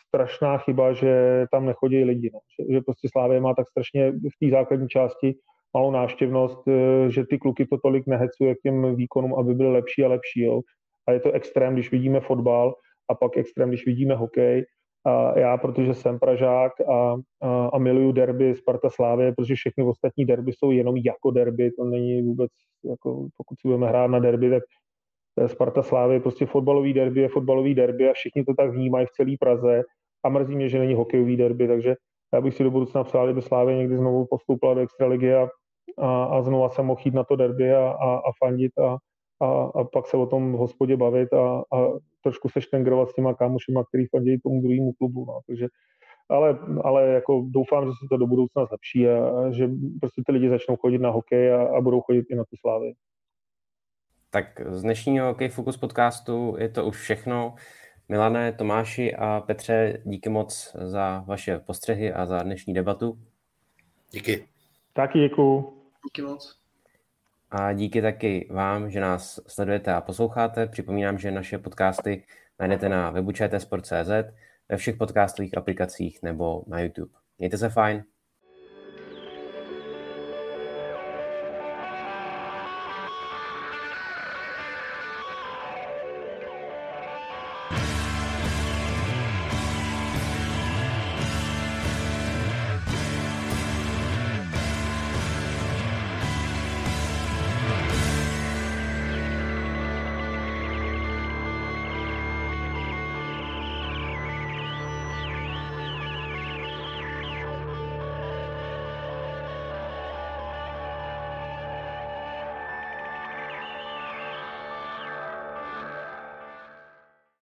[0.07, 2.31] strašná chyba, že tam nechodí lidi.
[2.33, 2.39] No.
[2.59, 5.35] Že, že prostě Slávě má tak strašně v té základní části
[5.73, 10.03] malou návštěvnost, eh, že ty kluky to tolik nehecuje k těm výkonům, aby byly lepší
[10.03, 10.41] a lepší.
[10.41, 10.61] Jo.
[11.07, 12.75] A je to extrém, když vidíme fotbal
[13.09, 14.65] a pak extrém, když vidíme hokej.
[15.07, 20.25] A já, protože jsem Pražák a, a, a miluju derby Sparta Slávě, protože všechny ostatní
[20.25, 22.51] derby jsou jenom jako derby, to není vůbec,
[22.89, 24.63] jako, pokud si budeme hrát na derby, tak
[25.47, 29.11] Sparta Slávy je prostě fotbalový derby, je fotbalový derby a všichni to tak vnímají v
[29.11, 29.83] celé Praze.
[30.25, 31.95] A mrzí mě, že není hokejový derby, takže
[32.33, 35.49] já bych si do budoucna přál, kdyby Slávě někdy znovu postoupila do extraligy a,
[35.97, 38.97] a, a znovu jsem mohl jít na to derby a, a, a fandit a,
[39.39, 41.87] a, a pak se o tom v hospodě bavit a, a
[42.23, 45.25] trošku se štengrovat s těma kámošima, který fandí tomu druhému klubu.
[45.25, 45.39] No.
[45.47, 45.67] Takže,
[46.29, 49.69] ale, ale jako doufám, že se to do budoucna zlepší a, a že
[49.99, 52.93] prostě ty lidi začnou chodit na hokej a, a budou chodit i na tu slávy.
[54.29, 57.55] Tak z dnešního Hokej Focus podcastu je to už všechno.
[58.09, 63.19] Milané, Tomáši a Petře, díky moc za vaše postřehy a za dnešní debatu.
[64.11, 64.47] Díky.
[64.93, 65.73] Taky děkuju.
[66.05, 66.59] Díky moc.
[67.49, 70.67] A díky taky vám, že nás sledujete a posloucháte.
[70.67, 72.23] Připomínám, že naše podcasty
[72.59, 73.31] najdete na webu
[74.69, 77.11] ve všech podcastových aplikacích nebo na YouTube.
[77.37, 78.03] Mějte se fajn.